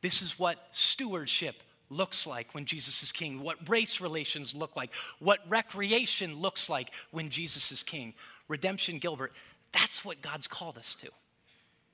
This 0.02 0.24
is 0.24 0.40
what 0.40 0.68
stewardship 0.72 1.56
looks 1.92 2.26
like 2.26 2.54
when 2.56 2.66
Jesus 2.66 3.04
is 3.04 3.12
king, 3.12 3.42
what 3.42 3.70
race 3.70 4.02
relations 4.02 4.56
look 4.56 4.76
like, 4.76 4.92
what 5.20 5.40
recreation 5.48 6.42
looks 6.42 6.68
like 6.68 6.90
when 7.12 7.30
Jesus 7.30 7.72
is 7.72 7.84
king. 7.84 8.16
Redemption, 8.48 9.00
Gilbert, 9.00 9.34
that's 9.72 10.06
what 10.06 10.22
God's 10.22 10.48
called 10.48 10.78
us 10.78 10.96
to. 10.96 11.10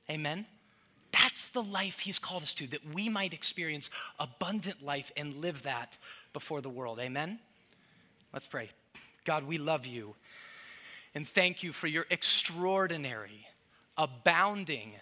Amen? 0.10 0.46
That's 1.12 1.50
the 1.50 1.62
life 1.64 2.00
He's 2.00 2.20
called 2.20 2.44
us 2.44 2.54
to, 2.56 2.68
that 2.68 2.94
we 2.94 3.10
might 3.10 3.34
experience 3.34 3.90
abundant 4.20 4.84
life 4.84 5.12
and 5.16 5.36
live 5.36 5.64
that 5.64 5.98
before 6.34 6.62
the 6.62 6.70
world. 6.70 7.00
Amen? 7.00 7.40
Let's 8.34 8.48
pray. 8.48 8.70
God, 9.26 9.44
we 9.44 9.58
love 9.58 9.86
you 9.86 10.16
and 11.14 11.28
thank 11.28 11.64
you 11.64 11.74
for 11.74 11.88
your 11.88 12.06
extraordinary, 12.10 13.48
abounding, 13.98 14.94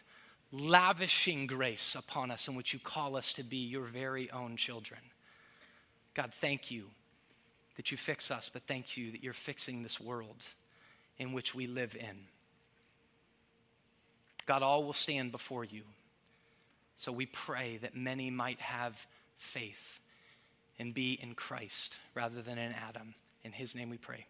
lavishing 0.52 1.48
grace 1.48 1.96
upon 1.96 2.32
us 2.32 2.48
in 2.48 2.56
which 2.56 2.74
you 2.74 2.80
call 2.80 3.16
us 3.16 3.34
to 3.34 3.44
be 3.44 3.58
your 3.58 3.86
very 3.86 4.30
own 4.32 4.58
children. 4.58 5.00
God, 6.16 6.34
thank 6.34 6.72
you 6.72 6.86
that 7.76 7.92
you 7.92 7.98
fix 7.98 8.32
us, 8.32 8.50
but 8.52 8.64
thank 8.64 8.98
you 8.98 9.12
that 9.12 9.24
you're 9.24 9.34
fixing 9.34 9.84
this 9.84 10.00
world 10.00 10.46
in 11.20 11.34
which 11.34 11.54
we 11.54 11.68
live 11.68 11.96
in. 11.96 12.18
God, 14.46 14.64
all 14.64 14.84
will 14.84 14.94
stand 14.94 15.32
before 15.32 15.64
you. 15.64 15.84
So 16.96 17.12
we 17.12 17.28
pray 17.28 17.78
that 17.78 17.96
many 17.96 18.32
might 18.32 18.60
have 18.60 19.06
faith 19.38 20.00
and 20.80 20.94
be 20.94 21.14
in 21.22 21.36
Christ 21.36 21.98
rather 22.16 22.42
than 22.42 22.58
in 22.58 22.74
Adam. 22.74 23.14
In 23.44 23.52
his 23.52 23.76
name 23.76 23.90
we 23.90 23.98
pray. 23.98 24.26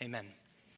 Amen. 0.00 0.26